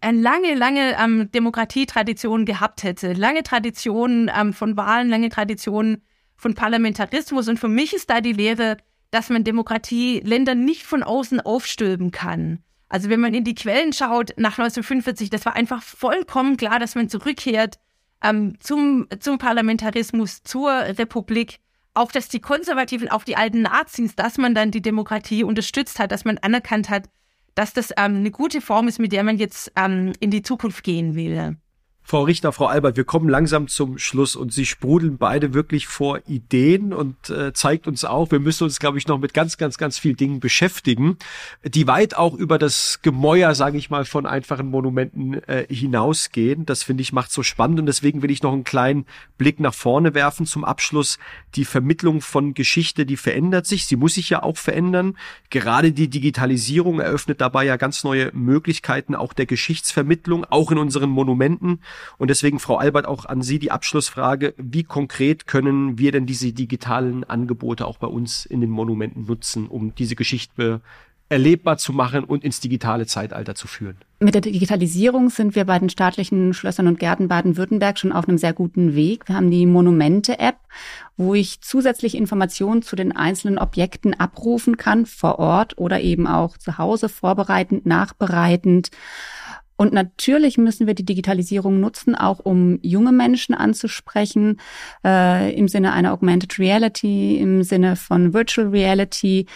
eine 0.00 0.20
lange, 0.20 0.54
lange 0.54 0.96
ähm, 0.98 1.30
Demokratietradition 1.32 2.44
gehabt 2.44 2.82
hätte. 2.82 3.12
Lange 3.12 3.44
Traditionen 3.44 4.30
ähm, 4.36 4.52
von 4.52 4.76
Wahlen, 4.76 5.08
lange 5.08 5.28
Traditionen 5.28 6.02
von 6.34 6.54
Parlamentarismus. 6.54 7.48
Und 7.48 7.58
für 7.58 7.68
mich 7.68 7.94
ist 7.94 8.10
da 8.10 8.20
die 8.20 8.32
Lehre, 8.32 8.78
dass 9.12 9.30
man 9.30 9.44
Demokratie 9.44 10.20
Ländern 10.24 10.64
nicht 10.64 10.82
von 10.82 11.04
außen 11.04 11.40
aufstülpen 11.40 12.10
kann. 12.10 12.58
Also 12.88 13.08
wenn 13.08 13.20
man 13.20 13.34
in 13.34 13.44
die 13.44 13.54
Quellen 13.54 13.92
schaut, 13.92 14.30
nach 14.36 14.58
1945, 14.58 15.30
das 15.30 15.46
war 15.46 15.54
einfach 15.54 15.82
vollkommen 15.82 16.56
klar, 16.56 16.78
dass 16.78 16.94
man 16.94 17.08
zurückkehrt 17.08 17.78
ähm, 18.22 18.54
zum, 18.60 19.06
zum 19.20 19.38
Parlamentarismus, 19.38 20.42
zur 20.42 20.70
Republik 20.70 21.58
auch, 21.96 22.12
dass 22.12 22.28
die 22.28 22.40
Konservativen, 22.40 23.08
auch 23.08 23.24
die 23.24 23.36
alten 23.36 23.62
Nazis, 23.62 24.14
dass 24.14 24.38
man 24.38 24.54
dann 24.54 24.70
die 24.70 24.82
Demokratie 24.82 25.44
unterstützt 25.44 25.98
hat, 25.98 26.12
dass 26.12 26.24
man 26.24 26.38
anerkannt 26.38 26.90
hat, 26.90 27.08
dass 27.54 27.72
das 27.72 27.90
ähm, 27.96 28.16
eine 28.16 28.30
gute 28.30 28.60
Form 28.60 28.86
ist, 28.86 28.98
mit 28.98 29.12
der 29.12 29.24
man 29.24 29.38
jetzt 29.38 29.72
ähm, 29.76 30.12
in 30.20 30.30
die 30.30 30.42
Zukunft 30.42 30.84
gehen 30.84 31.14
will. 31.14 31.56
Frau 32.08 32.22
Richter, 32.22 32.52
Frau 32.52 32.66
Albert, 32.66 32.96
wir 32.96 33.02
kommen 33.02 33.28
langsam 33.28 33.66
zum 33.66 33.98
Schluss 33.98 34.36
und 34.36 34.52
Sie 34.52 34.64
sprudeln 34.64 35.18
beide 35.18 35.54
wirklich 35.54 35.88
vor 35.88 36.20
Ideen 36.28 36.92
und 36.92 37.30
äh, 37.30 37.52
zeigt 37.52 37.88
uns 37.88 38.04
auch, 38.04 38.30
wir 38.30 38.38
müssen 38.38 38.62
uns, 38.62 38.78
glaube 38.78 38.96
ich, 38.98 39.08
noch 39.08 39.18
mit 39.18 39.34
ganz, 39.34 39.56
ganz, 39.56 39.76
ganz 39.76 39.98
vielen 39.98 40.16
Dingen 40.16 40.38
beschäftigen, 40.38 41.16
die 41.64 41.88
weit 41.88 42.16
auch 42.16 42.34
über 42.34 42.58
das 42.60 43.00
Gemäuer, 43.02 43.56
sage 43.56 43.76
ich 43.76 43.90
mal, 43.90 44.04
von 44.04 44.24
einfachen 44.24 44.70
Monumenten 44.70 45.42
äh, 45.48 45.66
hinausgehen. 45.68 46.64
Das 46.64 46.84
finde 46.84 47.02
ich 47.02 47.12
macht 47.12 47.32
so 47.32 47.42
spannend 47.42 47.80
und 47.80 47.86
deswegen 47.86 48.22
will 48.22 48.30
ich 48.30 48.40
noch 48.40 48.52
einen 48.52 48.62
kleinen 48.62 49.04
Blick 49.36 49.58
nach 49.58 49.74
vorne 49.74 50.14
werfen 50.14 50.46
zum 50.46 50.64
Abschluss. 50.64 51.18
Die 51.56 51.64
Vermittlung 51.64 52.20
von 52.20 52.54
Geschichte, 52.54 53.04
die 53.04 53.16
verändert 53.16 53.66
sich, 53.66 53.84
sie 53.84 53.96
muss 53.96 54.14
sich 54.14 54.30
ja 54.30 54.44
auch 54.44 54.58
verändern. 54.58 55.18
Gerade 55.50 55.90
die 55.90 56.06
Digitalisierung 56.06 57.00
eröffnet 57.00 57.40
dabei 57.40 57.64
ja 57.64 57.76
ganz 57.76 58.04
neue 58.04 58.30
Möglichkeiten 58.32 59.16
auch 59.16 59.32
der 59.32 59.46
Geschichtsvermittlung, 59.46 60.44
auch 60.44 60.70
in 60.70 60.78
unseren 60.78 61.10
Monumenten. 61.10 61.80
Und 62.18 62.28
deswegen, 62.28 62.58
Frau 62.58 62.76
Albert, 62.76 63.06
auch 63.06 63.24
an 63.24 63.42
Sie 63.42 63.58
die 63.58 63.70
Abschlussfrage. 63.70 64.54
Wie 64.56 64.84
konkret 64.84 65.46
können 65.46 65.98
wir 65.98 66.12
denn 66.12 66.26
diese 66.26 66.52
digitalen 66.52 67.24
Angebote 67.24 67.86
auch 67.86 67.98
bei 67.98 68.08
uns 68.08 68.46
in 68.46 68.60
den 68.60 68.70
Monumenten 68.70 69.26
nutzen, 69.26 69.66
um 69.68 69.94
diese 69.94 70.16
Geschichte 70.16 70.80
erlebbar 71.28 71.76
zu 71.76 71.92
machen 71.92 72.24
und 72.24 72.44
ins 72.44 72.60
digitale 72.60 73.06
Zeitalter 73.06 73.54
zu 73.54 73.66
führen. 73.66 73.96
Mit 74.20 74.34
der 74.34 74.40
Digitalisierung 74.40 75.28
sind 75.28 75.56
wir 75.56 75.64
bei 75.64 75.78
den 75.78 75.90
staatlichen 75.90 76.54
Schlössern 76.54 76.86
und 76.86 76.98
Gärten 76.98 77.28
Baden-Württemberg 77.28 77.98
schon 77.98 78.12
auf 78.12 78.28
einem 78.28 78.38
sehr 78.38 78.52
guten 78.52 78.94
Weg. 78.94 79.28
Wir 79.28 79.34
haben 79.34 79.50
die 79.50 79.66
Monumente-App, 79.66 80.56
wo 81.16 81.34
ich 81.34 81.60
zusätzlich 81.60 82.14
Informationen 82.14 82.82
zu 82.82 82.96
den 82.96 83.14
einzelnen 83.14 83.58
Objekten 83.58 84.14
abrufen 84.14 84.76
kann, 84.76 85.04
vor 85.04 85.38
Ort 85.38 85.76
oder 85.78 86.00
eben 86.00 86.26
auch 86.26 86.56
zu 86.56 86.78
Hause 86.78 87.08
vorbereitend, 87.08 87.86
nachbereitend. 87.86 88.90
Und 89.76 89.92
natürlich 89.92 90.58
müssen 90.58 90.86
wir 90.86 90.94
die 90.94 91.04
Digitalisierung 91.04 91.80
nutzen, 91.80 92.14
auch 92.14 92.40
um 92.40 92.78
junge 92.82 93.12
Menschen 93.12 93.54
anzusprechen, 93.54 94.60
äh, 95.04 95.54
im 95.54 95.68
Sinne 95.68 95.92
einer 95.92 96.12
Augmented 96.12 96.58
Reality, 96.58 97.36
im 97.36 97.62
Sinne 97.62 97.96
von 97.96 98.32
Virtual 98.32 98.68
Reality, 98.68 99.46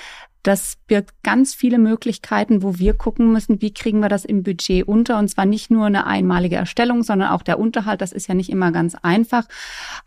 das 0.43 0.77
birgt 0.87 1.23
ganz 1.23 1.55
viele 1.55 1.79
Möglichkeiten, 1.79 2.63
wo 2.63 2.79
wir 2.79 2.95
gucken 2.95 3.33
müssen, 3.33 3.61
wie 3.61 3.75
kriegen 3.75 4.01
wir 4.01 4.09
das 4.09 4.25
im 4.25 4.43
Budget 4.43 4.87
unter. 4.89 5.19
Und 5.19 5.29
zwar 5.29 5.45
nicht 5.45 5.71
nur 5.71 5.87
eine 5.87 6.07
einmalige 6.07 6.57
Erstellung, 6.57 7.03
sondern 7.03 7.31
auch 7.31 7.43
der 7.43 7.59
Unterhalt. 7.59 8.01
Das 8.01 8.13
ist 8.13 8.27
ja 8.27 8.35
nicht 8.35 8.51
immer 8.51 8.73
ganz 8.73 8.95
einfach. 8.95 9.47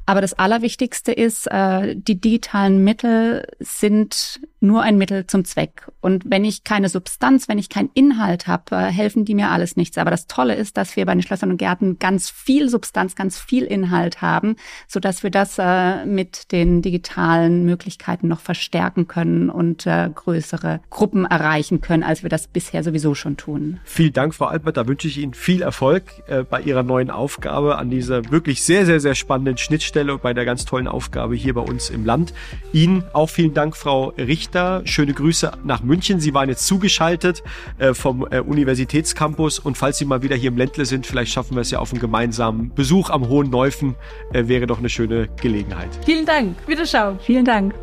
Aber 0.05 0.21
das 0.21 0.34
Allerwichtigste 0.34 1.11
ist, 1.11 1.47
äh, 1.51 1.95
die 1.95 2.19
digitalen 2.19 2.84
Mittel 2.84 3.45
sind 3.59 4.41
nur 4.59 4.81
ein 4.81 4.97
Mittel 4.97 5.27
zum 5.27 5.45
Zweck. 5.45 5.88
Und 5.99 6.23
wenn 6.25 6.45
ich 6.45 6.63
keine 6.63 6.89
Substanz, 6.89 7.47
wenn 7.47 7.57
ich 7.57 7.69
keinen 7.69 7.91
Inhalt 7.93 8.47
habe, 8.47 8.75
äh, 8.75 8.86
helfen 8.86 9.25
die 9.25 9.36
mir 9.36 9.49
alles 9.49 9.75
nichts. 9.75 9.97
Aber 9.97 10.09
das 10.09 10.25
Tolle 10.27 10.55
ist, 10.55 10.77
dass 10.77 10.95
wir 10.95 11.05
bei 11.05 11.13
den 11.13 11.21
Schlössern 11.21 11.51
und 11.51 11.57
Gärten 11.57 11.99
ganz 11.99 12.29
viel 12.29 12.69
Substanz, 12.69 13.15
ganz 13.15 13.38
viel 13.38 13.65
Inhalt 13.65 14.21
haben, 14.21 14.55
so 14.88 14.99
dass 14.99 15.21
wir 15.21 15.29
das 15.29 15.57
äh, 15.59 16.05
mit 16.05 16.51
den 16.51 16.81
digitalen 16.81 17.65
Möglichkeiten 17.65 18.27
noch 18.27 18.39
verstärken 18.39 19.07
können 19.07 19.49
und 19.49 19.86
größere 20.24 20.82
Gruppen 20.89 21.26
erreichen 21.26 21.82
können, 21.82 22.03
als 22.03 22.24
wir 22.24 22.30
das 22.30 22.47
bisher 22.47 22.84
sowieso 22.84 23.15
schon 23.15 23.38
tun. 23.38 23.80
Vielen 23.84 24.13
Dank, 24.13 24.34
Frau 24.34 24.45
Albert. 24.45 24.78
Da 24.78 24.88
wünsche 24.88 25.07
ich 25.07 25.17
Ihnen 25.17 25.34
viel 25.34 25.61
Erfolg 25.61 26.03
äh, 26.28 26.43
bei 26.43 26.61
Ihrer 26.61 26.84
neuen 26.84 27.09
Aufgabe 27.09 27.78
an 27.78 27.89
dieser 27.89 28.32
wirklich 28.32 28.63
sehr, 28.63 28.86
sehr, 28.86 28.99
sehr 28.99 29.15
spannenden 29.15 29.57
Schnittstelle 29.57 30.13
und 30.13 30.21
bei 30.21 30.34
der 30.34 30.45
ganz 30.45 30.65
tollen 30.65 30.88
Aufgabe 30.88 31.36
hier 31.36 31.53
bei 31.53 31.61
uns 31.61 31.89
im 31.89 32.05
Land. 32.05 32.34
Ihnen 32.71 33.03
auch 33.13 33.30
vielen 33.30 33.53
Dank, 33.53 33.76
Frau 33.76 34.13
Richter. 34.17 34.82
Schöne 34.86 35.13
Grüße 35.13 35.51
nach 35.63 35.84
München. 35.84 36.19
Sie 36.19 36.34
waren 36.34 36.49
jetzt 36.49 36.65
zugeschaltet 36.67 37.43
äh, 37.78 37.93
vom 37.93 38.26
äh, 38.30 38.39
Universitätscampus 38.39 39.59
und 39.59 39.78
falls 39.78 39.97
Sie 39.97 40.05
mal 40.05 40.21
wieder 40.21 40.36
hier 40.36 40.49
im 40.49 40.57
Ländle 40.57 40.86
sind, 40.86 41.05
vielleicht 41.05 41.32
schaffen 41.32 41.55
wir 41.55 41.61
es 41.61 41.71
ja 41.71 41.80
auf 41.80 41.91
einen 41.91 41.99
gemeinsamen 41.99 42.74
Besuch 42.74 43.09
am 43.09 43.28
Hohen 43.28 43.49
Neufen. 43.49 43.95
Wäre 44.32 44.67
doch 44.67 44.80
eine 44.80 44.89
schöne 44.89 45.28
Gelegenheit. 45.41 45.89
Vielen 46.05 46.26
Dank. 46.26 46.55
Wiederschauen. 46.67 47.19
Vielen 47.19 47.45
Dank. 47.45 47.74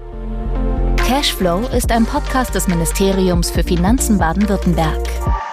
Cashflow 1.11 1.67
ist 1.77 1.91
ein 1.91 2.07
Podcast 2.07 2.55
des 2.55 2.69
Ministeriums 2.69 3.51
für 3.51 3.65
Finanzen 3.65 4.17
Baden-Württemberg. 4.17 5.50